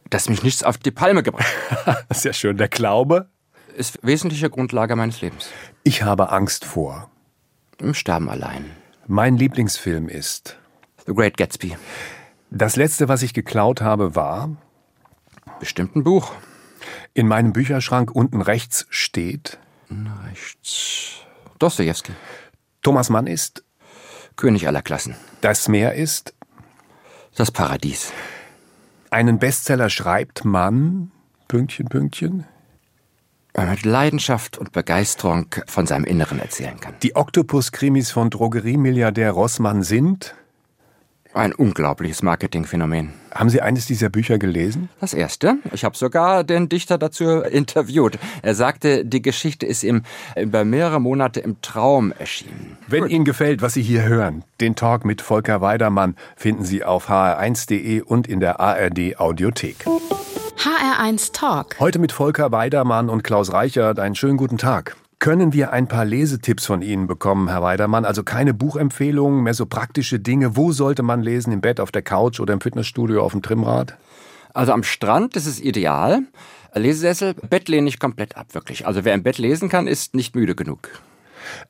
Dass 0.10 0.27
mich 0.27 0.43
nichts 0.43 0.63
auf 0.63 0.77
die 0.77 0.91
Palme 0.91 1.23
gebracht 1.23 1.47
Sehr 2.10 2.34
schön. 2.34 2.58
Der 2.58 2.67
Glaube. 2.67 3.30
ist 3.77 3.99
wesentliche 4.01 4.49
Grundlage 4.49 4.97
meines 4.97 5.21
Lebens. 5.21 5.49
Ich 5.84 6.03
habe 6.03 6.30
Angst 6.34 6.65
vor. 6.65 7.10
Im 7.77 7.93
Sterben 7.93 8.27
allein. 8.30 8.65
Mein 9.08 9.38
Lieblingsfilm 9.38 10.10
ist. 10.10 10.58
The 11.06 11.13
Great 11.13 11.38
Gatsby. 11.38 11.77
Das 12.49 12.75
letzte, 12.75 13.08
was 13.08 13.21
ich 13.21 13.34
geklaut 13.34 13.80
habe, 13.80 14.13
war. 14.13 14.49
Bestimmt 15.62 15.95
ein 15.95 16.03
Buch. 16.03 16.34
In 17.13 17.28
meinem 17.28 17.54
Bücherschrank 17.54 18.12
unten 18.12 18.41
rechts 18.41 18.86
steht. 18.89 19.58
Rechts. 20.26 21.21
Dostoevsky. 21.60 22.13
Thomas 22.82 23.10
Mann 23.10 23.28
ist. 23.28 23.63
König 24.36 24.67
aller 24.67 24.82
Klassen. 24.82 25.15
Das 25.41 25.67
Meer 25.67 25.93
ist. 25.95 26.34
Das 27.36 27.52
Paradies. 27.52 28.12
Einen 29.10 29.39
Bestseller 29.39 29.89
schreibt 29.89 30.45
man. 30.45 31.12
Pünktchen, 31.47 31.88
Pünktchen. 31.88 32.45
Weil 33.54 33.65
man 33.65 33.76
mit 33.76 33.86
Leidenschaft 33.86 34.58
und 34.58 34.71
Begeisterung 34.71 35.47
von 35.65 35.88
seinem 35.88 36.04
Inneren 36.04 36.39
erzählen 36.39 36.80
kann. 36.80 36.95
Die 37.02 37.15
Oktopus-Krimis 37.15 38.12
von 38.12 38.30
Drogeriemilliardär 38.30 39.32
Rossmann 39.32 39.84
sind. 39.84 40.36
Ein 41.38 41.54
unglaubliches 41.54 42.23
Marketingphänomen. 42.23 43.13
Haben 43.32 43.52
Sie 43.52 43.62
eines 43.62 43.86
dieser 43.86 44.10
Bücher 44.10 44.39
gelesen? 44.39 44.89
Das 45.00 45.13
erste. 45.13 45.58
Ich 45.71 45.84
habe 45.84 45.95
sogar 45.95 46.43
den 46.43 46.67
Dichter 46.67 46.97
dazu 46.97 47.41
interviewt. 47.41 48.17
Er 48.41 48.56
sagte, 48.56 49.06
die 49.06 49.21
Geschichte 49.21 49.67
ist 49.67 49.84
ihm 49.84 50.02
über 50.36 50.65
mehrere 50.65 51.00
Monate 51.00 51.39
im 51.39 51.62
Traum 51.62 52.12
erschienen. 52.12 52.80
Wenn 52.88 53.06
Ihnen 53.06 53.23
gefällt, 53.23 53.62
was 53.62 53.76
Sie 53.76 53.84
hier 53.84 54.02
hören, 54.02 54.45
den 54.62 54.76
Talk 54.76 55.06
mit 55.06 55.21
Volker 55.21 55.62
Weidermann 55.62 56.15
finden 56.36 56.65
Sie 56.65 56.84
auf 56.84 57.08
hr1.de 57.08 58.02
und 58.02 58.28
in 58.28 58.39
der 58.39 58.60
ARD 58.60 59.19
Audiothek. 59.19 59.86
HR1 60.58 61.34
Talk. 61.34 61.80
Heute 61.80 62.00
mit 62.00 62.12
Volker 62.12 62.52
Weidermann 62.52 63.10
und 63.10 63.23
Klaus 63.23 63.54
Reichert. 63.54 64.00
Einen 64.00 64.15
schönen 64.15 64.38
guten 64.38 64.58
Tag. 64.58 64.97
Können 65.19 65.51
wir 65.51 65.73
ein 65.73 65.88
paar 65.88 66.06
Lesetipps 66.06 66.67
von 66.67 66.84
Ihnen 66.84 67.08
bekommen, 67.08 67.47
Herr 67.47 67.63
Weidermann? 67.63 68.06
Also 68.06 68.21
keine 68.23 68.53
Buchempfehlungen, 68.53 69.41
mehr 69.41 69.56
so 69.56 69.65
praktische 69.65 70.19
Dinge. 70.19 70.56
Wo 70.56 70.71
sollte 70.71 71.01
man 71.01 71.23
lesen? 71.23 71.51
Im 71.51 71.62
Bett, 71.62 71.80
auf 71.80 71.91
der 71.91 72.03
Couch 72.03 72.39
oder 72.39 72.53
im 72.53 72.62
Fitnessstudio 72.62 73.23
auf 73.23 73.32
dem 73.32 73.41
Trimmrad? 73.41 73.97
Also 74.53 74.73
am 74.73 74.84
Strand 74.84 75.36
ist 75.36 75.47
es 75.47 75.60
ideal. 75.60 76.21
Lesesessel, 76.75 77.34
Bett 77.34 77.67
lehne 77.67 77.89
ich 77.89 77.99
komplett 77.99 78.38
ab, 78.38 78.53
wirklich. 78.53 78.86
Also 78.86 79.06
wer 79.06 79.15
im 79.15 79.23
Bett 79.23 79.39
lesen 79.39 79.69
kann, 79.69 79.88
ist 79.88 80.13
nicht 80.13 80.36
müde 80.36 80.53
genug. 80.53 80.89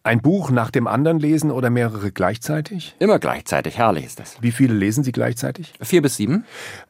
Ein 0.03 0.21
Buch 0.21 0.49
nach 0.51 0.71
dem 0.71 0.87
anderen 0.87 1.19
lesen 1.19 1.51
oder 1.51 1.69
mehrere 1.69 2.11
gleichzeitig? 2.11 2.95
Immer 2.99 3.19
gleichzeitig, 3.19 3.77
herrlich 3.77 4.05
ist 4.05 4.19
das. 4.19 4.35
Wie 4.41 4.51
viele 4.51 4.73
lesen 4.73 5.03
Sie 5.03 5.11
gleichzeitig? 5.11 5.73
Vier 5.81 6.01
bis 6.01 6.15
sieben. 6.17 6.45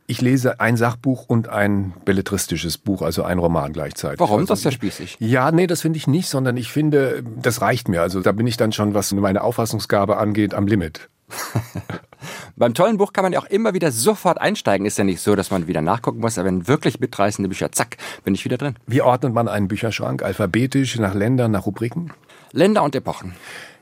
Ich 0.05 0.21
lese 0.21 0.59
ein 0.59 0.77
Sachbuch 0.77 1.25
und 1.27 1.49
ein 1.49 1.93
belletristisches 2.05 2.77
Buch, 2.77 3.01
also 3.01 3.23
ein 3.23 3.39
Roman 3.39 3.73
gleichzeitig. 3.73 4.19
Warum? 4.19 4.39
Also 4.39 4.53
Das 4.53 4.59
ist 4.59 4.65
ja 4.65 4.71
spießig. 4.71 5.17
Ja, 5.19 5.51
nee, 5.51 5.67
das 5.67 5.81
finde 5.81 5.97
ich 5.97 6.07
nicht, 6.07 6.29
sondern 6.29 6.55
ich 6.57 6.71
finde, 6.71 7.23
das 7.41 7.61
reicht 7.61 7.89
mir. 7.89 8.01
Also 8.01 8.21
da 8.21 8.31
bin 8.31 8.47
ich 8.47 8.57
dann 8.57 8.71
schon, 8.71 8.93
was 8.93 9.11
meine 9.13 9.43
Auffassungsgabe 9.43 10.17
angeht, 10.17 10.53
am 10.53 10.67
Limit. 10.67 11.09
Beim 12.55 12.73
tollen 12.73 12.97
Buch 12.97 13.13
kann 13.13 13.23
man 13.23 13.33
ja 13.33 13.39
auch 13.39 13.45
immer 13.45 13.73
wieder 13.73 13.91
sofort 13.91 14.39
einsteigen. 14.39 14.85
Ist 14.87 14.97
ja 14.97 15.03
nicht 15.03 15.21
so, 15.21 15.35
dass 15.35 15.51
man 15.51 15.67
wieder 15.67 15.81
nachgucken 15.81 16.19
muss, 16.19 16.37
aber 16.37 16.47
wenn 16.47 16.67
wirklich 16.67 16.99
mitreißende 16.99 17.49
Bücher, 17.49 17.71
zack, 17.71 17.97
bin 18.23 18.33
ich 18.33 18.45
wieder 18.45 18.57
drin. 18.57 18.75
Wie 18.87 19.01
ordnet 19.01 19.33
man 19.33 19.47
einen 19.47 19.67
Bücherschrank? 19.67 20.23
Alphabetisch, 20.23 20.97
nach 20.99 21.13
Ländern, 21.13 21.51
nach 21.51 21.65
Rubriken? 21.65 22.13
Länder 22.51 22.83
und 22.83 22.95
Epochen. 22.95 23.33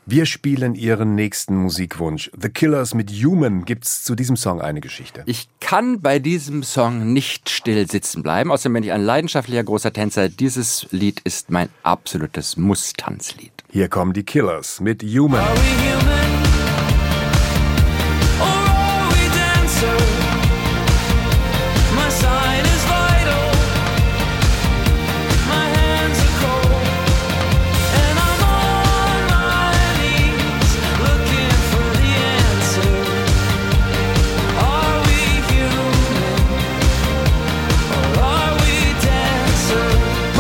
Wir 0.08 0.28
spielen 0.28 0.76
Ihren 0.76 1.16
nächsten 1.16 1.56
Musikwunsch. 1.56 2.30
The 2.40 2.50
Killers 2.50 2.94
mit 2.94 3.10
Human. 3.10 3.66
Gibt's 3.66 4.04
zu 4.04 4.14
diesem 4.14 4.36
Song 4.36 4.62
eine 4.62 4.80
Geschichte? 4.80 5.24
Ich 5.26 5.50
kann 5.60 6.00
bei 6.02 6.20
diesem 6.20 6.62
Song 6.62 7.12
nicht 7.12 7.50
still 7.50 7.90
sitzen 7.90 8.22
bleiben, 8.22 8.52
außerdem 8.52 8.74
bin 8.74 8.84
ich 8.84 8.92
ein 8.92 9.02
leidenschaftlicher 9.02 9.64
großer 9.64 9.92
Tänzer. 9.92 10.30
Dieses 10.30 10.86
Lied 10.92 11.22
ist 11.22 11.50
mein 11.50 11.70
absolutes 11.82 12.56
Muss-Tanzlied. 12.56 13.52
Hier 13.72 13.90
kommen 13.90 14.14
die 14.14 14.24
Killers 14.24 14.80
mit 14.80 15.02
Human. 15.02 15.44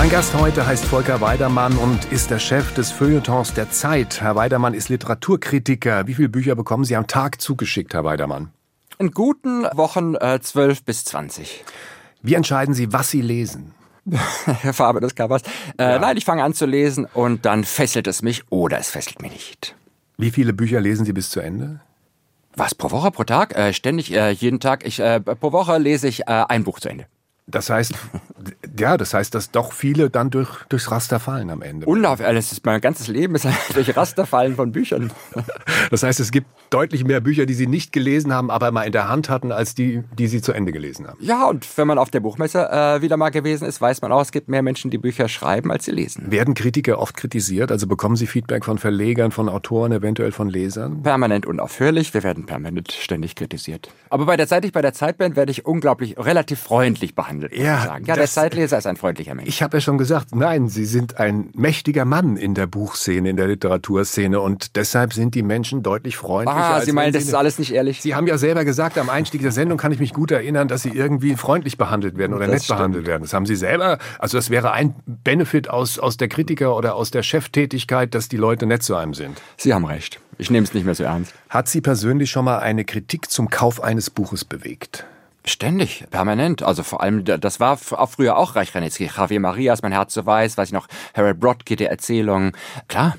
Mein 0.05 0.11
Gast 0.11 0.35
heute 0.35 0.67
heißt 0.67 0.85
Volker 0.85 1.19
Weidermann 1.19 1.75
und 1.79 2.11
ist 2.11 2.29
der 2.29 2.37
Chef 2.37 2.75
des 2.75 2.91
Feuilletons 2.91 3.55
der 3.55 3.71
Zeit. 3.71 4.21
Herr 4.21 4.35
Weidermann 4.35 4.75
ist 4.75 4.87
Literaturkritiker. 4.87 6.05
Wie 6.05 6.13
viele 6.13 6.29
Bücher 6.29 6.53
bekommen 6.55 6.83
Sie 6.83 6.95
am 6.95 7.07
Tag 7.07 7.41
zugeschickt, 7.41 7.95
Herr 7.95 8.03
Weidermann? 8.03 8.51
In 8.99 9.09
guten 9.09 9.63
Wochen 9.73 10.13
äh, 10.13 10.39
12 10.39 10.83
bis 10.83 11.05
20. 11.05 11.65
Wie 12.21 12.35
entscheiden 12.35 12.75
Sie, 12.75 12.93
was 12.93 13.09
Sie 13.09 13.21
lesen? 13.21 13.73
Farbe 14.73 15.01
des 15.01 15.15
Covers. 15.15 15.41
Äh, 15.79 15.97
Nein, 15.97 16.17
ich 16.17 16.25
fange 16.25 16.43
an 16.43 16.53
zu 16.53 16.67
lesen 16.67 17.07
und 17.11 17.47
dann 17.47 17.63
fesselt 17.63 18.05
es 18.05 18.21
mich 18.21 18.43
oder 18.51 18.77
es 18.77 18.91
fesselt 18.91 19.23
mich 19.23 19.31
nicht. 19.31 19.75
Wie 20.19 20.29
viele 20.29 20.53
Bücher 20.53 20.81
lesen 20.81 21.05
Sie 21.05 21.13
bis 21.13 21.31
zu 21.31 21.39
Ende? 21.39 21.79
Was, 22.55 22.75
pro 22.75 22.91
Woche, 22.91 23.09
pro 23.09 23.23
Tag? 23.23 23.57
Äh, 23.57 23.73
ständig, 23.73 24.13
äh, 24.13 24.29
jeden 24.29 24.59
Tag. 24.59 24.85
Ich, 24.85 24.99
äh, 24.99 25.19
pro 25.19 25.51
Woche 25.51 25.79
lese 25.79 26.07
ich 26.07 26.27
äh, 26.27 26.45
ein 26.47 26.63
Buch 26.63 26.79
zu 26.79 26.89
Ende. 26.89 27.07
Das 27.47 27.69
heißt, 27.69 27.93
ja, 28.79 28.97
das 28.97 29.13
heißt, 29.13 29.35
dass 29.35 29.51
doch 29.51 29.71
viele 29.71 30.09
dann 30.09 30.31
durch, 30.31 30.63
durchs 30.69 30.89
Raster 30.89 31.19
fallen 31.19 31.49
am 31.49 31.61
Ende. 31.61 31.85
Unlauf, 31.85 32.19
alles 32.19 32.51
ist 32.51 32.65
mein 32.65 32.81
ganzes 32.81 33.07
Leben 33.07 33.35
ist 33.35 33.47
durch 33.73 33.95
Rasterfallen 33.95 34.55
von 34.55 34.71
Büchern. 34.71 35.11
Das 35.91 36.01
heißt, 36.01 36.19
es 36.19 36.31
gibt 36.31 36.47
deutlich 36.71 37.03
mehr 37.03 37.21
Bücher, 37.21 37.45
die 37.45 37.53
Sie 37.53 37.67
nicht 37.67 37.91
gelesen 37.91 38.33
haben, 38.33 38.49
aber 38.49 38.71
mal 38.71 38.83
in 38.83 38.91
der 38.91 39.07
Hand 39.07 39.29
hatten, 39.29 39.51
als 39.51 39.75
die, 39.75 40.03
die 40.17 40.27
Sie 40.27 40.41
zu 40.41 40.51
Ende 40.51 40.71
gelesen 40.71 41.07
haben. 41.07 41.17
Ja, 41.21 41.45
und 41.45 41.65
wenn 41.77 41.87
man 41.87 41.99
auf 41.99 42.09
der 42.09 42.21
Buchmesse 42.21 42.67
äh, 42.69 43.01
wieder 43.01 43.17
mal 43.17 43.29
gewesen 43.29 43.67
ist, 43.67 43.79
weiß 43.81 44.01
man 44.01 44.11
auch, 44.11 44.21
es 44.21 44.31
gibt 44.31 44.49
mehr 44.49 44.63
Menschen, 44.63 44.89
die 44.89 44.97
Bücher 44.97 45.29
schreiben, 45.29 45.71
als 45.71 45.85
sie 45.85 45.91
lesen. 45.91 46.31
Werden 46.31 46.55
Kritiker 46.55 46.97
oft 46.97 47.15
kritisiert? 47.15 47.71
Also 47.71 47.85
bekommen 47.85 48.15
Sie 48.15 48.25
Feedback 48.25 48.65
von 48.65 48.79
Verlegern, 48.79 49.31
von 49.31 49.47
Autoren, 49.47 49.91
eventuell 49.91 50.31
von 50.31 50.49
Lesern? 50.49 51.03
Permanent 51.03 51.45
unaufhörlich, 51.45 52.13
wir 52.15 52.23
werden 52.23 52.47
permanent 52.47 52.91
ständig 52.91 53.35
kritisiert. 53.35 53.91
Aber 54.09 54.25
bei 54.25 54.35
der 54.35 54.47
Seit 54.47 54.65
ich 54.65 54.71
bei 54.71 54.81
der 54.81 54.93
Zeitband 54.93 55.35
werde 55.35 55.51
ich 55.51 55.65
unglaublich, 55.65 56.17
relativ 56.17 56.59
freundlich 56.59 57.13
behandelt, 57.13 57.34
muss 57.35 57.45
Ja, 57.51 57.81
sagen. 57.85 58.05
Ja, 58.05 58.15
der 58.15 58.27
Zeitleser 58.27 58.77
ist 58.77 58.87
ein 58.87 58.95
freundlicher 58.97 59.35
Mensch. 59.35 59.47
Ich 59.47 59.61
habe 59.63 59.77
ja 59.77 59.81
schon 59.81 59.97
gesagt, 59.97 60.35
nein, 60.35 60.67
Sie 60.67 60.85
sind 60.85 61.19
ein 61.19 61.49
mächtiger 61.53 62.05
Mann 62.05 62.37
in 62.37 62.53
der 62.53 62.67
Buchszene, 62.67 63.29
in 63.29 63.37
der 63.37 63.47
Literaturszene 63.47 64.39
und 64.39 64.75
deshalb 64.75 65.13
sind 65.13 65.35
die 65.35 65.43
Menschen 65.43 65.83
deutlich 65.83 66.17
freundlicher. 66.17 66.57
ah, 66.75 66.81
Sie 66.81 66.91
meinen, 66.91 67.13
das 67.13 67.23
ist 67.23 67.33
alles 67.33 67.59
nicht 67.59 67.71
ehrlich? 67.73 68.01
Sie 68.01 68.15
haben 68.15 68.27
ja 68.27 68.37
selber 68.37 68.65
gesagt, 68.65 68.97
am 68.97 69.09
Einstieg 69.09 69.41
der 69.41 69.51
Sendung 69.51 69.77
kann 69.77 69.91
ich 69.91 69.99
mich 69.99 70.13
gut 70.13 70.31
erinnern, 70.31 70.67
dass 70.67 70.81
Sie 70.83 70.89
irgendwie 70.89 71.35
freundlich 71.35 71.77
behandelt 71.77 72.17
werden 72.17 72.33
oder 72.33 72.45
Das 72.45 72.53
nett 72.53 72.63
stimmt. 72.63 72.77
behandelt 72.79 73.07
werden. 73.07 73.23
Das 73.23 73.33
haben 73.33 73.45
Sie 73.45 73.55
selber, 73.55 73.97
also 74.19 74.37
das 74.37 74.49
wäre 74.49 74.71
ein 74.71 74.95
Benefit 75.05 75.69
aus, 75.69 75.99
aus 75.99 76.17
der 76.17 76.27
Kritiker 76.27 76.75
oder 76.75 76.95
aus 76.95 77.11
der 77.11 77.23
Cheftätigkeit, 77.23 78.13
dass 78.15 78.29
die 78.29 78.37
Leute 78.37 78.65
nett 78.65 78.83
zu 78.83 78.95
einem 78.95 79.13
sind. 79.13 79.41
Sie 79.57 79.73
haben 79.73 79.85
recht. 79.85 80.19
Ich 80.37 80.49
nehme 80.51 80.65
es 80.65 80.73
nicht 80.73 80.85
mehr 80.85 80.95
so 80.95 81.03
ernst. 81.05 81.33
Hat 81.49 81.69
Sie 81.69 81.79
persönlich 81.81 82.29
schon 82.29 82.43
mal 82.45 82.59
eine 82.59 82.83
Kritik 82.83 83.31
zum 83.31 83.49
Kauf 83.49 83.81
eines 83.81 84.09
Buches 84.09 84.43
bewegt? 84.43 85.05
Ständig, 85.45 86.05
permanent. 86.09 86.63
Also 86.63 86.83
vor 86.83 87.01
allem, 87.01 87.23
das 87.23 87.59
war 87.59 87.77
auch 87.91 88.09
früher 88.09 88.37
auch 88.37 88.55
Reich 88.55 88.73
Ranitzky. 88.73 89.09
Javier 89.15 89.39
Marias, 89.39 89.81
Mein 89.81 89.91
Herz 89.91 90.13
so 90.13 90.25
weiß, 90.25 90.57
weiß 90.57 90.69
ich 90.69 90.73
noch, 90.73 90.87
Harold 91.13 91.39
Brodke, 91.39 91.75
die 91.75 91.85
Erzählungen. 91.85 92.53
Klar, 92.87 93.15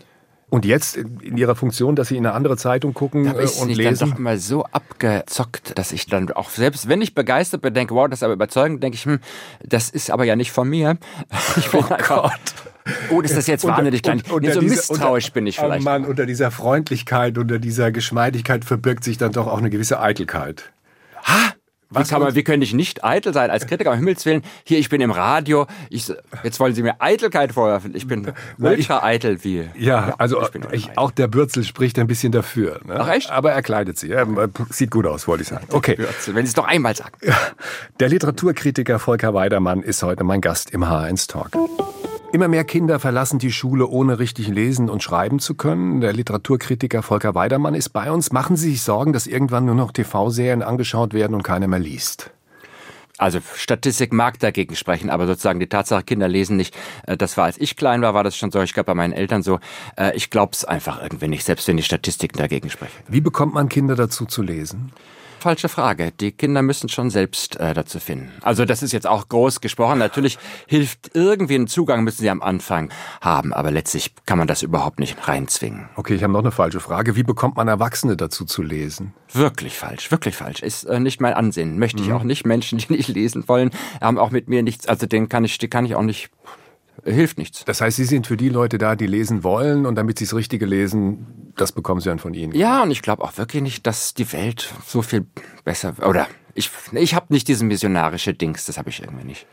und 0.49 0.65
jetzt 0.65 0.97
in 0.97 1.37
Ihrer 1.37 1.57
Funktion, 1.57 1.97
dass 1.97 2.09
Sie 2.09 2.17
in 2.17 2.25
eine 2.25 2.35
andere 2.35 2.57
Zeitung 2.57 2.95
gucken 2.95 3.25
da 3.25 3.33
ist 3.33 3.59
äh, 3.59 3.62
und 3.62 3.71
ich 3.71 3.77
lesen? 3.77 3.99
dann 3.99 4.11
doch 4.11 4.19
immer 4.19 4.39
so 4.39 4.65
abgezockt, 4.65 5.77
dass 5.77 5.91
ich 5.91 6.07
dann 6.07 6.31
auch 6.33 6.51
selbst, 6.51 6.89
wenn 6.89 7.03
ich 7.03 7.15
begeistert 7.15 7.62
bin, 7.62 7.75
denke, 7.75 7.95
wow, 7.95 8.09
das 8.09 8.21
ist 8.21 8.23
aber 8.23 8.35
überzeugend, 8.35 8.83
denke 8.83 8.95
ich, 8.95 9.05
hm, 9.05 9.19
das 9.65 9.91
ist 9.91 10.11
aber 10.11 10.25
ja 10.25 10.37
nicht 10.37 10.53
von 10.53 10.69
mir. 10.69 10.99
Ich 11.57 11.71
bin 11.71 11.81
oh 11.81 11.93
einfach, 11.93 12.23
Gott. 12.23 12.33
Oh, 13.11 13.21
ist 13.21 13.37
das 13.37 13.47
jetzt 13.47 13.65
wahnsinnig 13.65 14.03
klein. 14.03 14.23
Nee, 14.41 14.53
so 14.53 14.61
misstrauisch 14.61 15.33
bin 15.33 15.47
ich 15.47 15.59
vielleicht. 15.59 15.83
Oh 15.83 15.85
Mann, 15.85 16.05
unter 16.05 16.27
dieser 16.27 16.51
Freundlichkeit, 16.51 17.39
unter 17.39 17.59
dieser 17.59 17.91
Geschmeidigkeit 17.91 18.65
verbirgt 18.65 19.03
sich 19.05 19.19
dann 19.19 19.33
doch 19.33 19.47
auch 19.47 19.59
eine 19.59 19.71
gewisse 19.71 20.01
Eitelkeit. 20.01 20.71
Ha! 21.25 21.56
Wie, 21.90 22.03
kann 22.03 22.20
man, 22.20 22.35
wie 22.35 22.42
könnte 22.42 22.64
ich 22.64 22.75
nicht 22.75 23.05
eitel 23.05 23.33
sein 23.33 23.51
als 23.51 23.66
Kritiker? 23.66 23.90
Um 23.92 23.96
Himmels 23.96 24.27
Willen, 24.27 24.42
hier, 24.64 24.79
ich 24.79 24.88
bin 24.88 25.01
im 25.01 25.12
Radio. 25.12 25.66
Ich, 25.88 26.12
jetzt 26.42 26.59
wollen 26.59 26.75
Sie 26.75 26.83
mir 26.83 26.96
Eitelkeit 27.01 27.53
vorwerfen. 27.53 27.94
Ich 27.94 28.07
bin 28.09 28.33
ultra 28.59 29.03
eitel 29.05 29.42
wie. 29.44 29.68
Ja, 29.77 30.14
also 30.18 30.42
ich 30.42 30.88
ich, 30.88 30.99
auch 30.99 31.11
der 31.11 31.29
Bürzel 31.29 31.64
spricht 31.64 31.99
ein 31.99 32.09
bisschen 32.09 32.33
dafür. 32.33 32.81
Ne? 32.85 32.96
Ach 32.99 33.09
echt? 33.09 33.31
Aber 33.31 33.53
er 33.53 33.62
kleidet 33.62 33.99
sie. 33.99 34.11
Er 34.11 34.27
sieht 34.70 34.90
gut 34.90 35.07
aus, 35.07 35.29
wollte 35.29 35.42
ich 35.42 35.49
sagen. 35.49 35.66
Okay. 35.70 35.94
Bürzel, 35.94 36.35
wenn 36.35 36.44
Sie 36.44 36.51
es 36.51 36.55
doch 36.55 36.66
einmal 36.66 36.96
sagen. 36.96 37.16
Der 38.01 38.09
Literaturkritiker 38.09 38.99
Volker 38.99 39.35
Weidermann 39.35 39.83
ist 39.83 40.03
heute 40.03 40.25
mein 40.25 40.40
Gast 40.40 40.70
im 40.70 40.85
H1 40.85 41.29
Talk. 41.29 41.51
Immer 42.37 42.49
mehr 42.49 42.64
Kinder 42.64 43.01
verlassen 43.01 43.38
die 43.38 43.51
Schule, 43.51 43.87
ohne 43.87 44.18
richtig 44.18 44.49
lesen 44.49 44.90
und 44.90 45.03
schreiben 45.03 45.38
zu 45.38 45.55
können. 45.55 46.03
Der 46.03 46.12
Literaturkritiker 46.12 47.03
Volker 47.03 47.35
Weidermann 47.35 47.75
ist 47.75 47.88
bei 47.94 48.12
uns. 48.12 48.31
Machen 48.31 48.57
Sie 48.57 48.72
sich 48.72 48.83
Sorgen, 48.83 49.14
dass 49.14 49.27
irgendwann 49.27 49.64
nur 49.64 49.75
noch 49.75 49.90
TV-Serien 49.90 50.62
angeschaut 50.62 51.14
werden 51.14 51.35
und 51.35 51.44
keiner 51.44 51.66
mehr 51.66 51.79
liest? 51.79 52.33
Also 53.16 53.38
Statistik 53.55 54.12
mag 54.12 54.38
dagegen 54.38 54.77
sprechen, 54.77 55.09
aber 55.09 55.27
sozusagen 55.27 55.61
die 55.61 55.66
Tatsache, 55.66 56.03
Kinder 56.03 56.29
lesen 56.29 56.59
nicht, 56.59 56.77
äh, 57.07 57.16
das 57.16 57.38
war 57.38 57.46
als 57.46 57.59
ich 57.59 57.75
klein 57.75 58.03
war, 58.03 58.12
war 58.12 58.22
das 58.22 58.37
schon 58.37 58.51
so, 58.51 58.61
ich 58.61 58.75
glaube 58.75 58.88
bei 58.88 58.94
meinen 58.94 59.14
Eltern 59.14 59.42
so. 59.42 59.59
Äh, 59.96 60.14
ich 60.14 60.29
glaube 60.29 60.53
es 60.53 60.66
einfach 60.66 61.03
irgendwie 61.03 61.29
nicht, 61.29 61.42
selbst 61.42 61.66
wenn 61.68 61.79
die 61.79 61.83
Statistiken 61.83 62.37
dagegen 62.37 62.68
sprechen. 62.68 63.03
Wie 63.09 63.22
bekommt 63.22 63.55
man 63.55 63.70
Kinder 63.70 63.96
dazu 63.96 64.27
zu 64.27 64.42
lesen? 64.42 64.92
Falsche 65.46 65.68
Frage. 65.68 66.11
Die 66.11 66.32
Kinder 66.32 66.61
müssen 66.61 66.88
schon 66.88 67.09
selbst 67.09 67.54
äh, 67.61 67.72
dazu 67.72 68.00
finden. 68.00 68.32
Also 68.42 68.64
das 68.64 68.82
ist 68.82 68.90
jetzt 68.90 69.06
auch 69.06 69.28
groß 69.28 69.61
gesprochen. 69.61 70.00
Natürlich 70.00 70.38
hilft 70.66 71.12
irgendwie 71.14 71.54
ein 71.54 71.68
Zugang, 71.68 72.02
müssen 72.02 72.22
sie 72.22 72.30
am 72.30 72.42
Anfang 72.42 72.90
haben, 73.20 73.54
aber 73.54 73.70
letztlich 73.70 74.12
kann 74.26 74.38
man 74.38 74.48
das 74.48 74.62
überhaupt 74.62 74.98
nicht 74.98 75.28
reinzwingen. 75.28 75.88
Okay, 75.94 76.16
ich 76.16 76.24
habe 76.24 76.32
noch 76.32 76.40
eine 76.40 76.50
falsche 76.50 76.80
Frage. 76.80 77.14
Wie 77.14 77.22
bekommt 77.22 77.56
man 77.56 77.68
Erwachsene 77.68 78.16
dazu 78.16 78.44
zu 78.44 78.61
lesen? 78.61 79.14
Wirklich 79.32 79.78
falsch, 79.78 80.11
wirklich 80.11 80.35
falsch. 80.35 80.62
Ist 80.62 80.82
äh, 80.82 80.98
nicht 80.98 81.20
mein 81.20 81.35
Ansehen. 81.35 81.78
Möchte 81.78 82.02
ich 82.02 82.12
auch 82.12 82.24
nicht. 82.24 82.44
Menschen, 82.44 82.78
die 82.78 82.92
nicht 82.92 83.06
lesen 83.06 83.44
wollen, 83.46 83.70
haben 84.00 84.18
auch 84.18 84.32
mit 84.32 84.48
mir 84.48 84.64
nichts, 84.64 84.88
also 84.88 85.06
den 85.06 85.28
kann 85.28 85.44
ich, 85.44 85.59
die 85.59 85.68
kann 85.68 85.87
ich 85.87 85.94
auch 85.94 86.02
nicht 86.02 86.28
hilft 87.04 87.38
nichts. 87.38 87.64
Das 87.64 87.80
heißt, 87.80 87.96
Sie 87.96 88.04
sind 88.04 88.26
für 88.26 88.37
die 88.37 88.48
Leute 88.48 88.78
da, 88.78 88.96
die 88.96 89.06
lesen 89.06 89.44
wollen 89.44 89.87
und 89.87 89.94
damit 89.96 90.18
sie 90.18 90.24
das 90.24 90.35
Richtige 90.35 90.66
lesen, 90.66 91.52
das 91.56 91.72
bekommen 91.72 92.00
sie 92.00 92.09
dann 92.09 92.18
von 92.18 92.35
Ihnen. 92.35 92.54
Ja, 92.54 92.82
und 92.82 92.90
ich 92.90 93.02
glaube 93.02 93.22
auch 93.24 93.37
wirklich 93.37 93.62
nicht, 93.62 93.87
dass 93.87 94.14
die 94.14 94.30
Welt 94.32 94.72
so 94.87 95.02
viel 95.02 95.26
besser 95.64 95.94
oder 96.06 96.26
ich 96.54 96.70
ich 96.92 97.14
habe 97.14 97.26
nicht 97.30 97.48
diesen 97.48 97.68
missionarische 97.68 98.35
Dings, 98.35 98.66
das 98.66 98.78
habe 98.78 98.90
ich 98.90 99.02
irgendwie 99.02 99.26
nicht. 99.26 99.46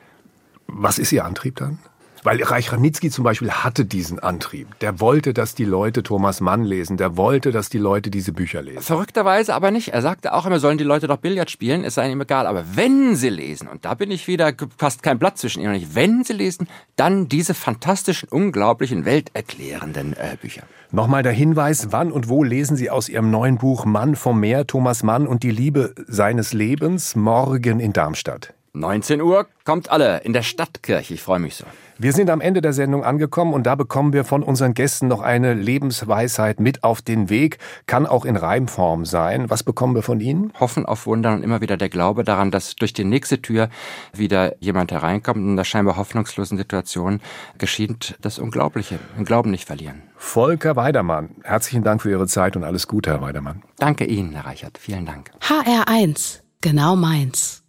Was 0.68 1.00
ist 1.00 1.12
Ihr 1.12 1.26
Antrieb 1.26 1.58
dann? 1.58 1.80
Weil 2.24 2.42
Reich 2.42 2.72
Ranitzky 2.72 3.10
zum 3.10 3.24
Beispiel 3.24 3.52
hatte 3.52 3.86
diesen 3.86 4.20
Antrieb. 4.20 4.80
Der 4.80 5.00
wollte, 5.00 5.34
dass 5.34 5.56
die 5.56 5.66
Leute 5.66 6.04
Thomas 6.04 6.40
Mann 6.40 6.64
lesen. 6.64 6.98
Der 6.98 7.18
wollte, 7.18 7.52
dass 7.52 7.70
die 7.70 7.78
Leute 7.78 8.10
diese 8.10 8.32
Bücher 8.32 8.62
lesen. 8.62 8.82
Verrückterweise 8.82 9.54
aber 9.54 9.72
nicht. 9.72 9.90
Er 9.90 10.02
sagte 10.02 10.34
auch 10.34 10.46
immer, 10.46 10.60
sollen 10.60 10.78
die 10.78 10.84
Leute 10.84 11.08
doch 11.08 11.18
Billard 11.18 11.52
spielen, 11.52 11.84
es 11.84 11.96
sei 11.96 12.10
ihm 12.12 12.22
egal. 12.22 12.48
Aber 12.48 12.64
wenn 12.76 13.16
sie 13.16 13.30
lesen, 13.30 13.68
und 13.68 13.84
da 13.86 13.94
bin 13.94 14.10
ich 14.10 14.28
wieder, 14.28 14.54
fast 14.78 15.04
kein 15.04 15.20
Platz 15.20 15.42
zwischen 15.42 15.62
ihnen 15.62 15.74
und 15.74 15.76
ich, 15.76 15.96
wenn 15.96 16.24
sie 16.24 16.34
lesen, 16.34 16.68
dann 16.96 17.28
diese 17.28 17.54
fantastischen, 17.54 18.30
unglaublichen, 18.30 19.06
welterklärenden 19.06 20.14
äh, 20.14 20.38
Bücher. 20.40 20.64
Nochmal 20.92 21.24
der 21.24 21.32
Hinweis, 21.32 21.92
wann 21.92 22.12
und 22.12 22.30
wo 22.30 22.44
lesen 22.44 22.78
Sie 22.78 22.90
aus 22.90 23.10
Ihrem 23.10 23.32
neuen 23.32 23.58
Buch 23.58 23.84
Mann 23.86 24.16
vom 24.16 24.40
Meer, 24.40 24.68
Thomas 24.68 25.04
Mann 25.04 25.28
und 25.28 25.44
die 25.44 25.52
Liebe 25.52 25.96
seines 26.08 26.54
Lebens, 26.54 27.16
morgen 27.16 27.80
in 27.80 27.94
Darmstadt. 27.94 28.54
19 28.76 29.22
Uhr 29.22 29.46
kommt 29.66 29.92
alle 29.92 30.22
in 30.22 30.34
der 30.34 30.42
Stadtkirche. 30.42 31.14
Ich 31.14 31.22
freue 31.22 31.38
mich 31.38 31.56
so. 31.56 31.66
Wir 32.00 32.12
sind 32.12 32.32
am 32.32 32.42
Ende 32.42 32.60
der 32.60 32.74
Sendung 32.74 33.04
angekommen 33.04 33.54
und 33.54 33.68
da 33.68 33.76
bekommen 33.76 34.14
wir 34.14 34.26
von 34.26 34.42
unseren 34.42 34.74
Gästen 34.74 35.08
noch 35.08 35.22
eine 35.22 35.54
Lebensweisheit 35.54 36.60
mit 36.60 36.84
auf 36.84 37.04
den 37.04 37.30
Weg. 37.30 37.60
Kann 37.86 38.08
auch 38.08 38.26
in 38.26 38.36
Reimform 38.36 39.06
sein. 39.06 39.52
Was 39.52 39.62
bekommen 39.62 39.94
wir 39.94 40.02
von 40.02 40.20
Ihnen? 40.20 40.52
Hoffen 40.60 40.88
auf 40.88 41.06
Wunder 41.06 41.34
und 41.34 41.44
immer 41.44 41.62
wieder 41.62 41.78
der 41.78 41.90
Glaube 41.90 42.24
daran, 42.24 42.50
dass 42.50 42.76
durch 42.76 42.94
die 42.94 43.04
nächste 43.04 43.44
Tür 43.44 43.70
wieder 44.12 44.56
jemand 44.60 44.92
hereinkommt. 44.92 45.38
In 45.38 45.56
der 45.56 45.66
scheinbar 45.66 45.96
hoffnungslosen 45.96 46.58
Situation 46.58 47.22
geschieht 47.60 48.16
das 48.22 48.40
Unglaubliche. 48.40 48.98
Den 49.16 49.24
Glauben 49.24 49.52
nicht 49.52 49.66
verlieren. 49.66 50.02
Volker 50.18 50.76
Weidermann, 50.76 51.30
herzlichen 51.44 51.84
Dank 51.84 52.02
für 52.02 52.10
Ihre 52.10 52.26
Zeit 52.26 52.56
und 52.56 52.64
alles 52.64 52.88
Gute, 52.88 53.12
Herr 53.12 53.22
Weidermann. 53.22 53.62
Danke 53.78 54.06
Ihnen, 54.06 54.32
Herr 54.34 54.48
Reichert. 54.48 54.80
Vielen 54.80 55.06
Dank. 55.06 55.30
HR1, 55.42 56.40
genau 56.62 56.96
meins. 56.96 57.63